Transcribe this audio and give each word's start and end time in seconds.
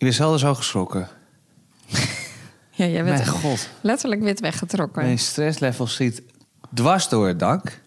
Ik 0.00 0.06
ben 0.06 0.14
zelden 0.14 0.38
zo 0.38 0.54
geschrokken. 0.54 1.08
Ja, 2.70 2.86
jij 2.86 3.04
bent 3.04 3.16
Mijn 3.16 3.28
god. 3.28 3.68
letterlijk 3.80 4.22
wit 4.22 4.40
weggetrokken. 4.40 5.02
Mijn 5.04 5.18
stresslevel 5.18 5.86
zit 5.86 6.22
dwars 6.74 7.08
door 7.08 7.26
het 7.28 7.38
dak. 7.38 7.80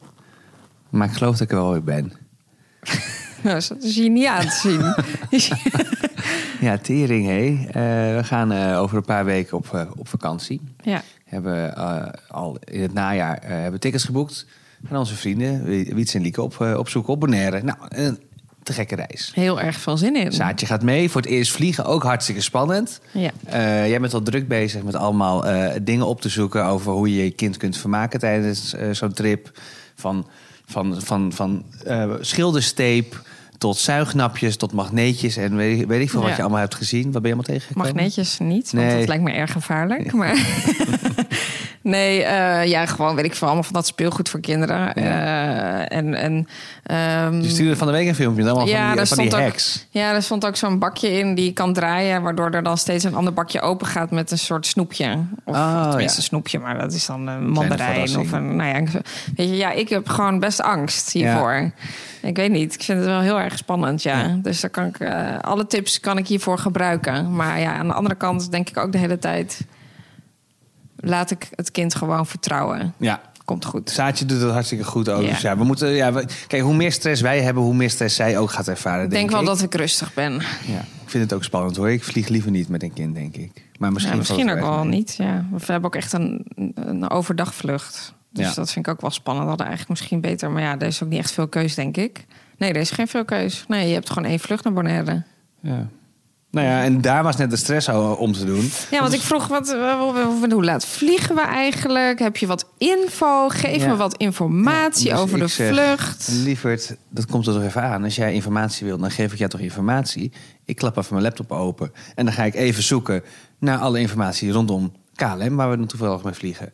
Maar 0.89 1.07
ik 1.07 1.13
geloof 1.13 1.31
dat 1.31 1.41
ik 1.41 1.49
er 1.52 1.55
wel 1.55 1.71
weer 1.71 1.84
ben. 1.84 2.13
Nou, 3.44 3.62
dat 3.68 3.84
is 3.84 3.96
je 3.96 4.10
niet 4.10 4.28
aan 4.28 4.47
te 4.47 4.55
zien. 5.29 5.57
Ja, 6.68 6.78
tering, 6.78 7.26
hé. 7.26 7.65
Eh, 7.68 8.16
we 8.18 8.22
gaan 8.24 8.52
eh, 8.52 8.80
over 8.80 8.98
een 8.98 9.06
paar 9.06 9.26
weken 9.26 9.58
op, 9.58 9.74
eh, 9.74 9.92
op 9.96 10.08
vakantie. 10.08 10.62
ja. 10.84 11.02
Hebben 11.26 11.76
al 12.28 12.58
in 12.64 12.82
het 12.82 12.94
najaar 12.94 13.40
hebben 13.44 13.80
tickets 13.80 14.04
geboekt. 14.04 14.46
Van 14.88 14.98
onze 14.98 15.16
vrienden, 15.16 15.64
Wiets 15.96 16.14
en 16.14 16.22
Lieke, 16.22 16.41
op, 16.41 16.62
eh, 16.62 16.77
op 16.77 16.90
zoek 16.90 17.08
op 17.08 17.20
Bonaire. 17.20 17.64
Nou, 17.64 17.77
een 17.88 18.20
te 18.64 18.73
gekke 18.73 18.95
reis. 18.95 19.32
Heel 19.36 19.62
erg 19.62 19.77
veel 19.77 19.98
zin 19.98 20.16
in. 20.16 20.32
Saatje 20.32 20.66
gaat 20.66 20.84
mee. 20.84 21.09
Voor 21.09 21.22
het 21.22 21.30
eerst 21.30 21.52
vliegen, 21.52 21.86
ook 21.86 22.04
hartstikke 22.04 22.41
spannend. 22.41 23.00
Ja. 23.12 23.32
Eh, 23.45 23.88
jij 23.90 23.99
bent 23.99 24.13
al 24.13 24.21
druk 24.21 24.48
bezig 24.48 24.84
met 24.84 24.95
allemaal 24.95 25.45
eh, 25.45 25.80
dingen 25.81 26.08
op 26.08 26.21
te 26.21 26.30
zoeken... 26.30 26.66
over 26.66 26.91
hoe 26.91 27.16
je 27.16 27.23
je 27.23 27.31
kind 27.31 27.57
kunt 27.57 27.77
vermaken 27.77 28.20
tijdens 28.20 28.73
eh, 28.73 28.88
zo'n 28.91 29.13
trip. 29.13 29.52
Van, 29.95 30.27
van, 30.66 31.02
van, 31.02 31.31
van 31.34 31.63
schildersteep 32.21 33.21
tot 33.57 33.77
zuignapjes, 33.77 34.57
tot 34.57 34.71
magneetjes... 34.73 35.38
en 35.38 35.55
weet, 35.55 35.85
weet 35.85 36.02
ik 36.02 36.09
veel 36.09 36.21
wat 36.21 36.35
je 36.35 36.41
allemaal 36.41 36.59
hebt 36.59 36.76
gezien. 36.76 37.12
Wat 37.12 37.21
ben 37.21 37.32
je 37.32 37.35
allemaal 37.38 37.55
tegengekomen? 37.55 37.93
Magneetjes 37.93 38.40
niet, 38.40 38.71
want 38.71 38.88
Nee. 38.88 38.98
dat 38.98 39.07
lijkt 39.07 39.23
me 39.23 39.32
erg 39.32 39.52
gevaarlijk. 39.52 40.13
Maar 40.13 40.35
nee, 41.83 42.23
eh, 42.23 42.65
ja, 42.65 42.85
gewoon 42.85 43.15
weet 43.15 43.25
ik 43.25 43.35
veel, 43.35 43.47
allemaal 43.47 43.63
van 43.63 43.73
dat 43.73 43.87
speelgoed 43.87 44.29
voor 44.29 44.39
kinderen. 44.39 44.93
Eh, 44.93 45.97
en 45.97 46.13
en 46.13 46.47
ehm, 46.83 47.41
Je 47.41 47.49
stuurde 47.49 47.75
van 47.75 47.87
de 47.87 47.93
week 47.93 48.07
een 48.07 48.15
filmpje, 48.15 48.43
allemaal 48.43 48.67
ja, 48.67 48.87
van 48.87 48.97
die, 48.97 49.05
van 49.05 49.17
die 49.17 49.33
ook, 49.33 49.39
hacks. 49.41 49.87
ja, 49.89 50.13
er 50.13 50.23
stond 50.23 50.45
ook 50.45 50.55
zo'n 50.55 50.79
bakje 50.79 51.11
in 51.19 51.35
die 51.35 51.45
je 51.45 51.53
kan 51.53 51.73
draaien, 51.73 52.21
waardoor 52.21 52.51
er 52.51 52.63
dan 52.63 52.77
steeds 52.77 53.03
een 53.03 53.15
ander 53.15 53.33
bakje 53.33 53.61
open 53.61 53.87
gaat 53.87 54.11
met 54.11 54.31
een 54.31 54.37
soort 54.37 54.65
snoepje. 54.65 55.17
Of, 55.43 55.55
Oh, 55.55 55.90
tenminste 55.90 56.17
ja. 56.17 56.17
een 56.17 56.23
snoepje, 56.23 56.59
maar 56.59 56.77
dat 56.77 56.93
is 56.93 57.05
dan 57.05 57.27
een 57.27 57.49
mandarijn 57.49 58.18
of 58.18 58.31
een. 58.31 58.55
Nou 58.55 58.70
ja, 58.70 58.91
weet 59.35 59.49
je, 59.49 59.55
ja, 59.55 59.71
ik 59.71 59.90
heb 59.90 60.09
gewoon 60.09 60.40
best 60.40 60.62
angst 60.62 61.12
hiervoor. 61.12 61.71
Ik 62.21 62.35
weet 62.35 62.51
niet, 62.51 62.73
ik 62.73 62.84
vind 62.84 62.97
het 62.97 63.07
wel 63.07 63.20
heel 63.20 63.40
erg 63.40 63.57
spannend, 63.57 64.03
ja. 64.03 64.38
Dus 64.42 64.62
daar 64.62 64.70
kan 64.70 64.86
ik 64.86 65.00
eh, 65.00 65.40
alle 65.42 65.68
tips 65.68 66.00
kan 66.00 66.18
ik 66.18 66.28
hiervoor 66.28 66.58
gebruiken. 66.58 67.36
Maar 67.36 67.59
ja, 67.59 67.73
aan 67.78 67.88
de 67.88 67.94
andere 67.94 68.16
kant 68.16 68.52
denk 68.52 68.70
ik 68.70 68.78
ook 68.78 68.92
de 68.92 68.97
hele 68.97 69.20
tijd. 69.20 69.59
Laat 71.04 71.32
ik 71.32 71.50
het 71.56 71.72
kind 71.72 71.96
gewoon 71.96 72.26
vertrouwen. 72.28 72.94
Ja, 72.98 73.22
Komt 73.46 73.66
goed. 73.66 73.90
Saatje 73.90 74.26
doet 74.26 74.42
het 74.42 74.52
hartstikke 74.52 74.84
goed 74.84 75.09
ook. 75.09 75.22
Ja. 75.22 75.30
Dus 75.30 75.42
ja, 75.42 75.58
we 75.58 75.64
moeten, 75.64 75.90
ja, 75.90 76.14
we- 76.14 76.26
kijk, 76.48 76.62
hoe 76.64 76.76
meer 76.76 76.92
stress 76.92 77.22
wij 77.22 77.42
hebben, 77.42 77.64
hoe 77.64 77.73
meer 77.76 77.90
stress 77.90 78.16
zij 78.16 78.38
ook 78.38 78.52
gaat 78.52 78.68
ervaren. 78.68 79.04
Ik 79.04 79.09
Denk, 79.09 79.22
denk 79.22 79.31
wel 79.31 79.42
ik. 79.42 79.46
dat 79.48 79.62
ik 79.62 79.76
rustig 79.76 80.14
ben. 80.14 80.34
Ja, 80.66 80.80
ik 80.80 81.09
vind 81.09 81.24
het 81.24 81.34
ook 81.34 81.44
spannend 81.44 81.76
hoor. 81.76 81.92
Ik 81.92 82.04
vlieg 82.04 82.28
liever 82.28 82.52
niet 82.52 82.70
met 82.70 82.84
een 82.84 82.94
kind, 82.94 83.16
denk 83.16 83.36
ik. 83.36 83.52
Maar 83.80 83.92
misschien, 83.92 84.14
Ja, 84.14 84.20
misschien 84.20 84.50
ook 84.52 84.59
wel 84.59 84.78
mee. 84.86 84.98
niet. 84.98 85.16
Ja. 85.18 85.46
We 85.52 85.64
hebben 85.66 85.86
ook 85.90 85.96
echt 85.96 86.14
een, 86.14 86.46
een 86.76 87.09
overdagvlucht. 87.09 88.14
Dus 88.31 88.48
Ja. 88.48 88.54
dat 88.54 88.72
vind 88.72 88.88
ik 88.88 88.94
ook 88.94 89.02
wel 89.02 89.09
spannend. 89.12 89.44
We 89.44 89.50
hadden 89.50 89.68
eigenlijk 89.68 90.00
misschien 90.00 90.22
beter. 90.22 90.52
Maar 90.52 90.62
ja, 90.62 90.80
er 90.80 90.88
is 90.88 91.04
ook 91.04 91.09
niet 91.09 91.20
echt 91.20 91.31
veel 91.31 91.48
keus, 91.48 91.76
denk 91.76 91.98
ik. 91.98 92.26
Nee, 92.58 92.70
er 92.74 92.80
is 92.81 92.92
geen 92.92 93.08
veel 93.08 93.26
keus. 93.26 93.66
Nee, 93.68 93.88
je 93.88 93.94
hebt 93.94 94.09
gewoon 94.09 94.30
één 94.30 94.40
vlucht 94.40 94.64
naar 94.64 94.74
Bonaire. 94.74 95.24
Ja. 95.59 95.88
Nou 96.54 96.68
ja, 96.68 96.84
en 96.84 97.02
daar 97.02 97.23
was 97.23 97.36
net 97.38 97.50
de 97.50 97.56
stress 97.56 97.88
om 98.18 98.34
te 98.34 98.46
doen. 98.46 98.72
Ja, 98.92 99.00
want 99.00 99.14
ik 99.14 99.22
vroeg, 99.22 99.48
wat, 99.48 99.76
hoe 100.52 100.64
laat 100.64 100.86
vliegen 100.86 101.36
we 101.36 101.42
eigenlijk? 101.42 102.20
Heb 102.20 102.38
je 102.38 102.48
wat 102.48 102.66
info? 102.78 103.50
Geef 103.50 103.82
Ja. 103.82 103.88
me 103.88 103.96
wat 103.96 104.18
informatie 104.18 105.08
Ja, 105.08 105.14
dus 105.14 105.24
over 105.24 105.40
de 105.40 105.48
zeg, 105.48 105.70
vlucht. 105.70 106.28
Lieverd, 106.31 106.96
dat 107.09 107.26
komt 107.26 107.48
er 107.48 107.54
toch 107.54 107.64
even 107.64 107.81
aan. 107.84 108.04
Als 108.04 108.16
jij 108.16 108.34
informatie 108.34 108.86
wilt, 108.86 109.00
dan 109.00 109.12
geef 109.12 109.31
ik 109.31 109.38
jou 109.38 109.50
toch 109.50 109.59
informatie. 109.59 110.31
Ik 110.66 110.76
klap 110.76 110.98
even 110.98 111.14
mijn 111.14 111.26
laptop 111.26 111.52
open. 111.52 111.92
En 112.16 112.26
dan 112.26 112.34
ga 112.34 112.44
ik 112.44 112.56
even 112.56 112.84
zoeken 112.84 113.24
naar 113.59 113.78
alle 113.78 114.00
informatie 114.00 114.52
rondom 114.52 114.92
KLM, 115.16 115.56
waar 115.56 115.70
we 115.70 115.78
dan 115.78 115.88
toevallig 115.88 116.24
mee 116.24 116.34
vliegen. 116.34 116.74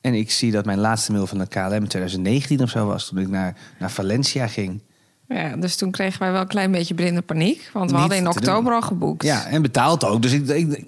En 0.00 0.14
ik 0.14 0.30
zie 0.30 0.50
dat 0.50 0.64
mijn 0.64 0.78
laatste 0.78 1.12
mail 1.12 1.26
van 1.26 1.38
de 1.38 1.46
KLM 1.46 1.72
in 1.72 1.88
2019 1.88 2.62
of 2.62 2.70
zo 2.70 2.86
was, 2.86 3.08
toen 3.08 3.18
ik 3.18 3.28
naar, 3.28 3.56
naar 3.78 3.90
Valencia 3.90 4.46
ging. 4.46 4.82
Ja, 5.28 5.56
dus 5.56 5.76
toen 5.76 5.90
kregen 5.90 6.20
wij 6.20 6.32
wel 6.32 6.40
een 6.40 6.46
klein 6.46 6.70
beetje 6.70 6.94
blinde 6.94 7.22
paniek. 7.22 7.70
Want 7.72 7.86
we 7.90 7.92
Niet 7.92 8.00
hadden 8.00 8.18
in 8.18 8.28
oktober 8.28 8.72
al 8.74 8.82
geboekt. 8.82 9.22
Ja, 9.22 9.46
en 9.46 9.62
betaald 9.62 10.04
ook. 10.04 10.22
Dus 10.22 10.32
ik, 10.32 10.48
ik, 10.48 10.84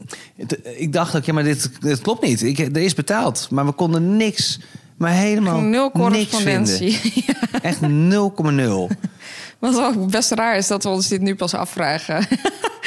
ik 0.77 0.93
dacht 0.93 1.17
ook, 1.17 1.25
ja, 1.25 1.33
maar 1.33 1.45
dit, 1.45 1.71
dit 1.81 2.01
klopt 2.01 2.23
niet. 2.23 2.43
Ik, 2.43 2.59
er 2.59 2.77
is 2.77 2.95
betaald, 2.95 3.49
maar 3.51 3.67
we 3.67 3.73
konden 3.73 4.17
niks, 4.17 4.61
maar 4.97 5.13
helemaal 5.13 5.61
Nul 5.61 5.91
niks 5.93 5.99
correspondentie. 5.99 6.93
vinden. 6.93 7.35
Echt 7.63 7.81
0,0. 8.93 8.97
Wat 9.59 9.81
ook 9.81 10.11
best 10.11 10.31
raar 10.31 10.57
is 10.57 10.67
dat 10.67 10.83
we 10.83 10.89
ons 10.89 11.09
dit 11.09 11.21
nu 11.21 11.35
pas 11.35 11.55
afvragen. 11.55 12.27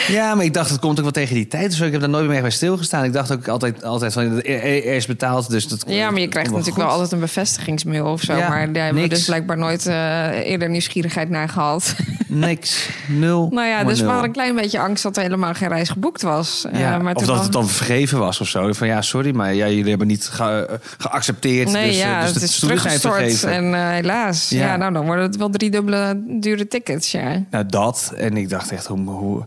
Ja, 0.07 0.35
maar 0.35 0.45
ik 0.45 0.53
dacht, 0.53 0.69
het 0.69 0.79
komt 0.79 0.97
ook 0.97 1.03
wel 1.03 1.11
tegen 1.11 1.35
die 1.35 1.47
tijd. 1.47 1.69
Dus 1.69 1.79
ik 1.79 1.91
heb 1.91 2.01
daar 2.01 2.09
nooit 2.09 2.27
meer 2.27 2.41
bij 2.41 2.49
stilgestaan. 2.49 3.03
Ik 3.03 3.13
dacht 3.13 3.31
ook 3.31 3.47
altijd, 3.47 3.83
altijd 3.83 4.13
van, 4.13 4.23
er, 4.23 4.45
er 4.63 4.83
is 4.95 5.05
betaald, 5.05 5.49
dus 5.49 5.67
dat 5.67 5.83
Ja, 5.87 6.11
maar 6.11 6.21
je 6.21 6.27
krijgt 6.27 6.51
natuurlijk 6.51 6.77
wel 6.77 6.87
altijd 6.87 7.11
een 7.11 7.19
bevestigingsmail 7.19 8.05
of 8.05 8.21
zo. 8.21 8.35
Ja, 8.35 8.49
maar 8.49 8.73
daar 8.73 8.83
hebben 8.85 9.03
we 9.03 9.09
dus 9.09 9.25
blijkbaar 9.25 9.57
nooit 9.57 9.85
eh, 9.88 10.27
eerder 10.49 10.69
nieuwsgierigheid 10.69 11.29
naar 11.29 11.49
gehad. 11.49 11.95
Niks. 12.27 12.89
Nul. 13.07 13.47
nou 13.51 13.67
ja, 13.67 13.83
dus 13.83 13.99
we 13.99 14.05
hadden 14.05 14.23
een 14.25 14.31
klein 14.31 14.55
beetje 14.55 14.79
angst 14.79 15.03
dat 15.03 15.17
er 15.17 15.23
helemaal 15.23 15.53
geen 15.53 15.67
reis 15.67 15.89
geboekt 15.89 16.21
was. 16.21 16.65
Eh, 16.71 16.79
Ja, 16.79 16.97
maar 16.97 17.13
of 17.15 17.21
dat 17.25 17.35
was- 17.35 17.43
het 17.43 17.53
dan 17.53 17.67
vergeven 17.69 18.19
was 18.19 18.41
of 18.41 18.47
zo. 18.47 18.73
Van 18.73 18.88
ja, 18.88 19.01
sorry, 19.01 19.35
maar 19.35 19.53
ja, 19.53 19.67
jullie 19.67 19.89
hebben 19.89 20.07
niet 20.07 20.25
ge- 20.31 20.65
eh, 20.69 20.75
geaccepteerd. 20.97 21.71
Nee, 21.71 21.88
dus, 21.88 21.97
ja, 21.99 22.21
dus 22.21 22.33
het 22.33 22.43
is 22.43 22.59
teruggestort. 22.59 23.43
En 23.43 23.91
helaas. 23.91 24.49
Ja. 24.49 24.65
Ja. 24.65 24.75
nou 24.75 24.93
dan 24.93 25.05
worden 25.05 25.23
het 25.23 25.38
wel 25.38 25.49
drie 25.49 25.69
dubbele 25.69 26.21
dure 26.39 26.67
tickets, 26.67 27.11
ja. 27.11 27.43
Nou, 27.51 27.65
dat. 27.65 28.13
En 28.17 28.38
ik 28.38 28.49
dacht 28.49 28.71
echt, 28.71 28.85
hoe, 28.85 28.99
hoe, 29.09 29.45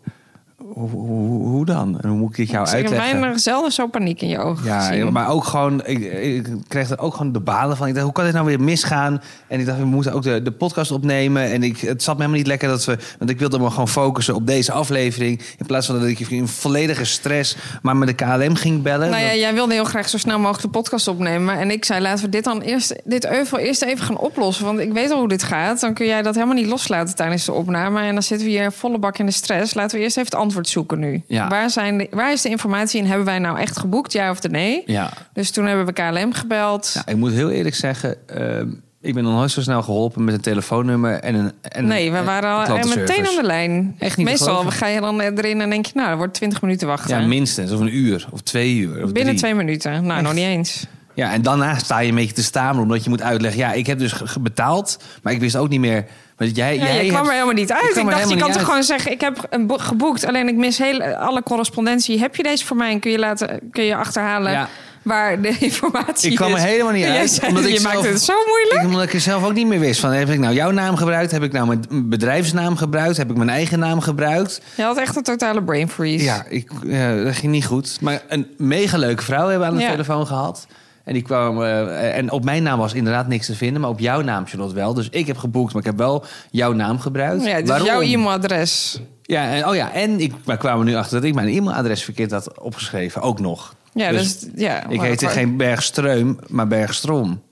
hoe, 0.74 0.88
hoe, 0.90 1.48
hoe 1.48 1.64
dan? 1.64 2.00
En 2.00 2.08
hoe 2.08 2.18
moet 2.18 2.30
ik 2.30 2.36
dit 2.36 2.50
jou 2.50 2.62
ik 2.64 2.70
heb 2.72 2.80
uitleggen? 2.84 3.20
bijna 3.20 3.38
zelden 3.38 3.72
zo 3.72 3.86
paniek 3.86 4.20
in 4.22 4.28
je 4.28 4.38
ogen 4.38 4.64
Ja, 4.64 4.80
gezien. 4.80 5.12
maar 5.12 5.28
ook 5.28 5.44
gewoon, 5.44 5.86
ik, 5.86 5.98
ik 6.12 6.46
kreeg 6.68 6.90
er 6.90 6.98
ook 6.98 7.14
gewoon 7.14 7.32
de 7.32 7.40
balen 7.40 7.76
van. 7.76 7.86
Ik 7.86 7.92
dacht, 7.92 8.04
hoe 8.04 8.14
kan 8.14 8.24
dit 8.24 8.32
nou 8.34 8.46
weer 8.46 8.60
misgaan? 8.60 9.22
En 9.48 9.60
ik 9.60 9.66
dacht, 9.66 9.78
we 9.78 9.84
moeten 9.84 10.12
ook 10.12 10.22
de, 10.22 10.42
de 10.42 10.52
podcast 10.52 10.90
opnemen. 10.90 11.42
En 11.50 11.62
ik, 11.62 11.78
het 11.80 12.02
zat 12.02 12.14
me 12.14 12.20
helemaal 12.20 12.38
niet 12.40 12.46
lekker 12.48 12.68
dat 12.68 12.84
we, 12.84 12.98
want 13.18 13.30
ik 13.30 13.38
wilde 13.38 13.58
me 13.58 13.70
gewoon 13.70 13.88
focussen 13.88 14.34
op 14.34 14.46
deze 14.46 14.72
aflevering. 14.72 15.40
In 15.58 15.66
plaats 15.66 15.86
van 15.86 15.98
dat 16.00 16.08
ik 16.08 16.20
in 16.20 16.48
volledige 16.48 17.04
stress 17.04 17.56
maar 17.82 17.96
met 17.96 18.08
de 18.08 18.14
KLM 18.14 18.54
ging 18.54 18.82
bellen. 18.82 19.10
Nou 19.10 19.22
ja, 19.22 19.28
Dat- 19.30 19.38
jij 19.38 19.54
wilde 19.54 19.72
heel 19.72 19.84
graag 19.84 20.08
zo 20.08 20.18
snel 20.18 20.38
mogelijk 20.38 20.62
de 20.62 20.68
podcast 20.78 21.08
opnemen. 21.08 21.58
En 21.58 21.70
ik 21.70 21.84
zei, 21.84 22.00
laten 22.00 22.24
we 22.24 22.30
dit 22.30 22.44
dan 22.44 22.60
eerst, 22.60 22.94
dit 23.04 23.26
euvel 23.30 23.58
eerst 23.58 23.82
even 23.82 24.04
gaan 24.04 24.18
oplossen. 24.18 24.64
Want 24.64 24.78
ik 24.78 24.92
weet 24.92 25.10
al 25.10 25.18
hoe 25.18 25.28
dit 25.28 25.42
gaat. 25.42 25.80
Dan 25.80 25.94
kun 25.94 26.06
jij 26.06 26.22
dat 26.22 26.34
helemaal 26.34 26.56
niet 26.56 26.66
loslaten 26.66 27.14
tijdens 27.16 27.44
de 27.44 27.52
opname. 27.52 28.00
En 28.00 28.12
dan 28.12 28.22
zitten 28.22 28.46
we 28.46 28.52
hier 28.52 28.72
volle 28.72 28.98
bak 28.98 29.18
in 29.18 29.26
de 29.26 29.32
stress. 29.32 29.74
Laten 29.74 29.98
we 29.98 30.04
eerst 30.04 30.16
even 30.16 30.30
het 30.30 30.40
antwoord 30.40 30.61
zoeken 30.68 30.98
nu. 30.98 31.22
Ja. 31.26 31.48
Waar, 31.48 31.70
zijn 31.70 31.98
de, 31.98 32.08
waar 32.10 32.32
is 32.32 32.42
de 32.42 32.48
informatie 32.48 33.00
en 33.00 33.06
hebben 33.06 33.26
wij 33.26 33.38
nou 33.38 33.58
echt 33.58 33.78
geboekt, 33.78 34.12
ja 34.12 34.30
of 34.30 34.40
de 34.40 34.48
nee? 34.48 34.82
ja. 34.86 35.12
Dus 35.32 35.50
toen 35.50 35.66
hebben 35.66 35.86
we 35.86 35.92
KLM 35.92 36.32
gebeld. 36.32 36.90
Nou, 36.94 37.06
ik 37.10 37.16
moet 37.16 37.32
heel 37.32 37.50
eerlijk 37.50 37.74
zeggen, 37.74 38.16
ehm, 38.28 38.68
ik 39.00 39.14
ben 39.14 39.22
nog 39.22 39.32
nooit 39.32 39.50
zo 39.50 39.60
snel 39.60 39.82
geholpen 39.82 40.24
met 40.24 40.34
een 40.34 40.40
telefoonnummer 40.40 41.20
en 41.20 41.34
een. 41.34 41.52
En 41.62 41.86
nee, 41.86 42.12
we 42.12 42.22
waren 42.22 42.68
al 42.68 42.76
meteen 42.76 43.26
aan 43.26 43.36
de 43.36 43.42
lijn. 43.42 43.96
Echt 43.98 44.16
niet 44.16 44.26
Meestal 44.26 44.64
ga 44.64 44.86
je 44.86 45.00
dan 45.00 45.20
erin 45.20 45.60
en 45.60 45.70
denk 45.70 45.86
je, 45.86 45.92
nou, 45.94 46.08
dat 46.08 46.16
wordt 46.16 46.34
20 46.34 46.62
minuten 46.62 46.86
wachten. 46.86 47.20
Ja, 47.20 47.26
minstens. 47.26 47.72
Of 47.72 47.80
een 47.80 47.96
uur, 47.96 48.26
of 48.30 48.40
twee 48.40 48.76
uur. 48.76 48.94
Of 49.04 49.12
Binnen 49.12 49.24
drie. 49.24 49.38
twee 49.38 49.54
minuten. 49.54 49.92
Nou, 49.92 50.12
Echt? 50.12 50.22
nog 50.22 50.34
niet 50.34 50.44
eens. 50.44 50.86
Ja, 51.14 51.32
en 51.32 51.42
daarna 51.42 51.78
sta 51.78 51.98
je 51.98 52.08
een 52.08 52.14
beetje 52.14 52.34
te 52.34 52.42
staan, 52.42 52.78
omdat 52.78 53.04
je 53.04 53.10
moet 53.10 53.22
uitleggen. 53.22 53.60
Ja, 53.60 53.72
ik 53.72 53.86
heb 53.86 53.98
dus 53.98 54.14
betaald, 54.40 54.98
maar 55.22 55.32
ik 55.32 55.40
wist 55.40 55.56
ook 55.56 55.68
niet 55.68 55.80
meer. 55.80 56.06
Want 56.44 56.56
jij, 56.56 56.76
Ja, 56.76 56.84
jij 56.84 57.02
kwam 57.04 57.14
hebt- 57.14 57.26
er 57.26 57.32
helemaal 57.32 57.54
niet 57.54 57.72
uit. 57.72 57.82
Ik 57.82 57.96
Ik, 58.02 58.10
dacht, 58.10 58.28
je 58.30 58.36
kan 58.36 58.46
toch 58.48 58.56
uit. 58.56 58.64
gewoon 58.66 58.82
zeggen... 58.82 59.10
ik 59.12 59.20
heb 59.20 59.46
een 59.50 59.66
bo- 59.66 59.78
geboekt, 59.78 60.26
alleen 60.26 60.48
ik 60.48 60.56
mis 60.56 60.78
heel, 60.78 61.02
alle 61.02 61.42
correspondentie. 61.42 62.18
Heb 62.18 62.36
je 62.36 62.42
deze 62.42 62.66
voor 62.66 62.76
mij 62.76 62.90
en 62.90 63.00
kun 63.00 63.10
je, 63.10 63.18
laten, 63.18 63.60
kun 63.70 63.84
je 63.84 63.96
achterhalen... 63.96 64.52
Ja. 64.52 64.68
waar 65.02 65.40
de 65.42 65.56
informatie 65.68 66.30
Ik 66.30 66.36
kwam 66.36 66.52
er 66.52 66.58
helemaal 66.60 66.92
niet 66.92 67.04
uit, 67.06 67.30
zei, 67.30 67.48
omdat 67.48 67.64
ik 67.64 67.70
je 67.72 67.80
zelf- 67.80 67.94
maakt 67.94 68.06
het 68.08 68.22
zo 68.22 68.32
moeilijk. 68.46 68.80
Ik, 68.80 68.86
omdat 68.86 69.02
ik 69.02 69.12
er 69.14 69.20
zelf 69.20 69.44
ook 69.44 69.52
niet 69.54 69.66
meer 69.66 69.78
wist. 69.80 70.00
Van, 70.00 70.10
heb 70.10 70.28
ik 70.28 70.38
nou 70.38 70.54
jouw 70.54 70.70
naam 70.70 70.96
gebruikt? 70.96 71.30
Heb 71.30 71.42
ik 71.42 71.52
nou 71.52 71.66
mijn 71.66 72.08
bedrijfsnaam 72.08 72.76
gebruikt? 72.76 73.16
Heb 73.16 73.30
ik 73.30 73.36
mijn 73.36 73.48
eigen 73.48 73.78
naam 73.78 74.00
gebruikt? 74.00 74.60
Je 74.74 74.82
had 74.82 74.96
echt 74.98 75.16
een 75.16 75.22
totale 75.22 75.62
brain 75.62 75.88
freeze. 75.88 76.24
Ja, 76.24 76.44
ik, 76.48 76.70
ja, 76.84 77.22
dat 77.24 77.34
ging 77.36 77.52
niet 77.52 77.66
goed. 77.66 77.98
Maar 78.00 78.22
een 78.28 78.46
mega 78.58 78.96
leuke 78.98 79.22
vrouw 79.22 79.48
hebben 79.48 79.58
we 79.60 79.72
aan 79.72 79.76
de 79.78 79.82
Ja. 79.84 79.90
telefoon 79.90 80.26
gehad. 80.26 80.66
En, 81.04 81.12
die 81.12 81.22
kwam, 81.22 81.62
eh, 81.62 82.16
en 82.16 82.30
op 82.30 82.44
mijn 82.44 82.62
naam 82.62 82.78
was 82.78 82.94
inderdaad 82.94 83.28
niks 83.28 83.46
te 83.46 83.54
vinden, 83.54 83.80
maar 83.80 83.90
op 83.90 83.98
jouw 83.98 84.20
naam 84.20 84.46
Charlotte 84.46 84.74
wel. 84.74 84.94
Dus 84.94 85.08
ik 85.08 85.26
heb 85.26 85.36
geboekt, 85.36 85.72
maar 85.72 85.82
ik 85.82 85.88
heb 85.88 85.98
wel 85.98 86.24
jouw 86.50 86.72
naam 86.72 86.98
gebruikt. 86.98 87.44
Ja, 87.44 87.60
dus 87.60 87.68
Waarom? 87.68 87.86
jouw 87.86 88.00
e-mailadres. 88.00 89.00
Ja, 89.22 89.50
en, 89.50 89.68
oh 89.68 89.74
ja, 89.74 89.92
en 89.92 90.20
ik, 90.20 90.32
maar 90.44 90.56
kwamen 90.56 90.86
nu 90.86 90.94
achter 90.94 91.20
dat 91.20 91.28
ik 91.28 91.34
mijn 91.34 91.48
e-mailadres 91.48 92.04
verkeerd 92.04 92.30
had 92.30 92.60
opgeschreven, 92.60 93.22
ook 93.22 93.40
nog. 93.40 93.74
Ja, 93.92 94.10
Dus 94.10 94.38
dus, 94.38 94.50
ja, 94.54 94.88
ik 94.88 95.00
heette 95.00 95.28
geen 95.28 95.56
Bergstreum, 95.56 96.38
maar 96.48 96.68
Bergstrom. 96.68 97.42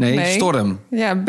Nee, 0.00 0.16
Nee. 0.16 0.32
Storm. 0.32 0.78
Ja, 0.90 1.14
Bergstorm, 1.14 1.24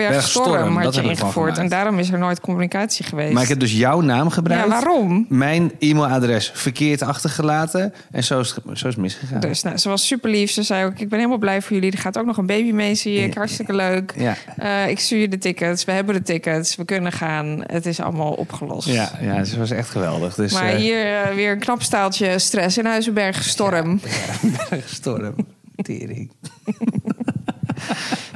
Bergstorm 0.52 0.76
had 0.76 0.84
dat 0.84 0.96
je 0.96 1.02
ingevoerd. 1.02 1.58
En 1.58 1.70
daarom 1.70 2.00
is 2.00 2.10
er 2.12 2.20
nooit 2.20 2.40
communicatie 2.40 3.06
geweest. 3.06 3.34
Maar 3.34 3.44
ik 3.44 3.50
heb 3.50 3.60
dus 3.60 3.72
jouw 3.74 4.02
naam 4.02 4.30
gebruikt. 4.30 4.64
Ja, 4.64 4.70
waarom? 4.70 5.26
Mijn 5.30 5.72
e-mailadres 5.80 6.52
verkeerd 6.54 7.02
achtergelaten. 7.02 7.94
En 8.12 8.24
zo 8.24 8.40
is, 8.40 8.56
het- 8.66 8.78
zo 8.80 8.88
is 8.88 8.96
misgegaan. 8.96 9.40
Dus 9.40 9.62
nou, 9.64 9.78
ze 9.78 9.90
was 9.90 10.08
super 10.08 10.30
lief. 10.30 10.52
Ze 10.52 10.64
zei 10.64 10.86
ook, 10.86 11.00
ik 11.00 11.10
ben 11.10 11.18
helemaal 11.18 11.38
blij 11.38 11.62
voor 11.62 11.74
jullie. 11.76 11.92
Er 11.92 11.98
gaat 11.98 12.18
ook 12.18 12.26
nog 12.26 12.38
een 12.38 12.46
baby 12.46 12.72
mee, 12.72 12.96
zie 12.96 13.18
ik. 13.20 13.34
Hartstikke 13.34 13.74
leuk. 13.74 14.14
Ja, 14.18 14.36
Eh, 14.58 14.88
ik 14.90 15.00
stuur 15.00 15.20
je 15.20 15.28
de 15.28 15.38
tickets. 15.38 15.86
We 15.86 15.92
hebben 15.92 16.16
de 16.16 16.22
tickets. 16.22 16.76
We 16.76 16.86
kunnen 16.86 17.12
gaan. 17.12 17.62
Het 17.66 17.86
is 17.86 18.00
allemaal 18.00 18.32
opgelost. 18.32 18.88
ja, 18.88 19.12
ja, 19.22 19.44
ze 19.44 19.58
was 19.60 19.72
echt 19.72 19.90
geweldig. 19.90 20.36
Dus, 20.36 20.54
maar 20.54 20.70
eh, 20.70 20.76
hier 20.76 21.06
eh, 21.22 21.36
weer 21.36 21.52
een 21.52 21.60
knap 21.60 21.82
staaltje 21.82 22.40
stress 22.40 22.78
in 22.78 22.86
Huizenberg 22.86 23.44
storm. 23.44 24.00
Storm. 24.86 25.36
Tering. 25.76 26.32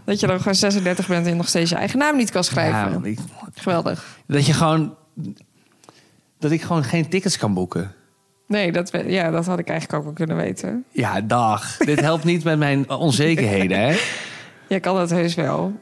Dat 0.06 0.20
je 0.20 0.28
dan 0.28 0.38
gewoon 0.38 0.56
36 0.56 1.08
bent 1.08 1.28
en 1.28 1.38
nog 1.38 1.48
steeds 1.48 1.70
je 1.70 1.76
eigen 1.76 2.00
naam 2.00 2.16
niet 2.18 2.32
kan 2.32 2.44
schrijven. 2.44 3.02
Ja, 3.04 3.10
ik- 3.10 3.20
Geweldig. 3.54 4.18
dat 4.28 4.46
je 4.46 4.54
gewoon... 4.54 4.96
Dat 6.40 6.52
ik 6.52 6.62
gewoon 6.62 6.84
geen 6.84 7.10
tickets 7.10 7.38
kan 7.38 7.54
boeken. 7.54 7.92
Nee, 8.48 8.72
dat, 8.72 8.92
we- 8.92 9.12
ja, 9.12 9.32
dat 9.32 9.46
had 9.46 9.60
ik 9.60 9.68
eigenlijk 9.68 10.00
ook 10.00 10.06
wel 10.06 10.14
kunnen 10.14 10.36
weten. 10.36 10.84
Ja, 10.92 11.22
dag. 11.22 11.78
Dit 11.78 12.00
helpt 12.00 12.24
niet 12.24 12.44
met 12.44 12.58
mijn 12.58 12.90
onzekerheden, 12.90 13.80
hè? 13.80 13.96
Jij 14.70 14.80
kan 14.80 14.96
dat 14.96 15.10
heus 15.10 15.36
wel. 15.36 15.74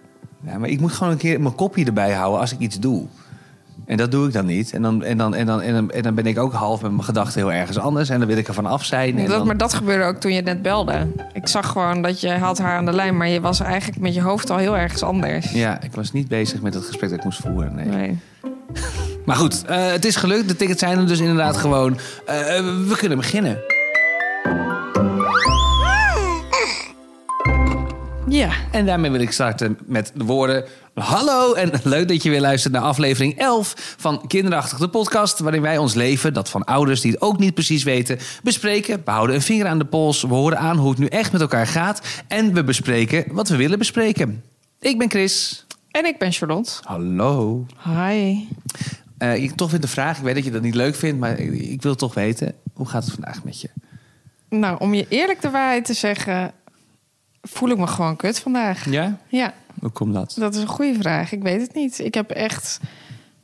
Ja, 0.46 0.58
maar 0.58 0.70
ik 0.70 0.80
moet 0.80 0.92
gewoon 0.92 1.12
een 1.14 1.20
keer 1.20 1.42
mijn 1.42 1.56
kopje 1.56 1.86
erbij 1.86 2.12
houden 2.14 2.40
als 2.40 2.52
ik 2.52 2.60
iets 2.60 2.80
doe. 2.80 3.06
En 3.86 3.98
dat 3.98 4.12
doe 4.12 4.28
ik 4.28 4.34
dan 4.34 4.46
niet. 4.46 4.74
En 4.74 4.82
dan, 4.82 5.04
en 5.04 5.18
dan, 5.18 5.36
en 5.36 5.46
dan, 5.46 5.62
en 5.62 5.74
dan, 5.74 5.92
en 5.92 6.02
dan 6.02 6.16
ben 6.16 6.26
ik 6.26 6.38
ook 6.40 6.54
half 6.54 6.82
met 6.82 6.92
mijn 6.92 7.04
gedachten 7.04 7.40
heel 7.42 7.52
ergens 7.52 7.78
anders. 7.80 8.10
En 8.10 8.20
dan 8.20 8.28
wil 8.28 8.38
ik 8.38 8.48
er 8.48 8.54
van 8.54 8.66
af 8.66 8.86
zijn. 8.86 9.18
En 9.18 9.26
Dat, 9.26 9.38
dan- 9.38 9.48
maar 9.48 9.58
dat 9.58 9.74
gebeurde 9.74 10.04
ook 10.04 10.16
toen 10.16 10.34
je 10.34 10.42
net 10.42 10.62
belde. 10.62 11.08
Ik 11.34 11.48
zag 11.48 11.68
gewoon 11.72 12.02
dat 12.02 12.22
je 12.22 12.30
had 12.32 12.58
haar 12.58 12.78
aan 12.78 12.86
de 12.86 12.94
lijn, 12.94 13.18
maar 13.18 13.28
je 13.30 13.42
was 13.42 13.60
eigenlijk 13.60 14.02
met 14.02 14.14
je 14.14 14.22
hoofd 14.22 14.50
al 14.50 14.58
heel 14.58 14.78
ergens 14.78 15.04
anders. 15.04 15.52
Ja, 15.52 15.82
ik 15.82 15.92
was 15.94 16.12
niet 16.12 16.28
bezig 16.28 16.62
met 16.62 16.74
het 16.74 16.86
gesprek 16.86 17.10
dat 17.10 17.20
ik 17.20 17.26
moest 17.26 17.40
voeren. 17.40 17.76
Nee. 17.76 17.86
Nee. 17.86 18.18
Maar 19.26 19.36
goed, 19.36 19.66
eh, 19.66 19.92
het 19.92 20.06
is 20.06 20.16
gelukt. 20.16 20.48
De 20.48 20.56
tickets 20.56 20.80
zijn 20.80 20.98
er 20.98 21.08
dus 21.08 21.20
inderdaad 21.20 21.58
gewoon. 21.58 21.98
Eh, 22.26 22.36
we 22.88 22.94
kunnen 22.98 23.18
beginnen. 23.18 23.58
Ja, 28.28 28.52
En 28.72 28.86
daarmee 28.86 29.12
wil 29.12 29.20
ik 29.20 29.32
starten 29.32 29.78
met 29.86 30.12
de 30.16 30.24
woorden... 30.24 30.66
Hallo 30.94 31.54
en 31.54 31.72
leuk 31.84 32.08
dat 32.08 32.24
je 32.24 32.30
weer 32.30 32.42
luistert 32.42 32.74
naar 32.74 32.82
aflevering 32.82 33.38
11 33.38 33.96
van 33.98 34.28
Kinderachtig 34.28 34.78
de 34.78 34.88
podcast... 34.88 35.40
waarin 35.40 35.62
wij 35.62 35.78
ons 35.78 35.94
leven, 35.94 36.34
dat 36.34 36.50
van 36.50 36.64
ouders 36.64 37.02
die 37.02 37.12
het 37.12 37.22
ook 37.22 37.40
niet 37.40 37.54
precies 37.54 37.84
weten... 37.84 38.20
bespreken, 38.44 39.02
we 39.06 39.12
houden 39.12 39.36
een 39.36 39.42
vinger 39.42 39.68
aan 39.68 39.78
de 39.78 39.86
pols... 39.86 40.22
we 40.22 40.34
horen 40.34 40.58
aan 40.58 40.78
hoe 40.78 40.90
het 40.90 41.00
nu 41.00 41.06
echt 41.06 41.32
met 41.32 41.42
elkaar 41.42 41.68
gaat... 41.68 42.24
en 42.28 42.54
we 42.54 42.64
bespreken 42.64 43.26
wat 43.32 43.50
we 43.50 43.56
willen 43.56 43.78
bespreken. 43.78 44.44
Ik 44.80 44.98
ben 44.98 45.10
Chris. 45.10 45.66
en 45.92 46.06
ik 46.06 46.18
ben 46.18 46.32
Charlotte. 46.32 46.72
Hallo. 46.84 47.66
Hi. 47.84 48.38
Eh, 49.18 49.44
ik 49.44 49.52
toch 49.56 49.72
weer 49.72 49.80
de 49.80 49.88
vraag, 49.88 50.18
ik 50.18 50.24
weet 50.24 50.36
dat 50.36 50.46
je 50.46 50.52
dat 50.52 50.62
niet 50.62 50.76
leuk 50.76 50.96
vindt... 50.96 51.20
maar 51.20 51.40
ik, 51.40 51.54
ik 51.54 51.82
wil 51.82 51.96
toch 51.96 52.14
weten, 52.14 52.56
hoe 52.74 52.88
gaat 52.88 53.04
het 53.04 53.14
vandaag 53.14 53.44
met 53.44 53.62
je? 53.62 53.70
Nou, 54.50 54.80
om 54.80 54.94
je 54.94 55.06
eerlijk 55.10 55.42
de 55.42 55.50
waarheid 55.50 55.86
te 55.86 55.94
zeggen, 55.94 56.54
voel 57.44 57.70
ik 57.70 57.78
me 57.78 57.88
gewoon 57.88 58.16
kut 58.16 58.40
vandaag. 58.40 58.90
Ja? 58.90 59.18
Ja, 59.28 59.54
Hoe 59.80 59.90
komt 59.92 60.14
dat? 60.14 60.36
dat 60.38 60.56
is 60.56 60.62
een 60.62 60.68
goede 60.68 60.94
vraag. 61.00 61.32
Ik 61.32 61.42
weet 61.44 61.62
het 61.62 61.74
niet. 61.74 62.00
Ik 62.00 62.14
heb 62.14 62.30
echt 62.32 62.80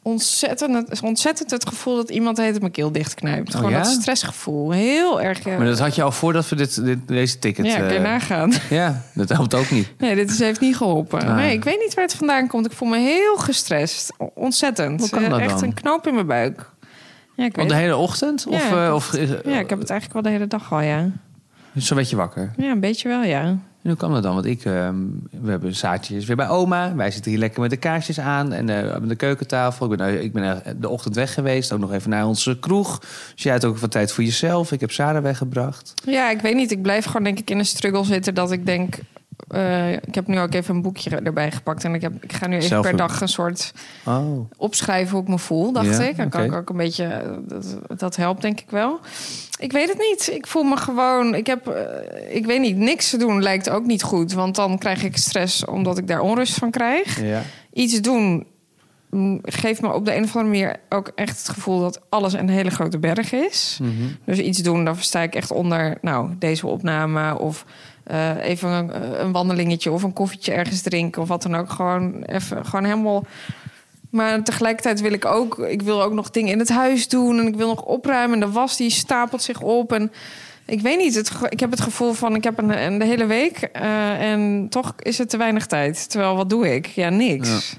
ontzettend, 0.02 1.02
ontzettend 1.02 1.52
het 1.52 1.68
gevoel 1.68 1.96
dat 1.96 2.10
iemand 2.10 2.38
heet 2.38 2.60
mijn 2.60 2.72
keel 2.72 2.92
dichtknijpt. 2.92 3.50
Oh, 3.50 3.56
Gewoon 3.56 3.72
ja? 3.72 3.78
dat 3.78 3.88
stressgevoel. 3.92 4.72
Heel 4.72 5.22
erg. 5.22 5.46
Maar 5.46 5.66
dat 5.66 5.80
had 5.80 5.96
je 5.96 6.04
al 6.04 6.12
voordat 6.12 6.50
we 6.50 6.56
dit, 6.56 6.84
dit, 6.84 7.08
deze 7.08 7.40
ticket... 7.40 7.66
ja, 7.66 7.76
kun 7.78 7.88
je 7.88 7.94
eh, 7.96 8.02
nagaan. 8.02 8.52
ja, 8.70 9.02
dat 9.14 9.30
helpt 9.30 9.54
ook 9.56 9.70
niet. 9.72 9.88
Nee, 9.98 10.16
dit 10.16 10.30
is, 10.32 10.40
heeft 10.40 10.60
niet 10.60 10.76
geholpen. 10.78 11.22
Ah. 11.28 11.36
Nee, 11.36 11.54
ik 11.54 11.64
weet 11.64 11.80
niet 11.80 11.94
waar 11.94 12.04
het 12.06 12.14
vandaan 12.16 12.48
komt. 12.48 12.66
Ik 12.66 12.72
voel 12.72 12.90
me 12.90 12.98
heel 12.98 13.38
gestrest. 13.38 14.14
Ontzettend. 14.34 15.00
Hoe 15.00 15.10
kan 15.10 15.30
dat 15.30 15.40
Eh, 15.40 15.46
Echt 15.46 15.60
dan? 15.60 15.64
een 15.64 15.74
knoop 15.74 16.08
in 16.08 16.14
mijn 16.14 16.28
buik. 16.28 16.70
Ja, 17.36 17.46
ik 17.46 17.56
Al 17.58 17.62
weet 17.64 17.72
de 17.72 17.78
hele 17.78 17.96
ochtend? 17.96 18.46
Ja, 18.50 18.94
of, 18.94 19.14
ik- 19.14 19.22
of 19.22 19.30
eh, 19.46 19.54
Ja, 19.54 19.60
ik 19.60 19.70
heb 19.70 19.80
het 19.80 19.90
eigenlijk 19.90 20.14
wel 20.14 20.22
de 20.22 20.30
hele 20.30 20.48
dag 20.48 20.72
al, 20.74 20.80
ja. 20.82 21.10
Zo 21.78 21.96
werd 21.96 22.10
je 22.10 22.16
wakker. 22.16 22.52
Ja, 22.58 22.72
een 22.72 22.80
beetje 22.80 23.08
wel, 23.08 23.24
ja. 23.24 23.58
En 23.82 23.90
hoe 23.90 23.96
kan 23.96 24.14
dat 24.14 24.24
dan? 24.24 24.34
Want 24.34 24.46
ik, 24.46 24.66
ehm, 24.66 24.96
we 25.42 25.50
hebben 25.50 25.76
zaadjes 25.76 26.26
weer 26.26 26.36
bij 26.36 26.48
oma. 26.48 26.96
Wij 26.96 27.12
zitten 27.12 27.32
hier 27.32 27.40
lekker 27.40 27.62
met 27.62 27.70
de 27.70 27.78
kaarsjes 27.78 28.20
aan 28.20 28.54
en 28.54 28.70
eh 28.70 28.94
aan 28.94 29.08
de 29.08 29.16
keukentafel. 29.16 29.92
Ik 29.92 29.98
ben, 29.98 30.08
eh, 30.08 30.24
ik 30.24 30.34
ben 30.34 30.64
eh, 30.66 30.72
de 30.78 30.90
ochtend 30.90 31.16
weg 31.16 31.34
geweest, 31.34 31.72
ook 31.72 31.80
nog 31.80 31.94
even 31.94 32.10
naar 32.10 32.28
onze 32.28 32.60
kroeg. 32.60 33.00
Dus 33.34 33.44
jij 33.44 33.54
had 33.54 33.66
ook 33.66 33.78
wat 33.78 33.92
tijd 33.92 34.12
voor 34.12 34.24
jezelf. 34.24 34.72
Ik 34.72 34.80
heb 34.80 34.92
Sarah 34.92 35.24
weggebracht. 35.24 35.94
Ja, 36.06 36.30
ik 36.30 36.42
weet 36.42 36.56
niet. 36.56 36.72
Ik 36.72 36.82
blijf 36.82 37.06
gewoon 37.06 37.24
denk 37.24 37.40
ik 37.40 37.50
in 37.50 37.60
een 37.60 37.66
struggle 37.66 38.04
zitten 38.04 38.34
dat 38.34 38.52
ik 38.52 38.66
denk... 38.66 38.96
eh, 39.48 39.92
ik 39.94 40.16
heb 40.16 40.28
nu 40.28 40.40
ook 40.40 40.54
even 40.54 40.76
een 40.76 40.82
boekje 40.82 41.10
erbij 41.10 41.52
gepakt. 41.52 41.84
En 41.84 41.94
ik, 41.94 42.02
heb, 42.02 42.24
ik 42.24 42.34
ga 42.34 42.48
nu 42.48 42.56
even 42.56 42.68
Zelf 42.68 42.86
per 42.86 42.96
dag 42.98 43.22
een 43.22 43.28
soort 43.28 43.74
Oh, 44.06 44.50
opschrijven 44.58 45.12
hoe 45.14 45.22
ik 45.22 45.28
me 45.28 45.38
voel, 45.40 45.72
dacht 45.72 45.98
Ja, 45.98 46.04
ik. 46.04 46.18
Dan 46.18 46.30
kan 46.30 46.44
ik 46.44 46.54
ook 46.54 46.70
een 46.70 46.78
beetje... 46.78 47.40
Dat, 47.48 47.78
dat 47.98 48.16
helpt 48.16 48.42
denk 48.42 48.60
ik 48.60 48.70
wel. 48.70 49.00
Ik 49.60 49.72
weet 49.72 49.88
het 49.90 49.98
niet. 49.98 50.30
Ik 50.34 50.48
voel 50.48 50.64
me 50.64 50.78
gewoon... 50.78 51.36
Ik 51.36 51.48
heb... 51.48 51.68
eh, 51.68 52.36
ik 52.36 52.46
weet 52.46 52.62
niet. 52.62 52.78
Niks 52.78 53.10
te 53.10 53.18
doen 53.18 53.42
lijkt 53.42 53.70
ook 53.70 53.86
niet 53.86 54.04
goed. 54.04 54.34
Want 54.34 54.56
dan 54.56 54.78
krijg 54.78 55.04
ik 55.04 55.18
stress 55.18 55.66
omdat 55.66 55.98
ik 55.98 56.08
daar 56.08 56.22
onrust 56.22 56.54
van 56.54 56.72
krijg. 56.72 57.22
ja. 57.22 57.42
Iets 57.74 58.02
doen 58.02 58.46
geeft 59.44 59.82
me 59.82 59.94
op 59.94 60.06
de 60.06 60.16
een 60.16 60.24
of 60.24 60.36
andere 60.36 60.60
manier 60.60 60.80
ook 60.90 61.12
echt 61.16 61.38
het 61.38 61.50
gevoel 61.50 61.80
dat 61.80 62.02
alles 62.10 62.34
een 62.34 62.50
hele 62.50 62.70
grote 62.70 63.00
berg 63.00 63.34
is. 63.34 63.80
Mhm. 63.82 63.92
Dus 64.26 64.38
iets 64.38 64.60
doen, 64.60 64.86
dan 64.86 64.96
sta 64.96 65.22
ik 65.22 65.36
echt 65.36 65.52
onder, 65.52 65.98
nou, 66.02 66.30
deze 66.40 66.68
opname 66.68 67.40
of 67.40 67.66
eh, 68.10 68.44
even 68.44 68.70
een, 68.70 69.22
een 69.22 69.32
wandelingetje 69.32 69.92
of 69.92 70.04
een 70.04 70.14
koffietje 70.14 70.52
ergens 70.52 70.82
drinken 70.82 71.22
of 71.22 71.28
wat 71.28 71.42
dan 71.42 71.56
ook. 71.56 71.70
Gewoon 71.70 72.24
even, 72.24 72.66
gewoon 72.66 72.86
helemaal. 72.86 73.26
Maar 74.10 74.44
tegelijkertijd 74.44 75.02
wil 75.02 75.14
ik 75.14 75.26
ook, 75.26 75.60
ik 75.60 75.82
wil 75.82 76.04
ook 76.04 76.14
nog 76.14 76.30
dingen 76.30 76.52
in 76.52 76.60
het 76.60 76.70
huis 76.70 77.08
doen 77.08 77.40
en 77.40 77.48
ik 77.48 77.56
wil 77.56 77.68
nog 77.68 77.84
opruimen. 77.84 78.42
En 78.42 78.48
de 78.48 78.52
was 78.52 78.78
die 78.78 78.90
stapelt 78.90 79.42
zich 79.42 79.62
op 79.62 79.94
en 79.94 80.12
ik 80.66 80.82
weet 80.82 80.98
niet. 80.98 81.32
Ik 81.50 81.60
heb 81.60 81.72
het 81.72 81.82
gevoel 81.82 82.14
van 82.14 82.36
ik 82.36 82.44
heb 82.44 82.58
een, 82.58 82.84
een 82.84 83.00
de 83.00 83.06
hele 83.06 83.26
week 83.26 83.58
eh, 83.58 84.32
en 84.32 84.68
toch 84.70 84.94
is 85.00 85.18
het 85.18 85.30
te 85.30 85.38
weinig 85.38 85.66
tijd. 85.66 86.10
Terwijl 86.10 86.36
wat 86.36 86.50
doe 86.50 86.76
ik? 86.76 86.86
Ja, 86.86 87.10
niks. 87.10 87.50
Ja. 87.50 87.78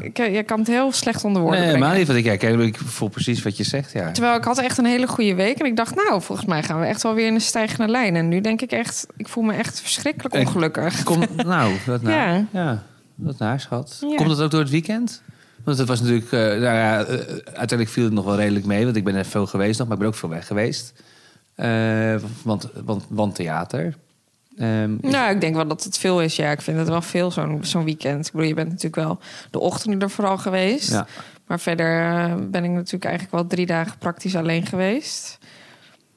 Ik, 0.00 0.18
ik, 0.18 0.46
kan 0.46 0.58
het 0.58 0.68
heel 0.68 0.92
slecht 0.92 1.24
onder 1.24 1.42
woorden 1.42 1.60
Nee, 1.60 1.68
brengen. 1.70 1.86
helemaal 1.88 2.14
niet 2.14 2.24
wat 2.24 2.50
ik. 2.56 2.66
Ik 2.66 2.78
voel 2.78 3.08
precies 3.08 3.42
wat 3.42 3.56
je 3.56 3.64
zegt, 3.64 3.92
ja. 3.92 4.10
Terwijl 4.12 4.36
ik 4.36 4.44
had 4.44 4.58
echt 4.58 4.78
een 4.78 4.84
hele 4.84 5.06
goede 5.06 5.34
week. 5.34 5.58
En 5.58 5.66
ik 5.66 5.76
dacht, 5.76 5.94
nou, 5.94 6.22
volgens 6.22 6.46
mij 6.48 6.62
gaan 6.62 6.80
we 6.80 6.86
echt 6.86 7.02
wel 7.02 7.14
weer 7.14 7.26
in 7.26 7.34
een 7.34 7.40
stijgende 7.40 7.90
lijn. 7.90 8.16
En 8.16 8.28
nu 8.28 8.40
denk 8.40 8.60
ik 8.60 8.70
echt, 8.72 9.06
ik 9.16 9.28
voel 9.28 9.44
me 9.44 9.52
echt 9.54 9.80
verschrikkelijk 9.80 10.34
Ik- 10.34 10.46
ongelukkig. 10.46 11.02
Kom, 11.02 11.22
nou, 11.36 11.74
dat 11.86 12.02
naar. 12.02 12.34
Ja. 12.34 12.44
Ja. 12.50 12.82
dat 13.14 13.38
naar, 13.38 13.60
schat. 13.60 13.96
Ja. 14.00 14.16
Komt 14.16 14.28
dat 14.28 14.40
ook 14.40 14.50
door 14.50 14.60
het 14.60 14.70
weekend? 14.70 15.22
Want 15.64 15.78
het 15.78 15.88
was 15.88 16.00
natuurlijk... 16.00 16.32
eh, 16.32 16.40
nou 16.40 16.60
ja, 16.60 17.04
eh, 17.04 17.14
uiteindelijk 17.44 17.88
viel 17.90 18.04
het 18.04 18.12
nog 18.12 18.24
wel 18.24 18.36
redelijk 18.36 18.64
mee. 18.66 18.84
Want 18.84 18.96
ik 18.96 19.04
ben 19.04 19.14
er 19.14 19.24
veel 19.24 19.46
geweest 19.46 19.78
nog, 19.78 19.86
maar 19.88 19.96
ik 19.96 20.02
ben 20.02 20.12
ook 20.12 20.18
veel 20.18 20.28
weg 20.28 20.46
geweest. 20.46 20.92
Eh, 21.54 22.14
want, 22.42 22.68
want, 22.84 23.04
want 23.08 23.34
theater. 23.34 23.94
Ehm, 24.58 24.96
Nou, 25.00 25.34
ik 25.34 25.40
denk 25.40 25.54
wel 25.54 25.66
dat 25.66 25.84
het 25.84 25.98
veel 25.98 26.22
is. 26.22 26.36
Ja, 26.36 26.50
ik 26.50 26.60
vind 26.60 26.78
het 26.78 26.88
wel 26.88 27.02
veel 27.02 27.30
zo'n 27.30 27.58
zo'n 27.62 27.84
weekend. 27.84 28.26
Ik 28.26 28.32
bedoel, 28.32 28.46
je 28.48 28.54
bent 28.54 28.68
natuurlijk 28.68 28.96
wel 28.96 29.18
de 29.50 29.58
ochtenden 29.58 30.00
er 30.00 30.10
vooral 30.10 30.38
geweest. 30.38 30.90
Ja. 30.90 31.06
Maar 31.46 31.60
verder 31.60 32.00
eh, 32.00 32.34
ben 32.50 32.64
ik 32.64 32.70
natuurlijk 32.70 33.04
eigenlijk 33.04 33.34
wel 33.34 33.46
drie 33.46 33.66
dagen 33.66 33.98
praktisch 33.98 34.36
alleen 34.36 34.66
geweest. 34.66 35.38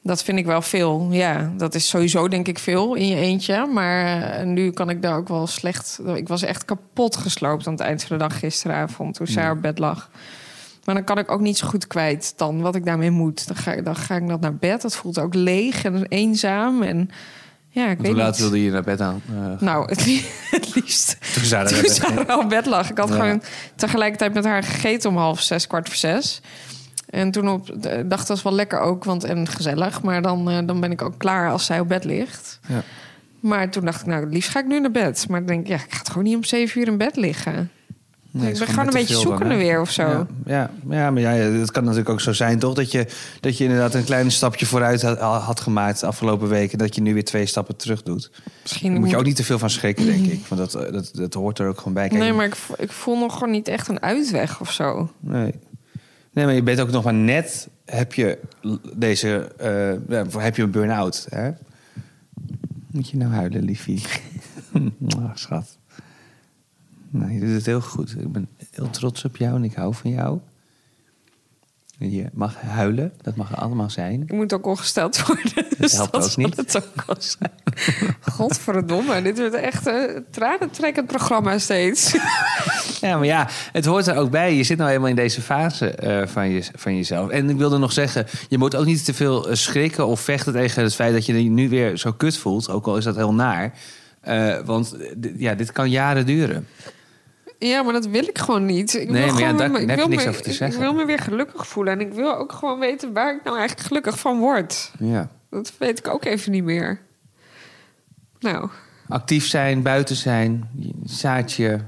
Dat 0.02 0.22
vind 0.22 0.38
ik 0.38 0.46
wel 0.46 0.62
veel. 0.62 1.08
Ja, 1.10 1.52
dat 1.56 1.74
is 1.74 1.88
sowieso 1.88 2.28
denk 2.28 2.48
ik 2.48 2.58
veel 2.58 2.94
in 2.94 3.06
je 3.06 3.16
eentje. 3.16 3.66
Maar 3.66 4.22
eh, 4.22 4.46
nu 4.46 4.70
kan 4.70 4.90
ik 4.90 5.02
daar 5.02 5.16
ook 5.16 5.28
wel 5.28 5.46
slecht... 5.46 6.00
Ik 6.14 6.28
was 6.28 6.42
echt 6.42 6.64
kapot 6.64 7.16
gesloopt 7.16 7.66
aan 7.66 7.72
het 7.72 7.82
eind 7.82 8.04
van 8.04 8.18
de 8.18 8.22
dag 8.28 8.38
gisteravond... 8.38 9.14
toen 9.14 9.26
zij 9.26 9.42
Ja. 9.42 9.50
op 9.50 9.62
bed 9.62 9.78
lag. 9.78 10.10
Maar 10.84 10.94
dan 10.94 11.04
kan 11.04 11.18
ik 11.18 11.30
ook 11.30 11.40
niet 11.40 11.58
zo 11.58 11.66
goed 11.68 11.86
kwijt 11.86 12.32
dan 12.36 12.60
wat 12.60 12.74
ik 12.74 12.84
daarmee 12.84 13.10
moet. 13.10 13.46
Dan 13.46 13.56
ga, 13.56 13.72
ik- 13.72 13.84
dan 13.84 13.96
ga 13.96 14.14
ik 14.16 14.28
dat 14.28 14.40
naar 14.40 14.54
bed. 14.56 14.82
Dat 14.82 14.96
voelt 14.96 15.18
ook 15.18 15.34
leeg 15.34 15.84
en 15.84 16.06
eenzaam. 16.08 16.82
En 16.82 17.10
ja, 17.70 17.82
ik 17.82 17.86
want 17.88 18.00
weet 18.00 18.06
hoe 18.10 18.16
laat 18.16 18.30
niet. 18.30 18.40
wilde 18.40 18.62
je 18.64 18.70
naar 18.70 18.82
bed 18.82 19.00
aan? 19.00 19.22
eh, 19.28 19.60
Nou, 19.60 19.88
het, 19.88 20.06
li- 20.06 20.24
het 20.50 20.74
liefst 20.74 21.16
toen 21.34 21.44
Sarah 21.44 21.66
toen 21.68 21.80
werd 21.80 21.92
Sarah 21.94 22.38
op 22.38 22.48
bed 22.48 22.66
lag. 22.66 22.90
Ik 22.90 22.98
had 22.98 23.08
Ja. 23.08 23.14
gewoon 23.14 23.42
tegelijkertijd 23.76 24.34
met 24.34 24.44
haar 24.44 24.62
gegeten 24.62 25.10
om 25.10 25.16
half 25.16 25.40
zes, 25.40 25.66
kwart 25.66 25.86
voor 25.88 25.96
zes. 25.96 26.40
En 27.10 27.30
toen 27.30 27.48
op, 27.48 27.82
dacht 28.06 28.26
dat 28.26 28.36
is 28.36 28.42
wel 28.42 28.52
lekker 28.54 28.78
ook, 28.80 29.04
want 29.04 29.24
en 29.24 29.46
gezellig. 29.48 30.02
Maar 30.02 30.22
dan, 30.22 30.50
eh, 30.50 30.58
dan 30.66 30.80
ben 30.80 30.90
ik 30.92 31.02
ook 31.02 31.18
klaar 31.18 31.50
als 31.50 31.64
zij 31.66 31.80
op 31.80 31.88
bed 31.88 32.04
ligt. 32.04 32.60
Ja. 32.68 32.82
Maar 33.40 33.70
toen 33.70 33.84
dacht 33.84 34.00
ik, 34.00 34.06
nou, 34.06 34.24
het 34.24 34.32
liefst 34.32 34.50
ga 34.50 34.58
ik 34.58 34.66
nu 34.66 34.80
naar 34.80 34.90
bed. 34.90 35.26
Maar 35.28 35.38
dan 35.38 35.48
denk 35.48 35.60
ik, 35.60 35.68
ja, 35.68 35.74
ik 35.74 35.92
ga 35.94 35.98
toch 36.02 36.06
gewoon 36.12 36.24
niet 36.24 36.36
om 36.36 36.44
zeven 36.44 36.80
uur 36.80 36.86
in 36.86 36.96
bed 36.96 37.16
liggen. 37.16 37.70
Nee, 38.32 38.52
ik 38.52 38.58
ben 38.58 38.66
gewoon 38.68 38.86
een 38.86 38.92
beetje 38.92 39.16
zoekende 39.16 39.56
weer 39.56 39.80
of 39.80 39.90
zo. 39.90 40.02
Ja, 40.02 40.26
ja, 40.46 40.70
ja, 40.88 41.10
maar 41.10 41.22
ja, 41.22 41.30
het 41.30 41.70
kan 41.70 41.82
natuurlijk 41.82 42.08
ook 42.08 42.20
zo 42.20 42.32
zijn, 42.32 42.58
toch? 42.58 42.74
Dat 42.74 42.92
je, 42.92 43.06
dat 43.40 43.58
je 43.58 43.64
inderdaad 43.64 43.94
een 43.94 44.04
klein 44.04 44.30
stapje 44.30 44.66
vooruit 44.66 45.02
had, 45.02 45.18
had 45.18 45.60
gemaakt 45.60 46.00
de 46.00 46.06
afgelopen 46.06 46.48
weken. 46.48 46.78
Dat 46.78 46.94
je 46.94 47.00
nu 47.00 47.14
weer 47.14 47.24
twee 47.24 47.46
stappen 47.46 47.76
terug 47.76 48.02
doet. 48.02 48.30
Misschien 48.62 48.90
Daar 48.90 49.00
moet 49.00 49.10
je 49.10 49.16
ook 49.16 49.24
niet 49.24 49.36
te 49.36 49.44
veel 49.44 49.58
van 49.58 49.70
schrikken, 49.70 50.06
denk 50.06 50.26
ik. 50.26 50.46
Want 50.46 50.72
dat, 50.72 50.92
dat, 50.92 51.10
dat 51.14 51.34
hoort 51.34 51.58
er 51.58 51.68
ook 51.68 51.78
gewoon 51.78 51.92
bij. 51.92 52.08
Kijk, 52.08 52.20
Nee, 52.20 52.32
maar 52.32 52.46
ik, 52.46 52.56
ik 52.78 52.92
voel 52.92 53.18
nog 53.18 53.32
gewoon 53.32 53.50
niet 53.50 53.68
echt 53.68 53.88
een 53.88 54.02
uitweg 54.02 54.60
of 54.60 54.72
zo. 54.72 55.10
Nee. 55.20 55.54
nee, 56.32 56.44
maar 56.44 56.54
je 56.54 56.62
bent 56.62 56.80
ook 56.80 56.90
nog 56.90 57.04
maar 57.04 57.14
net... 57.14 57.68
Heb 57.84 58.14
je 58.14 58.38
deze... 58.94 59.52
eh, 60.08 60.42
heb 60.42 60.56
je 60.56 60.62
een 60.62 60.70
burn-out, 60.70 61.26
hè? 61.30 61.50
Moet 62.90 63.10
je 63.10 63.16
nou 63.16 63.32
huilen, 63.32 63.62
liefie? 63.62 64.02
Ah, 65.18 65.30
schat. 65.34 65.78
Nou, 67.10 67.32
je 67.32 67.40
doet 67.40 67.54
het 67.54 67.66
heel 67.66 67.80
goed. 67.80 68.14
Ik 68.18 68.32
ben 68.32 68.48
heel 68.70 68.90
trots 68.90 69.24
op 69.24 69.36
jou 69.36 69.54
en 69.54 69.64
ik 69.64 69.74
hou 69.74 69.94
van 69.94 70.10
jou. 70.10 70.40
Je 71.98 72.26
mag 72.32 72.60
huilen, 72.60 73.12
dat 73.22 73.36
mag 73.36 73.50
er 73.50 73.56
allemaal 73.56 73.90
zijn. 73.90 74.22
Ik 74.22 74.32
moet 74.32 74.52
ook 74.52 74.66
ongesteld 74.66 75.26
worden. 75.26 75.64
Dus 75.78 75.92
helpt 75.92 76.12
dat 76.12 76.30
ook 76.30 76.36
niet. 76.36 76.56
Het 76.56 76.76
ook 76.76 77.04
wel 77.06 77.16
zijn. 77.18 77.52
Godverdomme, 78.20 79.22
dit 79.22 79.38
wordt 79.38 79.54
echt 79.54 79.86
een 79.86 80.24
tranentrekkend 80.30 81.06
programma 81.06 81.58
steeds. 81.58 82.12
Ja, 83.00 83.16
maar 83.16 83.26
ja, 83.26 83.48
het 83.72 83.84
hoort 83.84 84.06
er 84.06 84.16
ook 84.16 84.30
bij. 84.30 84.54
Je 84.54 84.62
zit 84.62 84.76
nou 84.76 84.88
helemaal 84.88 85.10
in 85.10 85.16
deze 85.16 85.42
fase 85.42 85.90
eh, 85.90 86.26
van, 86.26 86.48
je, 86.48 86.62
van 86.74 86.96
jezelf. 86.96 87.30
En 87.30 87.50
ik 87.50 87.56
wilde 87.56 87.78
nog 87.78 87.92
zeggen, 87.92 88.26
je 88.48 88.58
moet 88.58 88.74
ook 88.74 88.84
niet 88.84 89.04
te 89.04 89.14
veel 89.14 89.48
eh, 89.48 89.54
schrikken 89.54 90.06
of 90.06 90.20
vechten 90.20 90.52
tegen 90.52 90.82
het 90.82 90.94
feit 90.94 91.12
dat 91.12 91.26
je 91.26 91.42
je 91.44 91.50
nu 91.50 91.68
weer 91.68 91.96
zo 91.96 92.12
kut 92.12 92.36
voelt. 92.36 92.70
Ook 92.70 92.86
al 92.86 92.96
is 92.96 93.04
dat 93.04 93.16
heel 93.16 93.34
naar. 93.34 93.72
Eh, 94.20 94.58
want 94.64 94.96
ja, 95.36 95.54
dit 95.54 95.72
kan 95.72 95.90
jaren 95.90 96.26
duren. 96.26 96.66
Ja, 97.68 97.82
maar 97.82 97.92
dat 97.92 98.06
wil 98.06 98.22
ik 98.28 98.38
gewoon 98.38 98.66
niet. 98.66 98.94
Ik 98.94 99.10
Nee, 99.10 99.22
wil 99.24 99.32
maar 99.32 99.40
ja, 99.40 99.46
gewoon 99.46 99.56
daar- 99.56 99.70
me- 99.70 99.72
daar 99.72 99.82
ik 99.82 99.88
heb 99.88 99.98
je 99.98 100.02
wil 100.02 100.08
niks 100.10 100.24
me- 100.24 100.30
over 100.30 100.42
te 100.42 100.52
zeggen. 100.52 100.76
Ik 100.78 100.82
wil 100.84 100.94
me 100.94 101.04
weer 101.04 101.18
gelukkig 101.18 101.66
voelen. 101.66 101.92
En 101.92 102.00
ik 102.00 102.12
wil 102.12 102.34
ook 102.36 102.52
gewoon 102.52 102.78
weten 102.78 103.12
waar 103.12 103.34
ik 103.34 103.44
nou 103.44 103.56
eigenlijk 103.58 103.86
gelukkig 103.88 104.18
van 104.18 104.38
word. 104.38 104.90
Ja. 104.98 105.28
Dat 105.50 105.72
weet 105.78 105.98
ik 105.98 106.08
ook 106.08 106.24
even 106.24 106.52
niet 106.52 106.64
meer. 106.64 107.00
Nou, 108.40 108.68
Actief 109.08 109.46
zijn, 109.46 109.82
buiten 109.82 110.16
zijn, 110.16 110.68
je- 110.78 110.92
zaadje, 111.04 111.80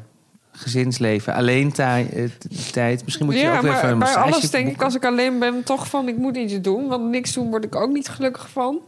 gezinsleven, 0.53 1.35
alleen 1.35 1.73
eh, 1.75 2.25
tijd. 2.73 3.05
Misschien 3.05 3.27
moet 3.27 3.35
je 3.35 3.41
ja, 3.41 3.57
ook 3.57 3.63
weer 3.63 3.71
even 3.73 3.83
maar 3.83 4.09
een 4.09 4.15
bij 4.15 4.15
alles 4.33 4.51
denk 4.51 4.69
ik 4.69 4.83
als 4.83 4.95
ik 4.95 5.05
alleen 5.05 5.39
ben 5.39 5.63
toch 5.65 5.87
van 5.89 6.09
ik 6.09 6.17
moet 6.17 6.37
iets 6.37 6.61
doen. 6.61 6.89
Want 6.89 7.11
niks 7.11 7.33
doen 7.33 7.51
word 7.51 7.65
ik 7.65 7.75
ook 7.75 7.91
niet 7.91 8.09
gelukkig 8.09 8.49
van. 8.51 8.79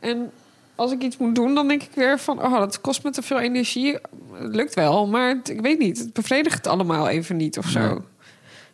En 0.00 0.30
als 0.74 0.92
ik 0.92 1.02
iets 1.02 1.16
moet 1.16 1.34
doen, 1.34 1.54
dan 1.54 1.68
denk 1.68 1.82
ik 1.82 1.90
weer 1.94 2.18
van... 2.18 2.42
oh, 2.42 2.58
dat 2.58 2.80
kost 2.80 3.04
me 3.04 3.10
te 3.10 3.22
veel 3.22 3.40
energie. 3.40 3.92
Het 4.32 4.54
lukt 4.54 4.74
wel, 4.74 5.06
maar 5.06 5.28
het- 5.28 5.48
ik 5.50 5.60
weet 5.60 5.78
niet. 5.78 5.98
Het 5.98 6.12
bevredigt 6.12 6.54
het 6.56 6.66
allemaal 6.66 7.08
even 7.08 7.36
niet 7.36 7.58
of 7.58 7.66
zo. 7.66 7.80
Nee. 7.80 7.98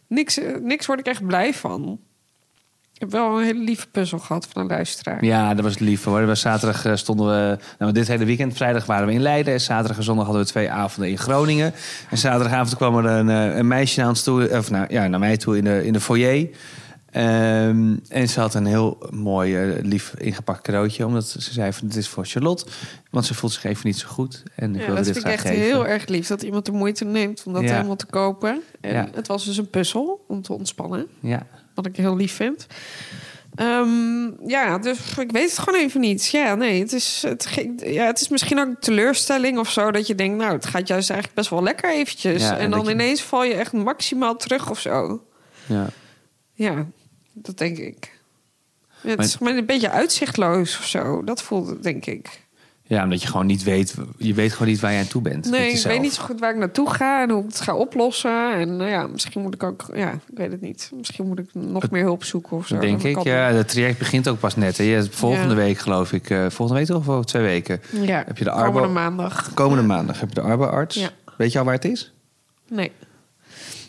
Niks, 0.07 0.38
eh, 0.38 0.55
niks 0.61 0.87
word 0.87 0.99
ik 0.99 1.07
echt 1.07 1.26
blij 1.26 1.55
van. 1.55 1.99
Ik 2.95 3.00
heb 3.05 3.11
wel 3.12 3.38
een 3.38 3.45
hele 3.45 3.64
lieve 3.64 3.87
puzzel 3.88 4.19
gehad 4.19 4.49
van 4.52 4.62
een 4.62 4.69
luisteraar. 4.69 5.25
Ja, 5.25 5.55
dat 5.55 5.64
was 5.64 5.78
lief 5.78 6.05
hoor. 6.05 6.26
Was 6.26 6.40
zaterdag 6.40 6.85
eh, 6.85 6.95
stonden 6.95 7.26
we... 7.26 7.59
Nou, 7.78 7.93
dit 7.93 8.09
hele 8.09 8.25
weekend, 8.25 8.57
vrijdag 8.57 8.87
waren 8.87 9.07
we 9.07 9.12
in 9.12 9.21
Leiden. 9.21 9.52
En 9.52 9.61
zaterdag 9.61 9.97
en 9.97 10.02
zondag 10.02 10.25
hadden 10.25 10.43
we 10.45 10.49
twee 10.50 10.71
avonden 10.71 11.11
in 11.11 11.19
Groningen. 11.19 11.73
En 12.11 12.19
zaterdagavond 12.19 12.76
kwam 12.76 12.97
er 12.97 13.05
een, 13.05 13.28
eh, 13.28 13.57
een 13.57 13.67
meisje 13.69 14.00
naar 14.00 14.09
ons 14.09 14.23
toe... 14.23 14.50
Of 14.59 14.71
nou, 14.71 14.87
ja, 14.88 15.07
naar 15.07 15.21
mij 15.21 15.37
toe 15.37 15.57
in 15.57 15.64
de, 15.64 15.85
in 15.87 15.93
de 15.93 16.00
foyer. 16.00 16.49
Ehm, 17.10 17.96
en 18.08 18.28
ze 18.28 18.40
had 18.40 18.54
een 18.54 18.66
heel 18.66 18.98
mooi, 19.10 19.56
eh, 19.56 19.82
lief 19.84 20.14
ingepakt 20.18 20.60
cadeautje. 20.62 21.06
Omdat 21.06 21.28
ze 21.28 21.52
zei 21.52 21.72
van, 21.72 21.88
dit 21.88 21.96
is 21.96 22.08
voor 22.08 22.24
Charlotte. 22.26 22.66
Want 23.10 23.26
ze 23.26 23.34
voelt 23.34 23.52
zich 23.52 23.64
even 23.64 23.86
niet 23.86 23.98
zo 23.98 24.08
goed. 24.08 24.42
En 24.54 24.74
ik 24.74 24.80
Ja, 24.80 24.86
wilde 24.86 24.94
dat 24.94 25.04
dit 25.04 25.12
vind 25.14 25.26
ik 25.26 25.32
echt 25.32 25.48
heel 25.48 25.86
erg 25.86 26.06
lief 26.06 26.26
dat 26.26 26.42
iemand 26.42 26.66
de 26.66 26.72
moeite 26.72 27.04
neemt 27.04 27.42
om 27.46 27.52
dat 27.52 27.62
Ja. 27.62 27.72
helemaal 27.74 27.96
te 27.96 28.06
kopen. 28.06 28.62
En 28.80 28.92
Ja. 28.92 29.08
het 29.14 29.26
was 29.26 29.44
dus 29.44 29.56
een 29.56 29.70
puzzel 29.70 30.24
om 30.28 30.42
te 30.42 30.52
ontspannen. 30.52 31.06
Ja. 31.20 31.46
Wat 31.74 31.86
ik 31.86 31.96
heel 31.96 32.16
lief 32.16 32.32
vind. 32.34 32.66
Ehm, 33.54 34.48
ja, 34.48 34.78
dus 34.78 34.98
ik 35.18 35.30
weet 35.32 35.50
het 35.50 35.58
gewoon 35.58 35.80
even 35.80 36.00
niet. 36.00 36.26
Ja, 36.26 36.54
nee, 36.54 36.80
het 36.80 36.92
is, 36.92 37.22
het, 37.26 37.48
ja, 37.84 38.06
het 38.06 38.20
is 38.20 38.28
misschien 38.28 38.58
ook 38.58 38.80
teleurstelling 38.80 39.58
of 39.58 39.70
zo. 39.70 39.90
Dat 39.90 40.06
je 40.06 40.14
denkt, 40.14 40.36
nou, 40.38 40.52
het 40.52 40.66
gaat 40.66 40.88
juist 40.88 41.10
eigenlijk 41.10 41.38
best 41.40 41.50
wel 41.50 41.62
lekker 41.62 41.90
eventjes. 41.90 42.42
Ja, 42.42 42.52
en, 42.52 42.58
en 42.58 42.70
dan 42.70 42.78
dat 42.78 42.88
je- 42.88 42.94
ineens 42.94 43.22
val 43.22 43.44
je 43.44 43.54
echt 43.54 43.72
maximaal 43.72 44.36
terug 44.36 44.70
of 44.70 44.80
zo. 44.80 45.22
ja. 45.66 45.86
Ja, 46.52 46.86
dat 47.42 47.59
denk 47.59 47.78
ik. 47.78 48.16
Ja, 49.02 49.11
het 49.11 49.25
is 49.25 49.37
een 49.40 49.66
beetje 49.66 49.90
uitzichtloos 49.90 50.78
of 50.78 50.87
zo. 50.87 51.25
Dat 51.25 51.42
voelt 51.42 51.68
het, 51.68 51.83
denk 51.83 52.07
ik. 52.07 52.47
Ja, 52.83 53.02
omdat 53.02 53.23
je 53.23 53.28
gewoon 53.28 53.47
niet 53.47 53.62
weet... 53.62 53.95
Je 54.18 54.35
weet 54.35 54.52
gewoon 54.52 54.68
niet 54.68 54.80
waar 54.80 54.92
je 54.92 54.99
aan 54.99 55.07
toe 55.07 55.23
bent. 55.23 55.50
Nee, 55.50 55.71
ik 55.73 55.83
weet 55.83 56.00
niet 56.00 56.12
zo 56.14 56.23
goed 56.23 56.40
waar 56.40 56.50
ik 56.50 56.57
naartoe 56.57 56.90
ga 56.90 57.23
en 57.23 57.30
hoe 57.30 57.40
ik 57.42 57.47
het 57.49 57.61
ga 57.61 57.75
oplossen. 57.75 58.52
En 58.54 58.76
nou 58.76 58.90
ja, 58.90 59.07
misschien 59.07 59.42
moet 59.42 59.54
ik 59.54 59.62
ook, 59.62 59.85
ja, 59.95 60.12
ik 60.12 60.21
weet 60.38 60.50
het 60.52 60.61
niet. 60.61 60.90
Misschien 60.95 61.26
moet 61.26 61.38
ik 61.38 61.49
nog 61.54 61.90
meer 61.90 62.02
hulp 62.02 62.25
zoeken 62.25 62.57
of 62.57 62.66
zo. 62.66 62.78
Denk 62.78 63.02
ik. 63.02 63.14
kan 63.14 63.23
Ja, 63.25 63.50
het 63.52 63.68
traject 63.68 63.99
begint 63.99 64.28
ook 64.28 64.38
pas 64.38 64.57
net. 64.57 64.76
Hè. 64.78 65.04
Volgende 65.11 65.49
Ja. 65.54 65.61
week 65.61 65.78
geloof 65.78 66.12
ik. 66.12 66.30
eh, 66.30 66.47
volgende 66.50 66.80
week? 66.87 66.97
Of 66.97 67.09
over 67.09 67.25
twee 67.26 67.42
weken? 67.42 67.80
Ja, 67.90 68.23
Heb 68.26 68.38
je 68.38 68.45
de 68.45 68.50
komende 68.50 68.78
arbo- 68.80 68.92
maandag. 68.92 69.54
Komende 69.54 69.83
maandag 69.83 70.21
heb 70.21 70.28
je 70.28 70.35
de 70.35 70.40
arbeidsarts. 70.40 70.97
Ja. 70.97 71.11
Weet 71.37 71.52
je 71.52 71.59
al 71.59 71.64
waar 71.64 71.75
het 71.75 71.85
is? 71.85 72.12
Nee. 72.68 72.92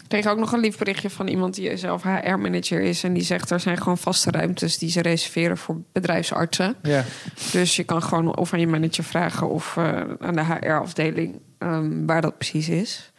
Ik 0.10 0.20
kreeg 0.22 0.34
ook 0.34 0.40
nog 0.40 0.52
een 0.52 0.60
lief 0.60 0.78
berichtje 0.78 1.10
van 1.10 1.28
iemand 1.28 1.56
die 1.56 1.78
zelf 1.78 2.04
HR-manager 2.04 2.82
is. 2.82 3.04
En 3.04 3.14
die 3.14 3.24
zegt 3.24 3.50
er 3.50 3.60
zijn 3.60 3.78
gewoon 3.78 3.98
vaste 3.98 4.32
ruimtes 4.32 4.78
die 4.78 4.90
ze 4.90 5.02
reserveren 5.02 5.58
voor 5.58 5.78
bedrijfsartsen. 5.92 6.76
Ja. 6.84 7.04
Dus 7.52 7.76
je 7.76 7.84
kan 7.84 8.04
gewoon 8.04 8.38
of 8.38 8.54
aan 8.54 8.60
je 8.60 8.68
manager 8.68 9.04
vragen 9.04 9.50
of 9.50 9.78
eh, 9.78 10.02
aan 10.20 10.36
de 10.36 10.44
HR-afdeling 10.46 11.40
ehm, 11.58 12.06
waar 12.06 12.22
dat 12.22 12.38
precies 12.38 12.70
is. 12.70 13.12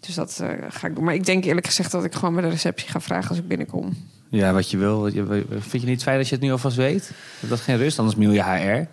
Dus 0.00 0.14
dat 0.14 0.38
eh, 0.42 0.48
ga 0.68 0.86
ik 0.86 0.94
doen. 0.94 1.04
Maar 1.04 1.14
ik 1.14 1.24
denk 1.24 1.44
eerlijk 1.44 1.66
gezegd 1.66 1.90
dat 1.90 2.04
ik 2.04 2.14
gewoon 2.14 2.34
bij 2.34 2.42
de 2.42 2.48
receptie 2.50 2.88
ga 2.88 3.00
vragen 3.00 3.28
als 3.28 3.38
ik 3.38 3.48
binnenkom. 3.48 3.96
Ja, 4.30 4.52
wat 4.52 4.70
je 4.70 4.76
wil. 4.76 5.06
Je- 5.06 5.44
Vind 5.58 5.82
je 5.82 5.88
niet 5.88 6.02
fijn 6.02 6.16
dat 6.18 6.28
je 6.28 6.34
het 6.34 6.44
nu 6.44 6.50
alvast 6.52 6.76
weet? 6.76 7.10
Dat 7.40 7.50
dat 7.50 7.60
geen 7.60 7.76
rust, 7.76 7.98
anders 7.98 8.16
mail 8.16 8.32
je 8.32 8.42
HR. 8.42 8.86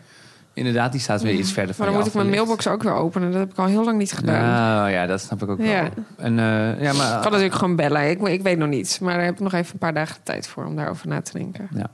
Inderdaad, 0.53 0.91
die 0.91 1.01
staat 1.01 1.22
weer 1.22 1.34
iets 1.34 1.51
verder 1.51 1.75
van 1.75 1.86
Maar 1.86 1.93
dan 1.93 2.03
moet 2.03 2.13
ik 2.13 2.17
mijn 2.20 2.29
mailbox 2.36 2.67
ook 2.67 2.84
weer 2.84 2.93
openen. 2.93 3.31
Dat 3.31 3.39
heb 3.39 3.51
ik 3.51 3.58
al 3.58 3.65
heel 3.65 3.84
lang 3.84 3.98
niet 3.98 4.12
gedaan. 4.12 4.41
Nou 4.41 4.89
ja, 4.89 5.05
dat 5.05 5.22
snap 5.22 5.41
ik 5.41 5.50
ook 5.50 5.60
Ja. 5.62 5.65
wel. 5.81 5.89
En, 6.17 6.39
eh, 6.39 6.81
ja, 6.81 6.93
maar, 6.93 7.15
Ik 7.15 7.22
kan 7.22 7.31
natuurlijk 7.31 7.53
gewoon 7.53 7.75
bellen. 7.75 8.10
Ik, 8.10 8.22
ik 8.27 8.41
weet 8.41 8.58
nog 8.58 8.70
niet. 8.70 9.00
Maar 9.01 9.13
daar 9.13 9.24
heb 9.25 9.34
ik 9.34 9.39
nog 9.39 9.53
even 9.53 9.74
een 9.74 9.79
paar 9.79 9.93
dagen 9.93 10.15
tijd 10.24 10.48
voor 10.48 10.65
om 10.65 10.75
daarover 10.75 11.08
na 11.08 11.22
te 11.22 11.38
denken. 11.38 11.67
ja. 11.74 11.89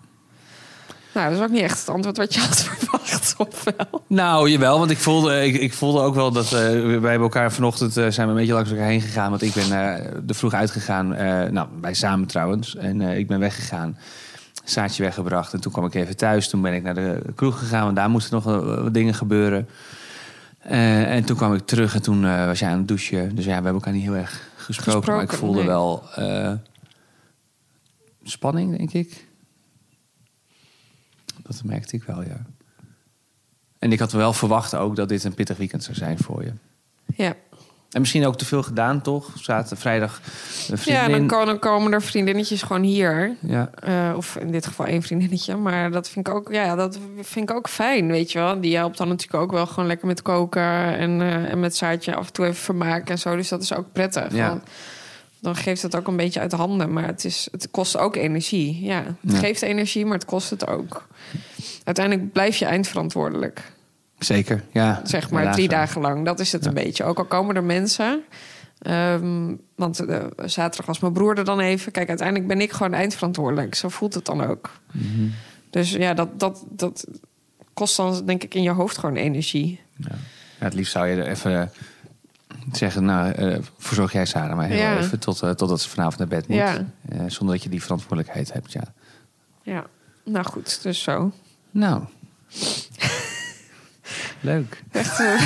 Nou, 1.14 1.30
dat 1.30 1.38
is 1.40 1.44
ook 1.46 1.52
niet 1.52 1.62
echt 1.62 1.80
het 1.80 1.90
antwoord 1.90 2.18
wat 2.18 2.34
je 2.34 2.40
had 2.40 2.60
verwacht, 2.70 3.36
of 3.38 3.64
wel? 3.64 4.04
Nou, 4.08 4.50
jawel, 4.50 4.80
want 4.80 4.92
ik 4.92 4.98
voelde, 4.98 5.46
ik, 5.46 5.56
ik 5.56 5.74
voelde 5.74 6.02
ook 6.02 6.16
wel 6.16 6.32
dat 6.32 6.46
eh, 6.46 6.52
wij 6.52 6.90
hebben 6.92 7.20
elkaar 7.20 7.52
vanochtend 7.52 7.98
eh, 7.98 8.08
zijn 8.10 8.28
we 8.28 8.34
een 8.34 8.40
beetje 8.40 8.54
langs 8.54 8.70
elkaar 8.70 8.86
heen 8.88 9.02
gegaan. 9.02 9.30
Want 9.30 9.42
ik 9.42 9.54
ben 9.54 9.72
eh 9.72 10.06
er 10.28 10.36
vroeg 10.36 10.54
uitgegaan, 10.54 11.08
nou, 11.54 11.68
wij 11.82 11.94
samen 11.94 12.28
trouwens. 12.28 12.76
En 12.76 13.02
ik 13.02 13.28
ben 13.28 13.40
weggegaan, 13.40 13.98
zaadje 14.70 15.04
weggebracht. 15.04 15.54
En 15.54 15.60
toen 15.60 15.72
kwam 15.72 15.86
ik 15.86 15.94
even 15.94 16.18
thuis. 16.18 16.50
Toen 16.50 16.62
ben 16.62 16.74
ik 16.74 16.84
naar 16.84 16.96
de 16.96 17.22
kroeg 17.36 17.60
gegaan, 17.60 17.84
want 17.84 17.96
daar 17.96 18.10
moesten 18.10 18.34
nog 18.34 18.44
wat 18.44 18.94
dingen 18.94 19.14
gebeuren. 19.14 19.68
Eh, 20.68 21.16
en 21.16 21.26
toen 21.26 21.36
kwam 21.36 21.54
ik 21.54 21.66
terug 21.66 21.96
en 21.96 22.02
toen 22.02 22.26
eh, 22.26 22.46
was 22.46 22.60
jij 22.60 22.70
aan 22.70 22.78
het 22.78 22.88
douchen. 22.88 23.36
Dus 23.36 23.46
ja, 23.46 23.50
we 23.50 23.54
hebben 23.54 23.74
elkaar 23.74 23.94
niet 23.94 24.04
heel 24.04 24.16
erg 24.16 24.50
gesproken. 24.56 25.14
maar 25.14 25.24
ik 25.24 25.34
voelde 25.34 25.58
nee. 25.58 25.68
wel 25.68 26.04
eh, 26.16 26.54
spanning, 28.24 28.78
denk 28.78 28.94
ik. 28.94 29.28
Dat 31.44 31.64
merkte 31.64 31.96
ik 31.96 32.04
wel, 32.04 32.24
ja. 32.24 32.46
En 33.80 33.92
ik 33.92 34.00
had 34.00 34.12
wel 34.12 34.34
verwacht 34.34 34.76
ook 34.76 34.96
dat 34.96 35.10
dit 35.10 35.24
een 35.24 35.34
pittig 35.34 35.58
weekend 35.58 35.84
zou 35.84 35.98
zijn 35.98 36.18
voor 36.18 36.44
je. 36.44 36.54
Ja. 37.16 37.36
En 37.92 38.00
misschien 38.02 38.26
ook 38.26 38.38
te 38.38 38.46
veel 38.46 38.64
gedaan, 38.64 39.02
toch? 39.02 39.32
Zaterdag, 39.36 39.80
vrijdag, 39.80 40.22
Ja, 40.84 41.08
dan 41.08 41.28
komen, 41.28 41.46
dan 41.46 41.60
komen 41.60 41.92
er 41.94 42.02
vriendinnetjes 42.02 42.62
gewoon 42.62 42.82
hier. 42.84 43.36
Ja, 43.40 43.70
Eh, 43.80 44.14
of 44.16 44.36
in 44.36 44.52
dit 44.52 44.66
geval 44.66 44.86
één 44.86 45.02
vriendinnetje. 45.02 45.56
Maar 45.56 45.92
dat 45.92 46.10
vind 46.10 46.28
ik 46.28 46.34
ook, 46.34 46.52
ja, 46.52 46.76
dat 46.76 47.00
vind 47.22 47.50
ik 47.50 47.56
ook 47.56 47.70
fijn, 47.70 48.08
weet 48.08 48.32
je 48.32 48.40
wel. 48.40 48.62
Die 48.62 48.76
helpt 48.76 48.98
dan 48.98 49.08
natuurlijk 49.08 49.44
ook 49.44 49.52
wel 49.52 49.68
gewoon 49.68 49.88
lekker 49.88 50.08
met 50.08 50.22
koken 50.22 50.98
en, 50.98 51.22
eh, 51.22 51.52
en 51.52 51.60
met 51.60 51.76
zaadje 51.76 52.16
af 52.16 52.28
en 52.28 52.34
toe 52.34 52.46
even 52.46 52.58
vermaken 52.58 53.08
en 53.08 53.20
zo. 53.20 53.36
Dus 53.36 53.48
dat 53.50 53.62
is 53.62 53.74
ook 53.74 53.86
prettig. 53.92 54.34
Ja. 54.34 54.50
Want 54.50 54.62
dan 55.42 55.56
geeft 55.56 55.82
het 55.82 55.96
ook 55.96 56.08
een 56.08 56.16
beetje 56.18 56.40
uit 56.40 56.52
handen. 56.52 56.94
Maar 56.94 57.06
het, 57.06 57.26
is, 57.26 57.48
het 57.52 57.68
kost 57.72 57.98
ook 57.98 58.16
energie. 58.16 58.84
Ja, 58.84 59.04
het 59.22 59.32
Ja. 59.34 59.38
geeft 59.38 59.62
energie, 59.62 60.06
maar 60.06 60.18
het 60.18 60.26
kost 60.26 60.50
het 60.50 60.68
ook. 60.68 61.08
Uiteindelijk 61.84 62.32
blijf 62.32 62.58
je 62.58 62.66
eindverantwoordelijk. 62.66 63.62
Zeker. 64.20 64.64
Ja, 64.72 65.02
Zeg 65.04 65.30
maar 65.30 65.52
drie 65.54 65.68
dagen 65.68 66.02
lang. 66.02 66.26
Dat 66.26 66.40
is 66.40 66.52
het 66.52 66.64
Ja. 66.64 66.68
een 66.70 66.74
beetje. 66.76 67.04
Ook 67.04 67.18
al 67.18 67.26
komen 67.26 67.56
er 67.56 67.64
mensen. 67.64 68.24
Ehm, 68.80 69.54
want 69.76 70.00
eh, 70.00 70.24
zaterdag 70.46 70.86
was 70.86 71.00
mijn 71.00 71.14
broer 71.14 71.38
er 71.38 71.44
dan 71.46 71.60
even. 71.60 71.92
Kijk, 71.92 72.10
uiteindelijk 72.10 72.48
ben 72.48 72.62
ik 72.62 72.72
gewoon 72.72 72.94
eindverantwoordelijk. 72.94 73.76
Zo 73.76 73.90
voelt 73.90 74.14
het 74.14 74.26
dan 74.26 74.44
ook. 74.44 74.72
Mhm. 74.92 75.28
Dus 75.70 75.92
ja, 75.92 76.14
dat, 76.14 76.40
dat, 76.40 76.64
dat 76.70 77.08
kost 77.74 77.96
dan 77.98 78.26
denk 78.26 78.44
ik 78.44 78.54
in 78.54 78.62
je 78.64 78.70
hoofd 78.70 78.98
gewoon 78.98 79.16
energie. 79.16 79.80
Ja. 79.96 80.16
Ja, 80.60 80.64
het 80.66 80.74
liefst 80.74 80.92
zou 80.92 81.08
je 81.08 81.22
er 81.22 81.28
even 81.28 81.62
eh, 81.62 81.68
zeggen, 82.72 83.06
nou, 83.06 83.32
eh, 83.32 83.58
verzorg 83.78 84.12
jij 84.12 84.26
Sarah 84.26 84.56
maar 84.56 84.68
heel 84.68 84.78
Ja. 84.78 84.98
even 84.98 85.20
tot, 85.20 85.42
eh, 85.42 85.50
totdat 85.50 85.82
ze 85.82 85.90
vanavond 85.90 86.18
naar 86.18 86.28
bed 86.28 86.48
moet. 86.48 86.58
Ja. 86.58 86.86
Zonder 87.28 87.56
dat 87.56 87.64
je 87.64 87.70
die 87.70 87.82
verantwoordelijkheid 87.84 88.54
hebt, 88.54 88.72
ja. 88.72 88.84
Ja, 89.62 89.86
nou 90.26 90.46
goed, 90.46 90.84
dus 90.84 91.02
zo. 91.04 91.32
Nou. 91.72 92.02
Leuk. 94.42 94.84
Echt 94.92 95.20
een 95.20 95.38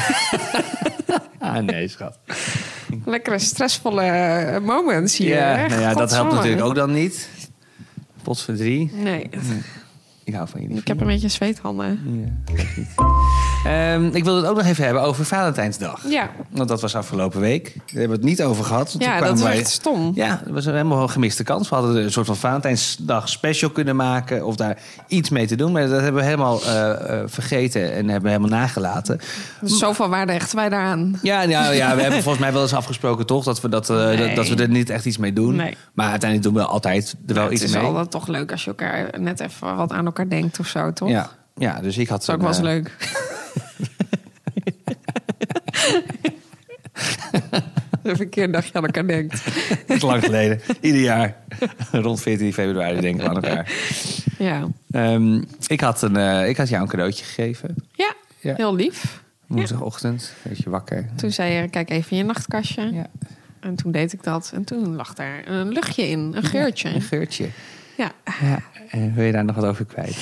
Ah, 1.40 1.58
nee, 1.58 1.88
schat. 1.88 2.20
lekkere 3.06 3.40
stressvolle 3.40 4.02
eh, 4.04 4.60
moments 4.62 5.18
hier. 5.18 5.36
Ja, 5.36 5.68
nou 5.68 5.82
ja, 5.82 5.94
dat 5.94 6.12
helpt 6.12 6.34
natuurlijk 6.34 6.64
ook 6.64 6.76
dan 6.76 6.94
niet. 6.94 7.30
Pot 8.24 8.42
voor 8.42 8.54
drie. 8.56 8.92
Nee, 8.94 9.30
Ik 10.24 10.34
hou 10.34 10.48
van 10.48 10.62
je. 10.62 10.68
ik 10.70 10.88
heb 10.88 11.02
een 11.02 11.08
beetje 11.08 11.28
zweethanden. 11.28 12.00
Ja, 12.48 12.54
dat 12.56 12.66
niet. 12.76 12.88
Ehm, 13.66 14.06
ik 14.06 14.24
wilde 14.24 14.40
het 14.42 14.50
ook 14.50 14.56
nog 14.58 14.66
even 14.66 14.84
hebben 14.86 15.04
over 15.04 15.26
Valentijnsdag. 15.26 16.02
Ja, 16.08 16.30
Want 16.50 16.68
dat 16.70 16.82
was 16.82 16.96
afgelopen 16.96 17.40
week. 17.40 17.64
Daar 17.64 17.82
hebben 17.86 18.08
we 18.10 18.16
het 18.16 18.24
niet 18.24 18.44
over 18.44 18.64
gehad. 18.66 18.96
Ja 18.98 19.20
dat 19.20 19.38
is 19.38 19.44
wij- 19.44 19.58
echt 19.60 19.70
stom. 19.70 20.12
Ja, 20.16 20.42
dat 20.46 20.54
was 20.54 20.66
een 20.66 20.72
helemaal 20.76 21.02
een 21.02 21.10
gemiste 21.10 21.44
kans. 21.44 21.70
We 21.70 21.76
hadden 21.76 22.04
een 22.04 22.12
soort 22.12 22.26
van 22.26 22.36
Valentijnsdag 22.36 23.30
special 23.30 23.70
kunnen 23.70 23.96
maken. 23.96 24.46
Of 24.46 24.56
daar 24.56 24.78
iets 25.08 25.30
mee 25.30 25.48
te 25.48 25.56
doen. 25.56 25.72
Maar 25.72 25.88
dat 25.88 26.02
hebben 26.02 26.22
we 26.22 26.24
helemaal 26.28 26.62
eh, 26.64 26.92
eh, 27.20 27.24
vergeten 27.28 27.82
en 27.94 28.04
hebben 28.10 28.22
we 28.32 28.38
helemaal 28.38 28.60
nagelaten. 28.60 29.20
Dus 29.62 29.78
zoveel 29.78 30.10
waarde 30.10 30.32
hechten 30.32 30.56
wij 30.56 30.70
daaraan. 30.70 31.20
Ja, 31.22 31.44
nou, 31.46 31.74
ja, 31.76 31.96
we 31.96 32.02
hebben 32.06 32.22
volgens 32.24 32.44
mij 32.44 32.54
wel 32.54 32.62
eens 32.62 32.74
afgesproken, 32.74 33.26
toch? 33.26 33.44
Dat 33.44 33.62
we, 33.62 33.70
dat, 33.70 33.90
eh, 33.90 33.96
Nee. 33.96 34.18
dat, 34.18 34.36
dat 34.36 34.48
we 34.48 34.56
er 34.64 34.70
niet 34.70 34.90
echt 34.90 35.06
iets 35.06 35.18
mee 35.18 35.34
doen. 35.34 35.56
Nee. 35.56 35.78
Maar 35.94 36.10
uiteindelijk 36.10 36.54
doen 36.54 36.64
we 36.64 36.70
altijd 36.70 37.16
er 37.28 37.34
wel 37.34 37.44
het 37.44 37.54
iets 37.54 37.64
is 37.64 37.74
mee. 37.74 37.84
altijd 37.84 38.12
toch 38.12 38.28
leuk 38.28 38.52
als 38.52 38.64
je 38.64 38.70
elkaar 38.70 39.10
net 39.20 39.40
even 39.40 39.76
wat 39.76 39.92
aan 39.92 40.06
elkaar 40.06 40.30
denkt 40.30 40.60
of 40.60 40.68
zo, 40.68 40.94
toch? 40.94 41.10
Ja, 41.10 41.30
ja, 41.56 41.82
dus 41.82 41.98
ik 41.98 42.08
had... 42.10 42.26
Dat 42.26 42.40
is 42.40 42.46
ook 42.48 42.54
eh, 42.54 42.62
leuk. 42.62 42.92
Even 48.04 48.22
een 48.22 48.30
keer 48.30 48.44
een 48.44 48.52
dagje 48.52 48.74
aan 48.74 48.86
elkaar 48.86 49.08
denkt. 49.08 49.44
Dat 49.88 49.96
is 49.98 50.02
lang 50.02 50.24
geleden. 50.24 50.62
Ieder 50.82 51.02
jaar. 51.02 51.36
Rond 51.92 52.22
14 52.22 52.54
februari 52.54 53.02
denken 53.02 53.24
we 53.24 53.30
aan 53.30 53.36
elkaar. 53.36 53.72
Ja. 54.38 54.68
Ehm, 54.92 55.42
ik, 55.68 55.82
had 55.82 56.02
een, 56.02 56.16
eh, 56.16 56.50
ik 56.50 56.58
had 56.58 56.70
jou 56.70 56.82
een 56.82 56.88
cadeautje 56.90 57.26
gegeven. 57.26 57.76
ja, 57.92 58.14
Ja. 58.40 58.54
heel 58.56 58.76
lief. 58.76 59.22
Woensdagochtend. 59.48 60.34
Beetje 60.42 60.70
wakker. 60.70 61.10
Toen 61.16 61.32
zei 61.32 61.54
je, 61.54 61.70
kijk 61.70 61.90
even 61.90 62.12
in 62.12 62.18
je 62.18 62.24
nachtkastje. 62.24 62.92
Ja. 62.94 63.08
En 63.60 63.76
toen 63.76 63.92
deed 63.92 64.14
ik 64.14 64.24
dat. 64.24 64.52
En 64.54 64.64
toen 64.64 64.96
lag 64.96 65.14
daar 65.14 65.48
een 65.48 65.68
luchtje 65.70 66.08
in, 66.10 66.32
een 66.36 66.44
geurtje. 66.44 66.90
Een 66.90 67.02
geurtje. 67.02 67.48
Ja. 67.98 68.12
Ja. 68.42 68.60
En 68.90 69.14
wil 69.14 69.26
je 69.26 69.32
daar 69.32 69.46
nog 69.46 69.56
wat 69.56 69.66
over 69.66 69.86
kwijt? 69.86 70.18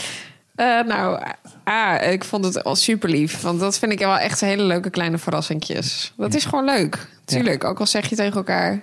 Eh, 0.59 0.83
nou, 0.85 1.21
ah, 1.63 2.11
ik 2.11 2.23
vond 2.23 2.45
het 2.45 2.63
al 2.63 2.75
super 2.75 3.09
lief. 3.09 3.41
Want 3.41 3.59
dat 3.59 3.79
vind 3.79 3.91
ik 3.91 3.99
wel 3.99 4.17
echt 4.17 4.41
hele 4.41 4.63
leuke 4.63 4.89
kleine 4.89 5.17
verrassingjes. 5.17 6.13
Dat 6.17 6.33
is 6.33 6.45
gewoon 6.45 6.65
leuk. 6.65 7.07
Tuurlijk, 7.25 7.63
ook 7.63 7.79
al 7.79 7.85
zeg 7.85 8.09
je 8.09 8.15
tegen 8.15 8.35
elkaar 8.35 8.81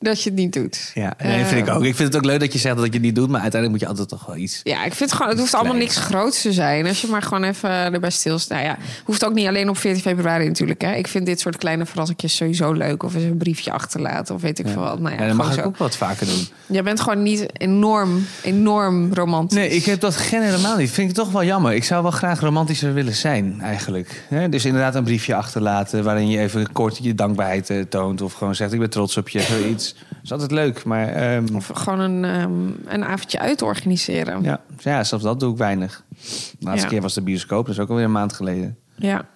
dat 0.00 0.22
je 0.22 0.30
het 0.30 0.38
niet 0.38 0.52
doet. 0.52 0.90
Ja, 0.94 1.14
nee, 1.22 1.44
vind 1.44 1.60
ik 1.60 1.66
Eh, 1.68 1.76
ook. 1.76 1.84
Ik 1.84 1.94
vind 1.94 2.08
het 2.12 2.16
ook 2.16 2.24
leuk 2.30 2.40
dat 2.40 2.52
je 2.52 2.58
zegt 2.58 2.76
dat 2.76 2.84
je 2.86 2.92
het 2.92 3.02
niet 3.02 3.14
doet, 3.14 3.28
maar 3.28 3.40
uiteindelijk 3.40 3.70
moet 3.70 3.80
je 3.80 3.86
altijd 3.98 4.08
toch 4.08 4.26
wel 4.26 4.36
iets. 4.36 4.60
Ja, 4.64 4.84
ik 4.84 4.94
vind 4.94 4.98
het 5.10 5.12
gewoon, 5.12 5.28
het 5.28 5.38
hoeft 5.40 5.54
allemaal 5.54 5.74
niks 5.76 5.96
groots 5.96 6.42
te 6.42 6.52
zijn. 6.52 6.86
Als 6.86 7.00
je 7.00 7.06
maar 7.06 7.22
gewoon 7.22 7.44
even 7.44 7.70
erbij 7.70 8.10
stilstaat. 8.10 8.58
Nou 8.58 8.68
ja, 8.70 8.78
hoeft 9.04 9.24
ook 9.24 9.34
niet 9.34 9.46
alleen 9.46 9.68
op 9.68 9.78
14 9.78 10.02
februari 10.02 10.46
natuurlijk. 10.46 10.80
Hè. 10.82 10.92
Ik 10.94 11.06
vind 11.08 11.26
dit 11.26 11.40
soort 11.40 11.56
kleine 11.56 11.86
verrassingjes 11.86 12.36
sowieso 12.36 12.72
leuk. 12.72 13.02
Of 13.02 13.14
eens 13.14 13.24
een 13.24 13.36
briefje 13.36 13.72
achterlaten 13.72 14.34
of 14.34 14.40
weet 14.40 14.58
ik 14.58 14.66
veel 14.68 14.82
wat. 14.82 14.98
Nou 15.00 15.14
ja, 15.14 15.20
Ja, 15.20 15.26
dat 15.26 15.36
mag 15.36 15.58
ik 15.58 15.66
ook 15.66 15.76
wat 15.76 15.96
vaker 15.96 16.26
doen. 16.26 16.46
Jij 16.66 16.82
bent 16.82 17.00
gewoon 17.00 17.22
niet 17.22 17.46
enorm, 17.52 18.26
enorm 18.42 19.14
romantisch. 19.14 19.58
Nee, 19.58 19.68
ik 19.70 19.84
heb 19.84 20.00
dat 20.00 20.16
geen 20.16 20.42
helemaal 20.42 20.76
niet. 20.76 20.90
Vind 20.90 21.08
ik 21.10 21.14
toch 21.16 21.30
wel 21.30 21.44
jammer. 21.44 21.72
Ik 21.74 21.84
zou 21.84 22.02
wel 22.02 22.10
graag 22.10 22.40
romantischer 22.40 22.94
willen 22.94 23.14
zijn, 23.14 23.60
eigenlijk. 23.60 24.22
Dus 24.50 24.64
inderdaad 24.64 24.94
een 24.94 25.04
briefje 25.04 25.34
achterlaten 25.34 26.04
waarin 26.04 26.28
je 26.28 26.38
even 26.38 26.72
kort 26.72 26.98
je 27.02 27.14
dankbaarheid 27.14 27.70
eh, 27.70 27.80
toont. 27.88 28.20
Of 28.22 28.32
gewoon 28.32 28.54
zegt, 28.54 28.72
ik 28.72 28.78
ben 28.78 28.90
trots 28.90 29.16
op 29.16 29.28
je, 29.28 29.40
zoiets. 29.40 29.87
Dat 29.94 30.18
is 30.22 30.32
altijd 30.32 30.50
leuk, 30.50 30.84
maar 30.84 31.08
ehm, 31.08 31.54
Of 31.54 31.70
gewoon 31.74 32.00
een, 32.00 32.24
ehm, 32.24 32.94
een 32.94 33.04
avondje 33.04 33.38
uit 33.38 33.62
organiseren. 33.62 34.42
ja, 34.42 34.60
ja, 34.78 35.04
zelfs 35.04 35.24
dat 35.24 35.40
doe 35.40 35.52
ik 35.52 35.58
weinig. 35.58 36.04
De 36.08 36.16
laatste 36.60 36.84
Ja. 36.86 36.92
keer 36.92 37.00
was 37.02 37.14
de 37.14 37.22
bioscoop, 37.22 37.66
dat 37.66 37.74
is 37.74 37.80
ook 37.80 37.88
alweer 37.88 38.04
een 38.04 38.12
maand 38.12 38.32
geleden. 38.32 38.76
Ja. 38.96 39.26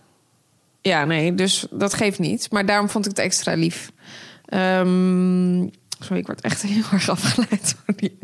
Ja, 0.80 1.04
nee, 1.04 1.34
dus 1.34 1.66
dat 1.70 1.94
geeft 1.94 2.18
niet. 2.18 2.50
Maar 2.50 2.66
daarom 2.66 2.88
vond 2.88 3.04
ik 3.04 3.10
het 3.10 3.20
extra 3.20 3.54
lief. 3.54 3.92
Ehm, 4.44 5.68
sorry, 6.02 6.20
ik 6.20 6.26
word 6.26 6.40
echt 6.40 6.62
heel 6.62 6.82
erg 6.92 7.08
afgeleid 7.08 7.76
door 7.86 7.96
die 7.96 8.18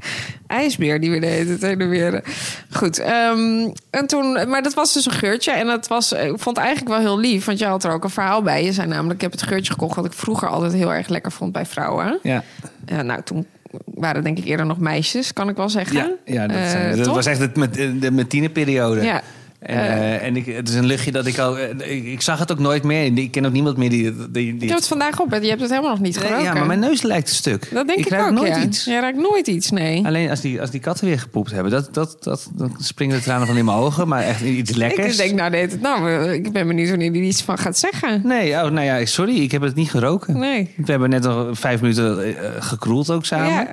ijsbeer 0.46 1.00
die 1.00 1.10
we 1.10 1.18
de 1.20 1.56
hele 1.60 1.86
weer. 1.86 2.24
Goed, 2.70 2.98
ehm, 2.98 3.68
en 3.90 4.06
toen, 4.06 4.48
maar 4.48 4.62
dat 4.62 4.74
was 4.74 4.92
dus 4.92 5.06
een 5.06 5.12
geurtje. 5.12 5.50
En 5.52 5.66
dat 5.66 5.88
was, 5.88 6.12
ik 6.12 6.26
vond 6.26 6.56
het 6.56 6.66
eigenlijk 6.66 6.88
wel 6.88 6.98
heel 6.98 7.18
lief, 7.18 7.44
want 7.44 7.58
je 7.58 7.64
had 7.64 7.84
er 7.84 7.92
ook 7.92 8.04
een 8.04 8.10
verhaal 8.10 8.42
bij. 8.42 8.64
Je 8.64 8.72
zei 8.72 8.88
namelijk, 8.88 9.14
ik 9.14 9.20
heb 9.20 9.30
het 9.30 9.42
geurtje 9.42 9.72
gekocht 9.72 9.96
wat 9.96 10.04
ik 10.04 10.12
vroeger 10.12 10.48
altijd 10.48 10.72
heel 10.72 10.94
erg 10.94 11.08
lekker 11.08 11.32
vond 11.32 11.52
bij 11.52 11.66
vrouwen. 11.66 12.18
Ja, 12.22 12.44
Ja, 12.86 13.02
nou, 13.02 13.22
toen 13.22 13.46
waren 13.84 14.22
denk 14.22 14.38
ik 14.38 14.44
eerder 14.44 14.66
nog 14.66 14.78
meisjes, 14.78 15.32
kan 15.32 15.48
ik 15.48 15.56
wel 15.56 15.68
zeggen. 15.68 15.96
ja, 15.96 16.10
ja 16.24 16.46
dat, 16.46 16.56
Eh, 16.56 16.96
dat 16.96 17.06
was 17.06 17.26
echt 17.26 17.40
het, 17.40 17.56
met, 17.56 17.74
de 17.74 18.10
met 18.10 18.30
tienerperiode. 18.30 19.02
Ja. 19.02 19.22
En, 19.58 19.76
Eh. 19.76 20.14
eh, 20.14 20.22
en 20.22 20.36
ik, 20.36 20.46
het 20.46 20.68
is 20.68 20.74
een 20.74 20.86
luchtje 20.86 21.12
dat 21.12 21.26
ik 21.26 21.38
al... 21.38 21.58
eh, 21.58 21.96
Ik, 21.96 22.04
ik 22.04 22.20
zag 22.20 22.38
het 22.38 22.52
ook 22.52 22.58
nooit 22.58 22.82
meer. 22.82 23.18
Ik 23.18 23.30
ken 23.30 23.46
ook 23.46 23.52
niemand 23.52 23.76
meer 23.76 23.90
die... 23.90 24.02
die, 24.16 24.30
die 24.30 24.54
Je 24.60 24.66
hebt 24.66 24.72
het 24.78 24.88
vandaag 24.88 25.20
op, 25.20 25.30
je 25.42 25.48
hebt 25.48 25.60
het 25.60 25.70
helemaal 25.70 25.90
nog 25.90 26.00
niet 26.00 26.14
Nee, 26.16 26.24
geroken. 26.24 26.44
ja, 26.44 26.52
maar 26.54 26.66
mijn 26.66 26.78
neus 26.78 27.02
lijkt 27.02 27.28
een 27.28 27.34
stuk. 27.34 27.68
Dat 27.72 27.86
denk 27.86 28.06
ik, 28.06 28.20
ook, 28.20 28.30
nooit 28.30 28.48
ja. 28.56 28.62
iets. 28.62 28.84
Je 28.84 29.00
ruikt 29.00 29.18
nooit 29.18 29.46
iets, 29.46 29.70
nee. 29.70 30.06
Alleen 30.06 30.30
als 30.30 30.40
die, 30.40 30.60
als 30.60 30.70
die 30.70 30.80
katten 30.80 31.06
weer 31.06 31.18
gepoept 31.20 31.50
hebben, 31.50 31.72
dat, 31.72 31.94
dat, 31.94 32.16
dat, 32.20 32.50
dan 32.54 32.76
springen 32.80 33.16
de 33.16 33.22
tranen 33.22 33.46
van 33.46 33.56
in 33.56 33.64
mijn 33.64 33.76
ogen. 33.76 34.08
Maar 34.08 34.22
echt 34.22 34.40
iets 34.42 34.74
lekkers. 34.74 35.12
Ik 35.12 35.16
denk, 35.16 35.34
nou, 35.34 35.56
het, 35.56 35.80
nou, 35.80 36.32
ik 36.32 36.52
ben 36.52 36.66
benieuwd 36.66 36.88
wanneer 36.90 37.10
er 37.14 37.22
iets 37.22 37.42
van 37.42 37.58
gaat 37.58 37.78
zeggen. 37.78 38.20
Nee, 38.24 38.52
oh, 38.52 38.62
nou 38.70 38.80
ja, 38.80 39.04
sorry, 39.06 39.36
ik 39.42 39.50
heb 39.52 39.62
het 39.62 39.74
niet 39.74 39.90
geroken. 39.90 40.38
Nee. 40.38 40.74
We 40.76 40.90
hebben 40.90 41.10
net 41.10 41.26
al 41.26 41.54
vijf 41.54 41.80
minuten 41.80 42.34
gekroeld 42.58 43.10
ook 43.10 43.24
samen. 43.24 43.68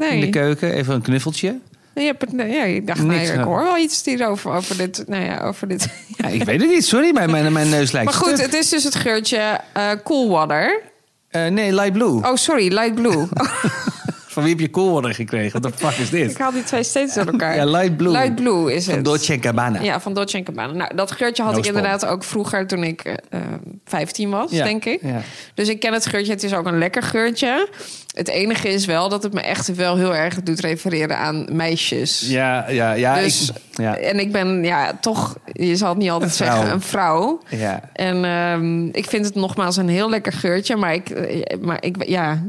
Ja, 0.00 0.10
In 0.10 0.20
de 0.20 0.30
keuken, 0.30 0.72
even 0.72 0.94
een 0.94 1.02
knuffeltje. 1.02 1.58
Je 2.00 2.06
hebt 2.06 2.20
het, 2.20 2.30
ja, 2.36 2.64
ik 2.64 2.86
dacht, 2.86 3.02
Niks, 3.02 3.14
nou, 3.14 3.32
ik 3.32 3.38
hè? 3.38 3.42
hoor 3.42 3.62
wel 3.62 3.76
iets 3.76 4.04
hierover, 4.04 4.52
over 4.52 4.76
dit. 4.76 5.04
Nou 5.06 5.24
ja, 5.24 5.40
over 5.40 5.68
dit. 5.68 5.88
Ja, 6.16 6.28
ik 6.28 6.44
weet 6.44 6.60
het 6.60 6.70
niet, 6.70 6.86
sorry, 6.86 7.14
maar 7.14 7.30
mijn, 7.30 7.52
mijn 7.52 7.68
neus 7.68 7.92
lijkt 7.92 8.10
Maar 8.10 8.20
goed, 8.20 8.42
het 8.42 8.54
is 8.54 8.68
dus 8.68 8.84
het 8.84 8.94
geurtje 8.94 9.60
eh 9.72 9.90
Cool 10.04 10.28
Water. 10.28 10.80
Eh, 11.28 11.46
nee, 11.46 11.74
light 11.74 11.92
blue. 11.92 12.16
Oh, 12.26 12.34
sorry, 12.34 12.72
Light 12.72 12.94
Blue. 12.94 13.28
Van 14.38 14.46
wie 14.46 14.56
heb 14.56 14.66
je 14.66 14.70
coolwater 14.70 15.14
gekregen? 15.14 15.62
Wat 15.62 15.72
de 15.72 15.78
fuck 15.78 15.98
is 15.98 16.10
dit? 16.10 16.30
ik 16.30 16.38
haal 16.38 16.52
die 16.52 16.64
twee 16.64 16.82
steeds 16.82 17.14
door 17.14 17.26
elkaar. 17.26 17.56
Ja, 17.56 17.64
light 17.64 17.96
blue. 17.96 18.12
Light 18.12 18.34
Blue 18.34 18.74
is 18.74 18.84
Van 18.84 18.94
het. 18.94 19.04
Dolce 19.04 19.38
Gabbana. 19.40 19.80
Ja, 19.80 20.00
van 20.00 20.14
Dolce 20.14 20.40
Gabbana. 20.44 20.72
Nou, 20.72 20.94
dat 20.96 21.10
geurtje 21.10 21.42
had 21.42 21.52
No 21.52 21.58
ik 21.58 21.66
inderdaad 21.66 22.06
ook 22.06 22.24
vroeger 22.24 22.66
toen 22.66 22.84
ik 22.84 23.02
eh, 23.30 23.40
15 23.84 24.30
was, 24.30 24.50
Ja, 24.50 24.64
denk 24.64 24.84
ik. 24.84 25.02
ja. 25.02 25.20
Dus 25.54 25.68
ik 25.68 25.80
ken 25.80 25.92
het 25.92 26.06
geurtje. 26.06 26.32
Het 26.32 26.42
is 26.42 26.54
ook 26.54 26.66
een 26.66 26.78
lekker 26.78 27.02
geurtje. 27.02 27.68
Het 28.14 28.28
enige 28.28 28.68
is 28.68 28.86
wel 28.86 29.08
dat 29.08 29.22
het 29.22 29.32
me 29.32 29.40
echt 29.40 29.74
wel 29.74 29.96
heel 29.96 30.14
erg 30.14 30.42
doet 30.42 30.60
refereren 30.60 31.18
aan 31.18 31.46
meisjes. 31.52 32.20
Ja, 32.28 32.68
ja, 32.68 32.92
ja. 32.92 33.14
Dus, 33.20 33.48
ik, 33.50 33.56
ja, 33.72 33.96
En 33.96 34.18
ik 34.18 34.32
ben 34.32 34.64
ja, 34.64 34.98
toch, 35.00 35.36
je 35.52 35.76
zal 35.76 35.88
het 35.88 35.98
niet 35.98 36.10
altijd 36.10 36.30
Een 36.30 36.36
zeggen, 36.36 36.70
een 36.70 36.80
vrouw. 36.80 37.40
ja. 37.48 37.80
En 37.92 38.24
ehm, 38.24 38.86
ik 38.86 39.08
vind 39.08 39.24
het 39.24 39.34
nogmaals 39.34 39.76
een 39.76 39.88
heel 39.88 40.10
lekker 40.10 40.32
geurtje. 40.32 40.76
Maar 40.76 40.94
ik, 40.94 41.10
eh, 41.10 41.58
maar 41.60 41.84
ik 41.84 42.04
ja, 42.08 42.42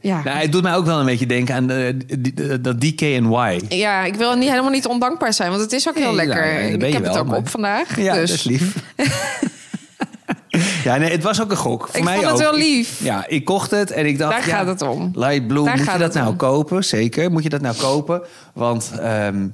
ja. 0.00 0.22
Nou, 0.24 0.38
het 0.38 0.52
doet 0.52 0.62
mij 0.62 0.74
ook 0.74 0.84
wel 0.84 0.98
een 1.00 1.06
beetje 1.06 1.26
denken 1.26 1.54
aan 1.54 1.70
eh, 1.70 1.94
dat 2.60 2.80
DKNY. 2.80 3.60
Ja, 3.68 4.04
ik 4.04 4.14
wil 4.14 4.36
niet, 4.36 4.48
helemaal 4.48 4.70
niet 4.70 4.86
ondankbaar 4.86 5.32
zijn, 5.32 5.50
want 5.50 5.62
het 5.62 5.72
is 5.72 5.88
ook 5.88 5.94
heel 5.94 6.14
lekker. 6.14 6.52
nou, 6.52 6.84
ik 6.84 6.92
heb 6.92 7.04
het 7.04 7.18
ook 7.18 7.26
maar- 7.26 7.36
op 7.36 7.48
vandaag. 7.48 8.00
Ja, 8.00 8.14
dus 8.14 8.30
dat 8.30 8.38
is 8.38 8.44
lief. 8.44 8.74
ja, 10.84 10.96
nee, 10.96 11.10
het 11.10 11.22
was 11.22 11.42
ook 11.42 11.50
een 11.50 11.56
gok. 11.56 11.86
Voor 11.88 11.96
ik 11.98 12.04
mij 12.04 12.14
vond 12.14 12.26
het 12.26 12.34
ook. 12.34 12.40
wel 12.40 12.56
lief. 12.56 13.00
Ja, 13.02 13.24
ik 13.28 13.44
kocht 13.44 13.70
het 13.70 13.90
en 13.90 14.06
ik 14.06 14.18
dacht... 14.18 14.32
Daar 14.32 14.48
ja, 14.48 14.56
gaat 14.56 14.66
het 14.66 14.82
om. 14.82 15.10
Light 15.14 15.46
Blue, 15.46 15.64
Daar 15.64 15.76
moet 15.76 15.92
je 15.92 15.98
dat 15.98 16.14
nou 16.14 16.28
om. 16.28 16.36
kopen? 16.36 16.84
Zeker, 16.84 17.30
moet 17.30 17.42
je 17.42 17.48
dat 17.48 17.60
nou 17.60 17.76
kopen? 17.76 18.22
Want 18.54 18.92
ehm, 19.00 19.46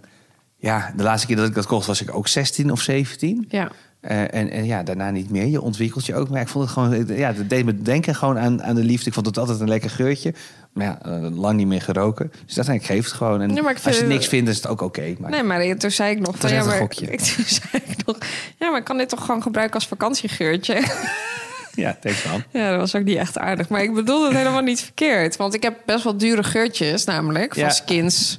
ja, 0.57 0.93
de 0.97 1.03
laatste 1.03 1.27
keer 1.27 1.37
dat 1.37 1.47
ik 1.49 1.55
dat 1.55 1.67
kocht 1.67 1.87
was 1.87 2.01
ik 2.03 2.15
ook 2.15 2.29
16 2.29 2.71
of 2.71 2.81
17. 2.81 3.45
Ja. 3.49 3.71
Eh, 4.01 4.21
en, 4.35 4.51
en 4.51 4.65
ja, 4.67 4.83
daarna 4.83 5.11
niet 5.11 5.31
meer. 5.31 5.47
Je 5.47 5.61
ontwikkelt 5.61 6.07
je 6.07 6.15
ook. 6.15 6.29
Maar 6.29 6.41
ik 6.41 6.49
vond 6.49 6.65
het 6.65 6.73
gewoon... 6.73 7.17
Ja, 7.17 7.33
dat 7.33 7.49
deed 7.49 7.65
me 7.65 7.83
denken 7.83 8.15
gewoon 8.15 8.39
aan, 8.39 8.63
aan 8.63 8.75
de 8.75 8.85
liefde. 8.85 9.07
Ik 9.07 9.15
vond 9.15 9.27
het 9.27 9.39
altijd 9.39 9.61
een 9.61 9.69
lekker 9.69 9.91
geurtje. 9.91 10.35
Maar 10.73 10.87
ja, 10.87 10.99
eh, 11.03 11.39
lang 11.39 11.57
niet 11.57 11.67
meer 11.67 11.83
geroken. 11.83 12.33
Dus 12.47 12.55
dat 12.55 12.69
ik 12.69 12.85
geef 12.85 13.05
het 13.05 13.13
gewoon. 13.13 13.41
En 13.41 13.65
als 13.85 13.99
je 13.99 14.05
niks 14.05 14.27
vindt, 14.27 14.51
is 14.51 14.57
het 14.57 14.67
ook 14.67 14.81
oké. 14.81 15.15
Maar 15.19 15.31
Nee, 15.31 15.43
maar 15.43 15.77
toen 15.77 15.91
zei 15.91 16.11
ik 16.11 16.21
nog 16.21 16.35
van 16.39 16.51
ja, 16.51 16.65
maar 16.65 16.81
ik, 16.81 16.95
toen 17.21 17.45
zei 17.45 17.83
ik 17.87 18.07
nog, 18.07 18.19
ja, 18.59 18.71
maar 18.71 18.79
ik 18.79 18.85
kan 18.85 18.99
dit 18.99 19.09
toch 19.09 19.25
gewoon 19.25 19.43
gebruiken 19.43 19.75
als 19.75 19.87
vakantiegeurtje. 19.87 20.83
ja, 21.75 21.97
thanks 22.01 22.25
man. 22.25 22.43
Ja, 22.51 22.71
dat 22.71 22.79
was 22.81 22.95
ook 22.95 23.05
niet 23.05 23.17
echt 23.17 23.39
aardig. 23.39 23.69
Maar 23.69 23.83
ik 23.83 23.95
bedoel 23.95 24.25
het 24.25 24.37
helemaal 24.37 24.63
niet 24.63 24.81
verkeerd. 24.81 25.37
Want 25.37 25.55
ik 25.55 25.63
heb 25.63 25.75
best 25.87 26.05
wel 26.05 26.17
dure 26.17 26.43
geurtjes, 26.43 27.05
namelijk 27.05 27.55
van 27.55 27.63
Ja. 27.63 27.71
skins. 27.71 28.39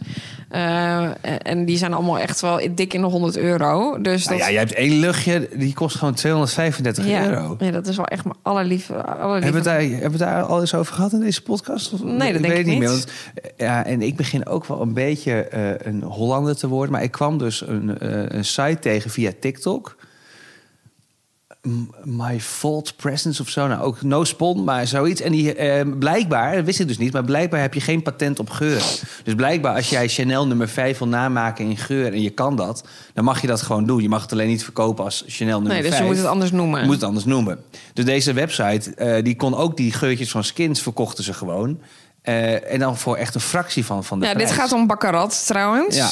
Eh, 0.52 1.10
en 1.38 1.66
die 1.66 1.78
zijn 1.78 1.94
allemaal 1.94 2.20
echt 2.20 2.42
wel 2.42 2.60
dik 2.76 2.94
in 2.94 3.02
de 3.02 3.08
100 3.08 3.38
euro. 3.38 4.02
Dus 4.02 4.24
dat, 4.24 4.38
Nou 4.38 4.40
ja, 4.40 4.52
jij 4.52 4.60
hebt 4.60 4.74
één 4.74 5.00
luchtje, 5.00 5.50
die 5.56 5.74
kost 5.74 5.96
gewoon 5.98 6.14
235 6.14 7.06
ja, 7.08 7.26
euro. 7.26 7.56
ja, 7.60 7.72
dat 7.72 7.88
is 7.88 7.96
wel 7.96 8.06
echt 8.06 8.24
mijn 8.24 8.36
allerliefste. 8.42 9.06
allerliefste. 9.06 9.44
Hebben 9.44 9.64
we, 9.64 9.70
daar, 9.70 10.00
hebben 10.02 10.12
we 10.20 10.26
daar 10.26 10.42
al 10.44 10.60
eens 10.60 10.74
over 10.74 10.94
gehad 10.94 11.12
in 11.14 11.20
deze 11.20 11.42
podcast? 11.42 11.94
Of- 11.94 12.04
Nee, 12.04 12.34
dat 12.34 12.42
denk 12.42 12.54
weet 12.54 12.58
ik 12.58 12.66
niet 12.66 12.80
meer. 12.80 12.88
Want, 12.90 13.08
eh, 13.34 13.50
ja, 13.58 13.86
en 13.86 14.02
ik 14.02 14.16
begin 14.16 14.48
ook 14.48 14.66
wel 14.66 14.82
een 14.82 14.94
beetje 14.94 15.34
eh, 15.44 15.88
een 15.88 16.02
Hollander 16.04 16.56
te 16.56 16.68
worden. 16.68 16.92
Maar 16.92 17.04
ik 17.04 17.12
kwam 17.12 17.38
dus 17.38 17.68
een, 17.68 17.96
een 18.38 18.46
site 18.46 18.78
tegen 18.80 19.10
via 19.10 19.32
TikTok. 19.40 19.96
My 22.04 22.40
Fault 22.40 22.96
Presence 22.96 23.42
of 23.42 23.50
zo. 23.50 23.68
Nou, 23.68 23.82
ook 23.82 24.02
no 24.02 24.24
spon, 24.24 24.64
maar 24.64 24.88
zoiets. 24.88 25.22
En 25.22 25.32
die 25.32 25.54
eh, 25.56 25.86
blijkbaar, 26.00 26.56
dat 26.56 26.66
wist 26.66 26.80
ik 26.80 26.88
dus 26.88 26.98
niet, 26.98 27.14
maar 27.14 27.24
blijkbaar 27.24 27.62
heb 27.62 27.74
je 27.74 27.82
geen 27.82 28.02
patent 28.02 28.40
op 28.40 28.50
geur. 28.50 28.84
Dus 29.24 29.36
blijkbaar 29.36 29.76
als 29.76 29.90
jij 29.90 30.08
Chanel 30.10 30.48
nummer 30.48 30.70
5 30.70 30.98
wil 30.98 31.08
namaken 31.08 31.66
in 31.66 31.78
geur 31.78 32.14
en 32.14 32.22
je 32.22 32.30
kan 32.30 32.56
dat, 32.56 32.84
dan 33.14 33.24
mag 33.24 33.42
je 33.42 33.48
dat 33.48 33.62
gewoon 33.62 33.86
doen. 33.86 34.02
Je 34.02 34.10
mag 34.10 34.22
het 34.22 34.32
alleen 34.32 34.48
niet 34.48 34.64
verkopen 34.64 35.04
als 35.04 35.24
Chanel 35.28 35.60
nummer 35.62 35.72
Nee, 35.74 35.82
5. 35.82 35.92
dus 35.94 36.00
je 36.02 36.06
moet 36.14 36.18
het 36.18 36.26
anders 36.32 36.52
noemen. 36.52 36.80
Je 36.80 36.86
moet 36.86 36.96
het 36.96 37.04
anders 37.04 37.26
noemen. 37.26 37.60
Dus 37.94 38.06
deze 38.06 38.34
website, 38.34 38.96
eh, 38.96 39.24
die 39.24 39.36
kon 39.36 39.56
ook 39.56 39.78
die 39.78 39.94
geurtjes 39.94 40.32
van 40.32 40.44
skins 40.44 40.82
verkochten 40.82 41.24
ze 41.24 41.34
gewoon. 41.34 41.80
Eh, 42.22 42.74
en 42.74 42.80
dan 42.80 42.98
voor 42.98 43.16
echt 43.16 43.36
een 43.36 43.42
fractie 43.42 43.86
van, 43.86 44.04
van 44.04 44.20
de 44.20 44.26
Ja, 44.26 44.34
dit 44.34 44.52
gaat 44.52 44.72
om 44.72 44.88
Baccarat 44.88 45.46
trouwens. 45.46 45.96
Ja, 45.96 46.12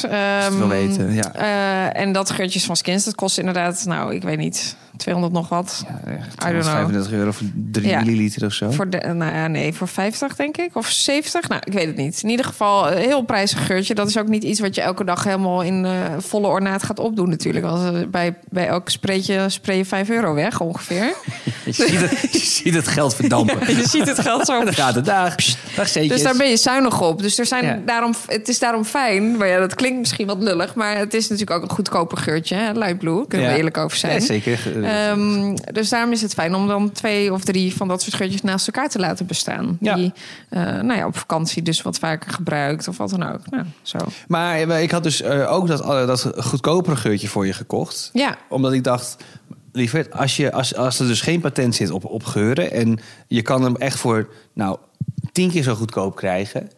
wil 0.50 0.60
Ehm, 0.62 0.68
weten, 0.68 1.14
ja. 1.14 1.34
eh, 1.34 2.02
en 2.02 2.12
dat 2.12 2.30
geurtjes 2.30 2.66
van 2.66 2.76
Skins, 2.76 3.04
dat 3.06 3.16
kost 3.16 3.38
inderdaad, 3.38 3.86
nou, 3.86 4.16
ik 4.16 4.24
weet 4.24 4.38
niet, 4.38 4.76
200 5.00 5.34
nog 5.34 5.50
wat. 5.50 5.84
Ja, 5.88 6.12
echt 6.12 6.34
I 6.34 6.52
don't 6.52 6.64
know. 6.64 6.74
35 6.74 7.12
euro 7.12 7.32
voor 7.32 7.48
3 7.72 7.88
Ja. 7.88 8.00
milliliter 8.00 8.46
of 8.46 8.54
zo. 8.54 8.72
Voor 8.72 8.90
de, 8.90 8.98
nou 9.14 9.34
ja, 9.34 9.48
nee, 9.48 9.74
voor 9.74 9.88
50 9.88 10.36
denk 10.36 10.58
ik. 10.58 10.70
Of 10.76 10.88
70. 10.90 11.50
Nou, 11.50 11.62
ik 11.66 11.74
weet 11.74 11.88
het 11.88 11.96
niet. 11.96 12.20
In 12.24 12.30
ieder 12.30 12.46
geval, 12.46 12.92
een 12.92 12.98
heel 12.98 13.22
prijzig 13.22 13.66
geurtje. 13.66 13.94
Dat 13.96 14.08
is 14.08 14.18
ook 14.18 14.28
niet 14.28 14.44
iets 14.44 14.60
wat 14.60 14.76
je 14.76 14.82
elke 14.82 15.04
dag 15.04 15.24
helemaal 15.24 15.62
in 15.62 15.86
eh, 15.86 15.92
volle 16.18 16.48
ornaat 16.48 16.84
gaat 16.84 17.00
opdoen 17.00 17.30
natuurlijk. 17.30 17.66
Want 17.66 17.96
eh, 17.96 18.02
bij, 18.08 18.36
bij 18.50 18.68
elk 18.68 18.90
spreetje 18.90 19.50
spray 19.50 19.78
je 19.78 19.86
5 19.86 20.10
euro 20.10 20.34
weg 20.34 20.60
ongeveer. 20.62 21.14
Je, 21.66 21.72
ziet 21.76 22.00
het, 22.02 22.32
je 22.32 22.40
ziet 22.40 22.74
het 22.74 22.88
geld 22.88 23.16
verdampen. 23.16 23.76
je 23.78 23.88
ziet 23.88 24.08
het 24.08 24.20
geld 24.20 24.46
zo. 24.46 24.64
Dan 24.66 24.74
gaat 24.74 24.96
het 24.96 25.06
dag. 25.06 25.36
Dus 25.36 26.24
daar 26.24 26.36
ben 26.38 26.50
je 26.50 26.58
zuinig 26.58 27.02
op. 27.02 27.22
Dus 27.22 27.40
er 27.40 27.46
zijn 27.46 27.66
Ja. 27.66 27.80
daarom, 27.86 28.14
het 28.28 28.48
is 28.48 28.60
daarom 28.60 28.84
fijn. 28.86 29.38
Maar 29.38 29.48
ja, 29.48 29.60
dat 29.60 29.76
klinkt 29.76 30.00
misschien 30.00 30.28
wat 30.28 30.44
lullig. 30.44 30.76
Maar 30.76 30.98
het 30.98 31.14
is 31.14 31.24
natuurlijk 31.30 31.58
ook 31.58 31.70
een 31.70 31.76
goedkoper 31.76 32.18
geurtje. 32.18 32.56
Hè? 32.56 32.72
Light 32.72 32.98
Blue, 32.98 33.28
kunnen 33.28 33.48
we 33.52 33.58
eerlijk 33.58 33.78
over 33.78 33.98
zijn. 33.98 34.14
Ja, 34.14 34.20
zeker. 34.20 34.60
Ehm, 34.90 35.56
dus 35.72 35.90
daarom 35.90 36.12
is 36.12 36.22
het 36.22 36.34
fijn 36.34 36.56
om 36.56 36.68
dan 36.68 36.92
twee 36.92 37.34
of 37.34 37.44
drie 37.44 37.76
van 37.76 37.88
dat 37.88 38.02
soort 38.02 38.16
geurtjes 38.16 38.42
naast 38.42 38.68
elkaar 38.68 38.90
te 38.90 39.00
laten 39.00 39.26
bestaan. 39.26 39.78
Ja. 39.80 39.96
Die 39.96 40.14
eh, 40.50 40.62
nou 40.62 40.94
ja, 40.94 41.06
op 41.06 41.18
vakantie 41.18 41.62
dus 41.62 41.82
wat 41.82 42.00
vaker 42.00 42.32
gebruikt 42.32 42.88
of 42.88 42.98
wat 42.98 43.10
dan 43.10 43.24
ook. 43.24 43.50
Nou, 43.50 43.66
zo. 43.82 43.98
Maar 44.28 44.82
ik 44.82 44.92
had 44.92 45.04
dus 45.04 45.22
eh, 45.22 45.52
ook 45.52 45.68
dat, 45.68 45.82
eh, 45.82 46.08
dat 46.08 46.32
goedkopere 46.38 46.96
geurtje 46.96 47.28
voor 47.28 47.46
je 47.46 47.54
gekocht. 47.54 48.10
Ja, 48.14 48.38
Omdat 48.50 48.74
ik 48.74 48.84
dacht, 48.84 49.16
lieverd, 49.72 50.12
als, 50.14 50.38
je, 50.38 50.52
als, 50.52 50.76
als 50.76 51.00
er 51.00 51.08
dus 51.08 51.22
geen 51.22 51.42
patent 51.42 51.76
zit 51.76 51.90
op, 51.90 52.06
op 52.06 52.24
geuren... 52.24 52.72
en 52.72 53.00
je 53.28 53.42
kan 53.42 53.64
hem 53.64 53.76
echt 53.76 54.00
voor 54.00 54.30
nou, 54.54 54.78
tien 55.32 55.52
keer 55.52 55.64
zo 55.64 55.76
goedkoop 55.76 56.16
krijgen... 56.16 56.70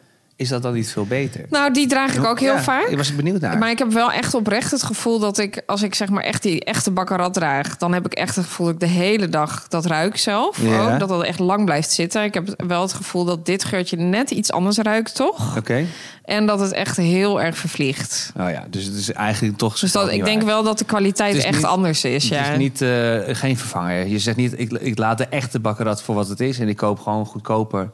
is 0.42 0.50
dat 0.50 0.62
dan 0.62 0.74
niet 0.74 0.92
veel 0.92 1.06
beter? 1.06 1.46
nou 1.50 1.74
die 1.74 1.88
draag 1.88 2.16
ik 2.16 2.26
ook 2.26 2.40
heel 2.40 2.54
Ja, 2.54 2.62
vaak. 2.62 2.88
Daar 2.88 2.98
was 2.98 3.10
ik 3.10 3.16
benieuwd 3.16 3.42
naar. 3.42 3.58
Maar 3.58 3.70
ik 3.70 3.80
heb 3.80 3.92
wel 3.92 4.12
echt 4.12 4.34
oprecht 4.34 4.72
het 4.72 4.84
gevoel 4.84 5.20
dat 5.20 5.38
ik, 5.38 5.62
als 5.66 5.82
ik 5.82 5.96
zeg 5.96 6.10
maar 6.10 6.24
echt 6.24 6.44
die 6.44 6.64
echte 6.64 6.92
bakkerat 6.92 7.34
draag, 7.34 7.78
dan 7.78 7.94
heb 7.94 8.06
ik 8.06 8.14
echt 8.14 8.36
het 8.36 8.46
gevoel 8.46 8.66
dat 8.66 8.76
ik 8.76 8.82
de 8.82 8.86
hele 8.96 9.30
dag 9.30 9.68
dat 9.68 9.86
ruik 9.86 10.18
zelf. 10.18 10.62
Ja. 10.62 10.94
Ook, 10.94 11.00
dat 11.00 11.10
dat 11.10 11.24
echt 11.24 11.40
lang 11.40 11.66
blijft 11.66 11.92
zitten. 11.92 12.24
Ik 12.24 12.34
heb 12.34 12.64
wel 12.68 12.82
het 12.82 12.94
gevoel 12.94 13.26
dat 13.26 13.46
dit 13.46 13.64
geurtje 13.64 13.98
net 13.98 14.32
iets 14.32 14.52
anders 14.52 14.78
ruikt, 14.78 15.16
toch? 15.16 15.58
Oké. 15.58 15.86
En 16.24 16.46
dat 16.46 16.60
het 16.60 16.72
echt 16.72 16.98
heel 16.98 17.42
erg 17.42 17.58
vervliegt. 17.58 18.32
Oh 18.40 18.50
ja, 18.50 18.66
dus 18.70 18.86
het 18.86 18.96
is 18.96 19.12
eigenlijk 19.12 19.58
toch... 19.58 19.80
Dus 19.80 19.92
dat, 19.92 20.12
ik 20.12 20.26
denk 20.26 20.42
wel 20.44 20.64
dat 20.64 20.78
de 20.78 20.86
kwaliteit 20.86 21.36
echt 21.44 21.56
niet- 21.56 21.66
anders 21.66 22.04
is. 22.04 22.24
Het 22.24 22.34
Ja. 22.34 22.52
is 22.52 22.58
niet, 22.58 22.82
eh, 22.82 23.18
geen 23.36 23.58
vervanger. 23.58 24.08
Je 24.08 24.20
zegt 24.20 24.38
niet, 24.38 24.60
ik, 24.60 24.72
ik 24.72 24.98
laat 24.98 25.18
de 25.18 25.26
echte 25.26 25.60
bakkerat 25.60 26.02
voor 26.02 26.16
wat 26.16 26.28
het 26.28 26.40
is... 26.40 26.60
en 26.60 26.68
ik 26.68 26.76
koop 26.78 27.00
gewoon 27.00 27.26
goedkoper. 27.26 27.90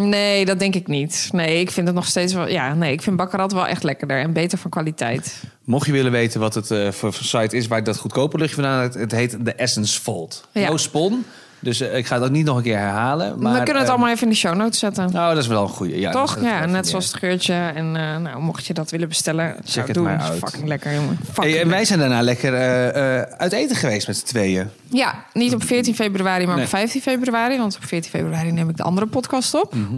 Nee, 0.00 0.44
dat 0.44 0.58
denk 0.58 0.74
ik 0.74 0.86
niet. 0.86 1.28
Nee, 1.32 1.60
ik 1.60 1.70
vind 1.70 1.86
het 1.86 1.96
nog 1.96 2.06
steeds 2.06 2.32
wel. 2.32 2.48
Ja, 2.48 2.74
nee, 2.74 2.92
ik 2.92 3.02
vind 3.02 3.16
bakkerat 3.16 3.52
wel 3.52 3.66
echt 3.66 3.82
lekkerder 3.82 4.20
en 4.20 4.32
beter 4.32 4.58
van 4.58 4.70
kwaliteit. 4.70 5.42
Mocht 5.64 5.86
je 5.86 5.92
willen 5.92 6.12
weten 6.12 6.40
wat 6.40 6.54
het 6.54 6.70
eh, 6.70 6.90
voor, 6.90 7.12
voor 7.12 7.24
site 7.24 7.56
is 7.56 7.66
waar 7.66 7.78
ik 7.78 7.84
dat 7.84 7.98
goedkope 7.98 8.38
luchtje 8.38 8.54
vandaan 8.54 8.82
heb, 8.82 8.94
het 8.94 9.12
heet 9.12 9.44
de 9.44 9.52
Essence 9.52 10.00
Fold. 10.00 10.48
Ja. 10.52 10.68
No 10.68 10.76
spon, 10.76 11.24
dus 11.60 11.80
eh, 11.80 11.96
ik 11.96 12.06
ga 12.06 12.14
het 12.14 12.24
ook 12.24 12.30
niet 12.30 12.44
nog 12.44 12.56
een 12.56 12.62
keer 12.62 12.78
herhalen. 12.78 13.38
Maar, 13.42 13.52
we 13.52 13.62
kunnen 13.62 13.76
het 13.76 13.84
eh, 13.84 13.90
allemaal 13.90 14.10
even 14.10 14.22
in 14.22 14.28
de 14.28 14.34
show 14.38 14.54
notes 14.54 14.78
zetten. 14.78 15.12
Nou, 15.12 15.34
dat 15.34 15.42
is 15.42 15.48
wel 15.48 15.62
een 15.62 15.68
goede. 15.68 16.00
Ja, 16.00 16.10
Toch? 16.10 16.38
Ja, 16.42 16.66
net 16.66 16.88
zoals 16.88 17.06
het 17.06 17.14
geurtje. 17.14 17.54
En 17.54 17.96
eh, 17.96 18.16
nou, 18.16 18.40
mocht 18.40 18.66
je 18.66 18.74
dat 18.74 18.90
willen 18.90 19.08
bestellen, 19.08 19.56
zou 19.64 19.86
het 19.86 19.94
doen. 19.94 20.04
maar 20.04 20.20
uit. 20.20 20.38
Fucking 20.38 20.68
lekker, 20.68 20.94
jongen. 20.94 21.18
Fucking 21.32 21.54
Hey, 21.54 21.62
en 21.62 21.68
wij 21.68 21.84
zijn 21.84 21.98
daarna 21.98 22.20
lekker 22.22 22.54
eh, 22.54 23.20
uit 23.38 23.52
eten 23.52 23.76
geweest 23.76 24.06
met 24.06 24.16
z'n 24.16 24.24
tweeën. 24.26 24.70
Ja, 24.90 25.24
niet 25.32 25.54
op 25.54 25.64
14 25.64 25.94
februari, 25.94 26.46
maar 26.46 26.54
Nee. 26.54 26.64
op 26.64 26.70
15 26.70 27.00
februari. 27.00 27.58
Want 27.58 27.76
op 27.76 27.84
14 27.84 28.10
februari 28.10 28.52
neem 28.52 28.68
ik 28.68 28.76
de 28.76 28.82
andere 28.82 29.06
podcast 29.06 29.54
op. 29.54 29.74
Mhm. 29.74 29.94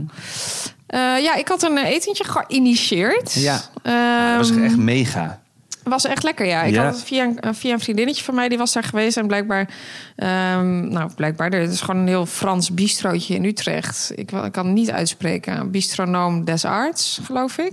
Eh, 0.87 1.01
ja, 1.23 1.35
ik 1.35 1.49
had 1.49 1.62
een 1.62 1.79
etentje 1.79 2.25
geïnitieerd. 2.25 3.33
Ja. 3.33 3.61
dat 3.83 4.37
was 4.37 4.51
Ehm, 4.51 4.64
echt 4.64 4.77
mega. 4.77 5.40
Was 5.88 6.05
echt 6.05 6.22
lekker, 6.22 6.46
ja. 6.46 6.62
Ik 6.62 6.74
Ja. 6.74 6.85
had 6.85 6.94
het 6.94 7.05
via, 7.05 7.24
een- 7.24 7.40
eh, 7.40 7.51
via 7.53 7.72
een 7.72 7.81
vriendinnetje 7.81 8.24
van 8.24 8.35
mij, 8.35 8.48
die 8.48 8.59
was 8.59 8.72
daar 8.72 8.83
geweest. 8.83 9.16
En 9.16 9.27
blijkbaar, 9.27 9.68
ehm, 10.16 10.88
nou 10.88 11.11
blijkbaar, 11.14 11.53
er 11.53 11.61
is 11.61 11.81
gewoon 11.81 12.01
een 12.01 12.07
heel 12.09 12.27
Frans 12.27 12.74
bistrootje 12.74 13.35
in 13.35 13.44
Utrecht. 13.44 14.12
Ik, 14.14 14.33
ik 14.33 14.53
kan 14.53 14.66
het 14.66 14.74
niet 14.74 14.90
uitspreken. 14.90 15.70
Bistronoom 15.70 16.44
des 16.44 16.64
Arts, 16.64 17.20
geloof 17.24 17.59
ik. 17.59 17.72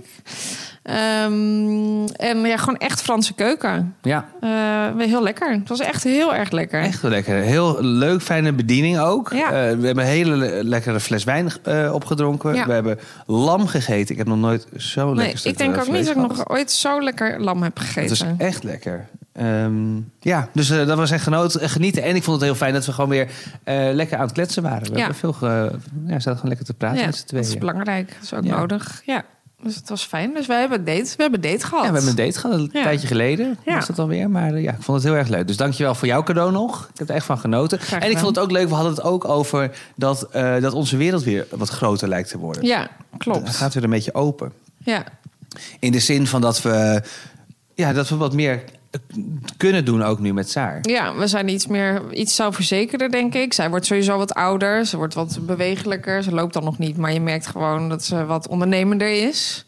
Ehm, 0.86 2.06
en 2.16 2.38
ja, 2.44 2.56
gewoon 2.56 2.76
echt 2.78 3.02
Franse 3.02 3.34
keuken. 3.34 3.94
Ja, 4.02 4.24
Eh, 4.40 5.06
heel 5.06 5.22
lekker. 5.22 5.52
Het 5.52 5.68
was 5.68 5.80
echt 5.80 6.04
heel 6.04 6.34
erg 6.34 6.50
lekker. 6.50 6.80
echt 6.80 7.02
lekker. 7.02 7.34
Heel 7.34 7.82
leuk, 7.82 8.22
fijne 8.22 8.52
bediening 8.52 8.98
ook. 8.98 9.32
Ja. 9.32 9.44
Eh, 9.46 9.52
we 9.52 9.86
hebben 9.86 9.98
een 9.98 10.10
hele 10.10 10.36
le- 10.36 10.60
lekkere 10.62 11.00
fles 11.00 11.24
wijn 11.24 11.48
eh, 11.62 11.90
opgedronken. 11.94 12.54
Ja. 12.54 12.66
We 12.66 12.72
hebben 12.72 12.98
lam 13.26 13.66
gegeten. 13.66 14.10
Ik 14.12 14.18
heb 14.18 14.26
nog 14.26 14.38
nooit 14.38 14.66
zo 14.76 15.06
Nee, 15.06 15.14
lekker 15.14 15.38
stuk, 15.38 15.52
ik 15.52 15.58
denk 15.58 15.76
ook 15.76 15.88
niet 15.92 16.06
dat 16.06 16.16
ik 16.16 16.22
nog 16.28 16.48
ooit 16.48 16.70
zo 16.70 17.02
lekker 17.02 17.40
lam 17.40 17.62
heb 17.62 17.78
Het 17.78 17.86
gegeten. 17.86 18.10
is 18.38 18.44
echt 18.46 18.62
lekker. 18.64 19.06
Ehm, 19.32 19.96
ja, 20.20 20.48
dus 20.52 20.68
dat 20.68 20.96
was 20.96 21.10
echt 21.10 21.22
genoot, 21.22 21.56
genieten. 21.60 22.02
En 22.02 22.16
ik 22.16 22.22
vond 22.22 22.36
het 22.36 22.44
heel 22.44 22.54
fijn 22.54 22.72
dat 22.74 22.86
we 22.86 22.92
gewoon 22.92 23.10
weer 23.10 23.28
lekker 23.92 24.16
aan 24.16 24.24
het 24.24 24.32
kletsen 24.32 24.62
waren. 24.62 24.82
We 24.82 24.90
Ja. 24.92 24.98
hebben 24.98 25.16
veel 25.16 25.32
ge, 25.32 25.46
ja, 26.06 26.12
zaten 26.12 26.32
gewoon 26.34 26.48
lekker 26.48 26.66
te 26.66 26.74
praten 26.74 26.98
ja, 26.98 27.06
met 27.06 27.16
z'n 27.16 27.22
dat 27.26 27.40
is 27.40 27.46
tweeën. 27.46 27.58
belangrijk. 27.60 28.08
Dat 28.08 28.22
is 28.22 28.34
ook 28.34 28.44
Ja. 28.44 28.58
nodig. 28.58 29.02
Ja, 29.04 29.24
dus 29.62 29.74
het 29.76 29.88
was 29.88 30.02
fijn. 30.04 30.34
Dus 30.34 30.46
wij 30.46 30.60
hebben 30.60 30.78
een 30.78 30.84
date, 30.84 31.02
we 31.16 31.22
hebben 31.22 31.44
een 31.44 31.50
date 31.52 31.66
gehad. 31.66 31.84
Ja, 31.84 31.90
we 31.90 31.98
hebben 31.98 32.10
een 32.18 32.26
date 32.26 32.38
gehad, 32.38 32.58
een 32.58 32.70
Ja. 32.72 32.82
tijdje 32.82 33.06
geleden 33.06 33.58
Ja. 33.64 33.74
was 33.74 33.86
dat 33.86 33.98
alweer. 33.98 34.30
Maar 34.30 34.54
eh, 34.54 34.62
ja, 34.62 34.72
ik 34.72 34.82
vond 34.82 34.98
het 35.02 35.06
heel 35.06 35.16
erg 35.18 35.28
leuk. 35.28 35.46
Dus 35.46 35.56
dankjewel 35.56 35.94
voor 35.94 36.08
jouw 36.08 36.22
cadeau 36.22 36.52
nog. 36.52 36.88
Ik 36.92 36.98
heb 36.98 37.08
er 37.08 37.14
echt 37.14 37.26
van 37.26 37.38
genoten. 37.38 37.78
En 38.00 38.10
ik 38.10 38.18
vond 38.18 38.36
het 38.36 38.44
ook 38.44 38.50
leuk, 38.50 38.68
we 38.68 38.74
hadden 38.74 38.92
het 38.92 39.02
ook 39.02 39.24
over 39.28 39.70
dat, 39.96 40.22
eh, 40.30 40.60
dat 40.60 40.72
onze 40.72 40.96
wereld 40.96 41.22
weer 41.22 41.46
wat 41.50 41.68
groter 41.68 42.08
lijkt 42.08 42.28
te 42.28 42.38
worden. 42.38 42.64
Ja, 42.64 42.80
Het 42.80 42.88
klopt. 43.22 43.56
gaat 43.56 43.74
weer 43.74 43.84
een 43.84 43.90
beetje 43.90 44.14
open. 44.14 44.52
Ja, 44.78 45.04
In 45.78 45.92
de 45.92 45.98
zin 46.00 46.26
van 46.26 46.40
dat 46.40 46.62
we, 46.62 47.02
ja, 47.74 47.92
dat 47.92 48.08
we 48.08 48.16
wat 48.16 48.32
meer 48.32 48.62
kunnen 49.56 49.84
doen 49.84 50.02
ook 50.02 50.18
nu 50.18 50.32
met 50.32 50.50
Saar. 50.50 50.78
Ja, 50.82 51.14
we 51.14 51.26
zijn 51.26 51.48
iets 51.48 51.66
meer, 51.66 52.02
iets 52.12 52.34
zelfverzekerder, 52.34 53.10
denk 53.10 53.34
ik. 53.34 53.52
Zij 53.52 53.70
wordt 53.70 53.86
sowieso 53.86 54.18
wat 54.18 54.34
ouder. 54.34 54.86
Ze 54.86 54.96
wordt 54.96 55.14
wat 55.14 55.38
bewegelijker. 55.42 56.22
Ze 56.22 56.32
loopt 56.32 56.52
dan 56.52 56.64
nog 56.64 56.78
niet, 56.78 56.96
maar 56.96 57.12
je 57.12 57.20
merkt 57.20 57.46
gewoon 57.46 57.88
dat 57.88 58.04
ze 58.04 58.24
wat 58.24 58.48
ondernemender 58.48 59.26
is. 59.28 59.64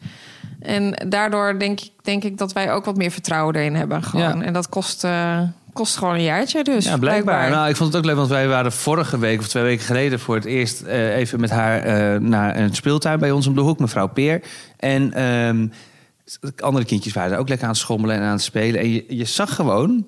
En 0.59 0.93
daardoor 1.07 1.59
denk 1.59 1.79
ik, 1.81 1.91
denk 2.01 2.23
ik 2.23 2.37
dat 2.37 2.53
wij 2.53 2.71
ook 2.73 2.85
wat 2.85 2.97
meer 2.97 3.11
vertrouwen 3.11 3.55
erin 3.55 3.75
hebben. 3.75 4.03
Gewoon. 4.03 4.39
Ja. 4.39 4.45
En 4.45 4.53
dat 4.53 4.69
kost, 4.69 5.03
eh, 5.03 5.39
kost 5.73 5.97
gewoon 5.97 6.13
een 6.13 6.23
jaartje. 6.23 6.63
Dus 6.63 6.85
Ja, 6.85 6.97
blijkbaar. 6.97 7.23
blijkbaar. 7.23 7.57
Nou, 7.57 7.69
ik 7.69 7.75
vond 7.75 7.93
het 7.93 8.01
ook 8.01 8.07
leuk, 8.07 8.15
want 8.15 8.29
wij 8.29 8.47
waren 8.47 8.71
vorige 8.71 9.19
week 9.19 9.39
of 9.39 9.47
twee 9.47 9.63
weken 9.63 9.85
geleden 9.85 10.19
voor 10.19 10.35
het 10.35 10.45
eerst 10.45 10.81
eh, 10.81 11.15
even 11.15 11.39
met 11.39 11.49
haar 11.49 11.81
eh, 11.81 12.19
naar 12.19 12.57
een 12.57 12.75
speeltuin 12.75 13.19
bij 13.19 13.31
ons 13.31 13.47
om 13.47 13.55
de 13.55 13.61
hoek, 13.61 13.79
mevrouw 13.79 14.07
Peer. 14.07 14.41
En 14.77 15.13
ehm, 15.13 15.67
andere 16.59 16.85
kindjes 16.85 17.13
waren 17.13 17.37
ook 17.37 17.47
lekker 17.47 17.67
aan 17.67 17.73
het 17.73 17.81
schommelen 17.81 18.15
en 18.15 18.21
aan 18.21 18.31
het 18.31 18.41
spelen. 18.41 18.81
En 18.81 18.89
je, 18.89 19.05
je 19.07 19.25
zag 19.25 19.55
gewoon 19.55 20.07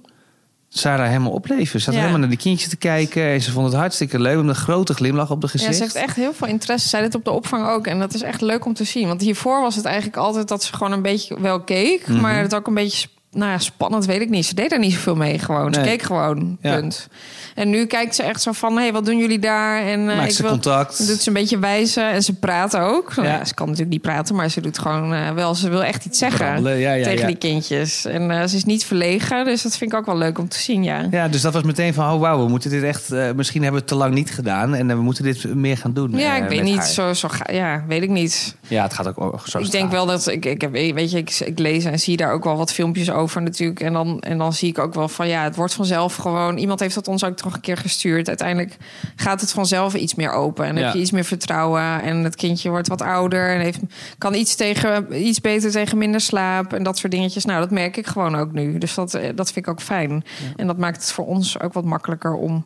Sarah 0.69 1.07
helemaal 1.07 1.31
opleven. 1.31 1.79
Ze 1.79 1.79
zat 1.79 1.93
Ja. 1.93 1.99
helemaal 1.99 2.19
naar 2.19 2.29
die 2.29 2.37
kindjes 2.37 2.69
te 2.69 2.75
kijken 2.75 3.23
en 3.23 3.41
ze 3.41 3.51
vond 3.51 3.65
het 3.65 3.75
hartstikke 3.75 4.19
leuk 4.19 4.37
met 4.37 4.47
een 4.47 4.55
grote 4.55 4.93
glimlach 4.93 5.31
op 5.31 5.41
de 5.41 5.47
gezicht. 5.47 5.71
Ja, 5.71 5.77
ze 5.77 5.83
heeft 5.83 5.95
echt 5.95 6.15
heel 6.15 6.33
veel 6.33 6.47
interesse. 6.47 6.87
Zij 6.87 7.01
dit 7.01 7.15
op 7.15 7.23
de 7.25 7.31
opvang 7.31 7.67
ook. 7.67 7.87
En 7.87 7.99
dat 7.99 8.13
is 8.13 8.21
echt 8.21 8.41
leuk 8.41 8.65
om 8.65 8.73
te 8.73 8.83
zien. 8.83 9.07
Want 9.07 9.21
hiervoor 9.21 9.61
was 9.61 9.75
het 9.75 9.85
eigenlijk 9.85 10.17
altijd 10.17 10.47
dat 10.47 10.63
ze 10.63 10.73
gewoon 10.73 10.91
een 10.91 11.01
beetje 11.01 11.41
wel 11.41 11.61
keek. 11.61 12.07
Mhm. 12.07 12.21
Maar 12.21 12.41
het 12.41 12.55
ook 12.55 12.67
een 12.67 12.73
beetje 12.73 13.07
nou 13.31 13.51
ja, 13.51 13.57
spannend, 13.57 14.05
weet 14.05 14.21
ik 14.21 14.29
niet. 14.29 14.45
Ze 14.45 14.55
deed 14.55 14.69
daar 14.69 14.79
niet 14.79 14.93
zoveel 14.93 15.15
mee 15.15 15.39
gewoon. 15.39 15.73
Ze 15.73 15.79
Nee. 15.79 15.89
keek 15.89 16.01
gewoon, 16.01 16.57
Ja. 16.61 16.75
punt. 16.75 17.07
En 17.55 17.69
nu 17.69 17.85
kijkt 17.85 18.15
ze 18.15 18.23
echt 18.23 18.41
zo 18.41 18.51
van, 18.51 18.77
hé, 18.77 18.91
wat 18.91 19.05
doen 19.05 19.17
jullie 19.17 19.39
daar? 19.39 19.81
En 19.85 20.09
eh, 20.09 20.15
Maakt 20.15 20.29
ik 20.29 20.35
ze 20.35 20.41
wil... 20.41 20.51
contact. 20.51 21.07
Doet 21.07 21.21
ze 21.21 21.27
een 21.27 21.33
beetje 21.33 21.59
wijzen 21.59 22.11
en 22.11 22.23
ze 22.23 22.33
praat 22.33 22.77
ook. 22.77 23.13
Ja. 23.15 23.45
Ze 23.45 23.53
kan 23.53 23.65
natuurlijk 23.65 23.91
niet 23.91 24.01
praten, 24.01 24.35
maar 24.35 24.49
ze 24.49 24.61
doet 24.61 24.79
gewoon 24.79 25.13
eh, 25.13 25.31
wel. 25.31 25.55
Ze 25.55 25.69
wil 25.69 25.83
echt 25.83 26.05
iets 26.05 26.17
zeggen 26.17 26.77
ja, 26.79 27.03
tegen 27.03 27.27
die 27.27 27.35
kindjes. 27.35 28.05
En 28.05 28.31
eh, 28.31 28.47
ze 28.47 28.55
is 28.55 28.65
niet 28.65 28.85
verlegen, 28.85 29.45
dus 29.45 29.61
dat 29.61 29.77
vind 29.77 29.91
ik 29.91 29.97
ook 29.97 30.05
wel 30.05 30.17
leuk 30.17 30.37
om 30.39 30.47
te 30.47 30.59
zien, 30.59 30.83
ja. 30.83 31.07
Ja, 31.11 31.27
dus 31.27 31.41
dat 31.41 31.53
was 31.53 31.63
meteen 31.63 31.93
van, 31.93 32.13
oh 32.13 32.19
wauw, 32.19 32.43
we 32.43 32.49
moeten 32.49 32.69
dit 32.69 32.83
echt... 32.83 33.09
misschien 33.35 33.61
hebben 33.63 33.81
we 33.81 33.85
het 33.85 33.87
te 33.87 33.95
lang 33.95 34.13
niet 34.13 34.31
gedaan 34.31 34.75
en 34.75 34.87
we 34.87 35.01
moeten 35.01 35.23
dit 35.23 35.55
meer 35.55 35.77
gaan 35.77 35.93
doen. 35.93 36.17
Ja, 36.17 36.35
ik 36.35 36.49
weet 36.49 36.63
niet. 36.63 36.77
haar. 36.77 36.87
Zo, 36.87 37.13
zo 37.13 37.27
ga, 37.27 37.53
ja, 37.53 37.83
weet 37.87 38.03
ik 38.03 38.09
niet. 38.09 38.55
Ja, 38.67 38.83
het 38.83 38.93
gaat 38.93 39.17
ook 39.17 39.41
zo 39.45 39.59
ik 39.59 39.71
denk 39.71 39.91
wel 39.91 40.05
dat 40.05 40.27
ik, 40.27 40.45
ik 40.45 40.61
heb, 40.61 40.71
weet 40.71 41.11
je, 41.11 41.17
ik, 41.17 41.39
ik 41.39 41.59
lees 41.59 41.85
en 41.85 41.99
zie 41.99 42.17
daar 42.17 42.31
ook 42.33 42.43
wel 42.43 42.57
wat 42.57 42.73
filmpjes 42.73 43.09
over 43.09 43.20
natuurlijk. 43.43 43.79
En 43.79 43.93
dan, 43.93 44.19
en 44.19 44.37
dan 44.37 44.53
zie 44.53 44.69
ik 44.69 44.79
ook 44.79 44.93
wel 44.93 45.07
van 45.09 45.27
ja, 45.27 45.43
het 45.43 45.55
wordt 45.55 45.73
vanzelf 45.73 46.15
gewoon. 46.15 46.57
Iemand 46.57 46.79
heeft 46.79 46.95
dat 46.95 47.07
ons 47.07 47.23
ook 47.23 47.43
nog 47.43 47.53
een 47.53 47.59
keer 47.61 47.77
gestuurd. 47.77 48.27
Uiteindelijk 48.27 48.77
gaat 49.15 49.41
het 49.41 49.51
vanzelf 49.51 49.93
iets 49.93 50.15
meer 50.15 50.31
open. 50.31 50.65
En 50.65 50.75
Ja. 50.77 50.83
heb 50.85 50.93
je 50.93 50.99
iets 50.99 51.11
meer 51.11 51.23
vertrouwen. 51.23 52.01
En 52.01 52.23
het 52.23 52.35
kindje 52.35 52.69
wordt 52.69 52.87
wat 52.87 53.01
ouder 53.01 53.49
en 53.55 53.59
heeft, 53.61 53.79
kan 54.17 54.33
iets, 54.33 54.55
tegen, 54.55 55.27
iets 55.27 55.41
beter 55.41 55.71
tegen 55.71 55.97
minder 55.97 56.21
slaap. 56.21 56.73
En 56.73 56.83
dat 56.83 56.97
soort 56.97 57.11
dingetjes. 57.11 57.45
Nou, 57.45 57.59
dat 57.59 57.71
merk 57.71 57.97
ik 57.97 58.07
gewoon 58.07 58.35
ook 58.35 58.51
nu. 58.51 58.77
Dus 58.77 58.93
dat, 58.93 59.13
eh, 59.13 59.29
dat 59.35 59.51
vind 59.51 59.65
ik 59.65 59.71
ook 59.71 59.81
fijn. 59.81 60.23
En 60.55 60.67
dat 60.67 60.77
maakt 60.77 61.01
het 61.01 61.11
voor 61.11 61.25
ons 61.25 61.59
ook 61.59 61.73
wat 61.73 61.85
makkelijker 61.85 62.33
om 62.33 62.65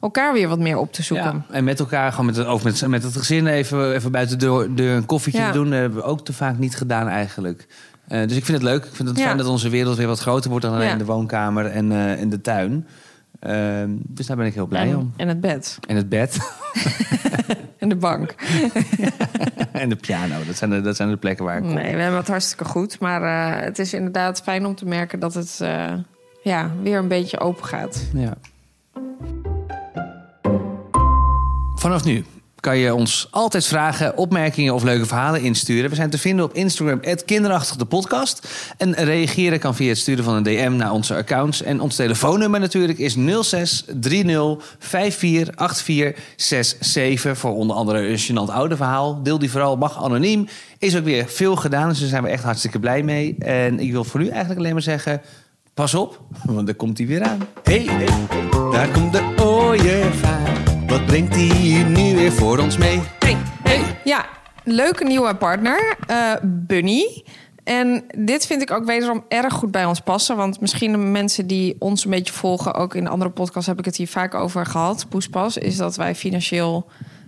elkaar 0.00 0.32
weer 0.32 0.48
wat 0.48 0.58
meer 0.58 0.76
op 0.78 0.92
te 0.92 1.02
zoeken. 1.02 1.44
Ja, 1.48 1.54
en 1.54 1.64
met 1.64 1.80
elkaar, 1.80 2.10
gewoon 2.10 2.26
met 2.26 2.36
het, 2.36 2.46
ook 2.46 2.62
met, 2.62 2.86
met 2.86 3.02
het 3.02 3.16
gezin 3.16 3.46
even, 3.46 3.94
even 3.94 4.10
buiten 4.12 4.38
de 4.38 4.44
deur, 4.46 4.74
deur 4.74 4.96
een 4.96 5.06
koffietje 5.06 5.40
Ja. 5.40 5.52
doen. 5.52 5.70
Dat 5.70 5.78
hebben 5.78 5.98
we 5.98 6.04
ook 6.04 6.24
te 6.24 6.32
vaak 6.32 6.58
niet 6.58 6.76
gedaan 6.76 7.08
eigenlijk. 7.08 7.66
Eh, 8.08 8.28
dus 8.28 8.36
ik 8.36 8.44
vind 8.44 8.58
het 8.58 8.66
leuk. 8.66 8.84
Ik 8.84 8.94
vind 8.94 9.08
het 9.08 9.18
Ja. 9.18 9.24
fijn 9.24 9.36
dat 9.36 9.46
onze 9.46 9.68
wereld 9.68 9.96
weer 9.96 10.06
wat 10.06 10.20
groter 10.20 10.50
wordt 10.50 10.64
dan 10.64 10.74
alleen 10.74 10.88
Ja. 10.88 10.96
de 10.96 11.04
woonkamer 11.04 11.66
en, 11.66 11.92
eh, 11.92 12.20
en 12.20 12.28
de 12.28 12.40
tuin. 12.40 12.86
Ehm, 13.40 13.90
dus 13.96 14.26
daar 14.26 14.36
ben 14.36 14.46
ik 14.46 14.54
heel 14.54 14.66
blij 14.66 14.88
en, 14.88 14.96
om. 14.96 15.12
en 15.16 15.28
het 15.28 15.40
bed. 15.40 15.78
En 15.86 15.96
het 15.96 16.08
bed 16.08 16.38
En 17.78 17.88
de 17.88 17.96
bank. 17.96 18.34
en 19.72 19.88
de 19.88 19.96
piano. 19.96 20.34
Dat 20.46 20.56
zijn 20.56 20.70
de, 20.70 20.80
dat 20.80 20.96
zijn 20.96 21.08
de 21.08 21.16
plekken 21.16 21.44
waar 21.44 21.56
ik 21.56 21.62
kom. 21.62 21.72
Nee, 21.74 21.94
we 21.94 22.00
hebben 22.00 22.18
het 22.18 22.28
hartstikke 22.28 22.64
goed. 22.64 23.00
Maar 23.00 23.22
eh, 23.22 23.64
het 23.64 23.78
is 23.78 23.94
inderdaad 23.94 24.42
fijn 24.42 24.66
om 24.66 24.74
te 24.74 24.84
merken 24.84 25.20
dat 25.20 25.34
het 25.34 25.58
eh, 25.60 25.92
ja, 26.42 26.70
weer 26.82 26.98
een 26.98 27.08
beetje 27.08 27.40
open 27.40 27.64
gaat. 27.64 28.06
Ja. 28.14 28.34
Vanaf 31.74 32.04
nu 32.04 32.24
kan 32.60 32.78
je 32.78 32.94
ons 32.94 33.28
altijd 33.30 33.66
vragen, 33.66 34.16
opmerkingen 34.16 34.74
of 34.74 34.82
leuke 34.82 35.06
verhalen 35.06 35.42
insturen. 35.42 35.90
We 35.90 35.96
zijn 35.96 36.10
te 36.10 36.18
vinden 36.18 36.44
op 36.44 36.54
Instagram, 36.54 37.00
kinderachtig 37.24 37.76
de 37.76 37.84
podcast. 37.84 38.48
En 38.76 38.94
reageren 38.94 39.58
kan 39.58 39.74
via 39.74 39.88
het 39.88 39.98
sturen 39.98 40.24
van 40.24 40.34
een 40.34 40.42
DM 40.42 40.76
naar 40.76 40.92
onze 40.92 41.14
accounts. 41.14 41.62
En 41.62 41.80
ons 41.80 41.96
telefoonnummer 41.96 42.60
natuurlijk 42.60 42.98
is 42.98 43.16
06 43.40 43.84
30 44.00 44.76
54 44.78 45.18
84 45.18 46.22
67. 46.36 47.38
Voor 47.38 47.54
onder 47.54 47.76
andere 47.76 48.08
een 48.08 48.18
gênant 48.18 48.52
oude 48.52 48.76
verhaal. 48.76 49.22
Deel 49.22 49.38
die 49.38 49.50
vooral, 49.50 49.76
mag 49.76 50.04
anoniem. 50.04 50.48
Is 50.78 50.96
ook 50.96 51.04
weer 51.04 51.28
veel 51.28 51.56
gedaan, 51.56 51.88
dus 51.88 51.98
daar 51.98 52.08
zijn 52.08 52.22
we 52.22 52.28
echt 52.28 52.44
hartstikke 52.44 52.78
blij 52.78 53.02
mee. 53.02 53.36
En 53.38 53.80
ik 53.80 53.92
wil 53.92 54.04
voor 54.04 54.20
nu 54.20 54.28
eigenlijk 54.28 54.60
alleen 54.60 54.72
maar 54.72 54.82
zeggen... 54.82 55.20
Pas 55.74 55.94
op, 55.94 56.20
want 56.44 56.66
daar 56.66 56.74
komt 56.74 56.98
hij 56.98 57.06
weer 57.06 57.22
aan. 57.22 57.38
Hey, 57.62 57.84
hey, 57.84 58.08
hey, 58.08 58.70
daar 58.70 58.88
komt 58.88 59.12
de 59.12 59.34
ooievaar. 59.36 60.77
Wat 60.88 61.06
brengt 61.06 61.34
hij 61.34 61.82
nu 61.82 62.16
weer 62.16 62.32
voor 62.32 62.58
ons 62.58 62.76
mee? 62.76 63.00
Hey, 63.18 63.36
hey. 63.62 63.80
Ja, 64.04 64.26
leuke 64.64 65.04
nieuwe 65.04 65.36
partner, 65.36 65.96
eh, 66.06 66.32
Bunny. 66.42 67.24
En 67.64 68.04
dit 68.18 68.46
vind 68.46 68.62
ik 68.62 68.70
ook 68.70 68.84
wederom 68.84 69.24
erg 69.28 69.52
goed 69.54 69.70
bij 69.70 69.84
ons 69.84 70.00
passen. 70.00 70.36
Want 70.36 70.60
misschien 70.60 70.92
de 70.92 70.98
mensen 70.98 71.46
die 71.46 71.76
ons 71.78 72.04
een 72.04 72.10
beetje 72.10 72.32
volgen... 72.32 72.74
ook 72.74 72.94
in 72.94 73.08
andere 73.08 73.30
podcasts 73.30 73.68
heb 73.68 73.78
ik 73.78 73.84
het 73.84 73.96
hier 73.96 74.08
vaak 74.08 74.34
over 74.34 74.66
gehad... 74.66 75.06
Poespas, 75.08 75.56
is 75.56 75.76
dat 75.76 75.96
wij 75.96 76.14
financieel 76.14 76.86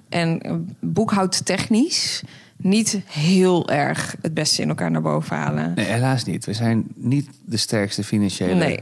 en 0.09 0.41
boekhoudtechnisch... 0.81 2.23
niet 2.57 3.01
heel 3.07 3.69
erg 3.69 4.17
het 4.23 4.35
beste 4.35 4.63
in 4.63 4.69
elkaar 4.69 4.91
naar 4.91 5.03
boven 5.03 5.37
halen. 5.37 5.73
Nee, 5.75 5.87
helaas 5.87 6.25
niet. 6.25 6.45
We 6.45 6.53
zijn 6.53 6.87
niet 6.95 7.29
de 7.45 7.57
sterkste 7.57 8.05
financiële 8.05 8.55
Nee. 8.55 8.79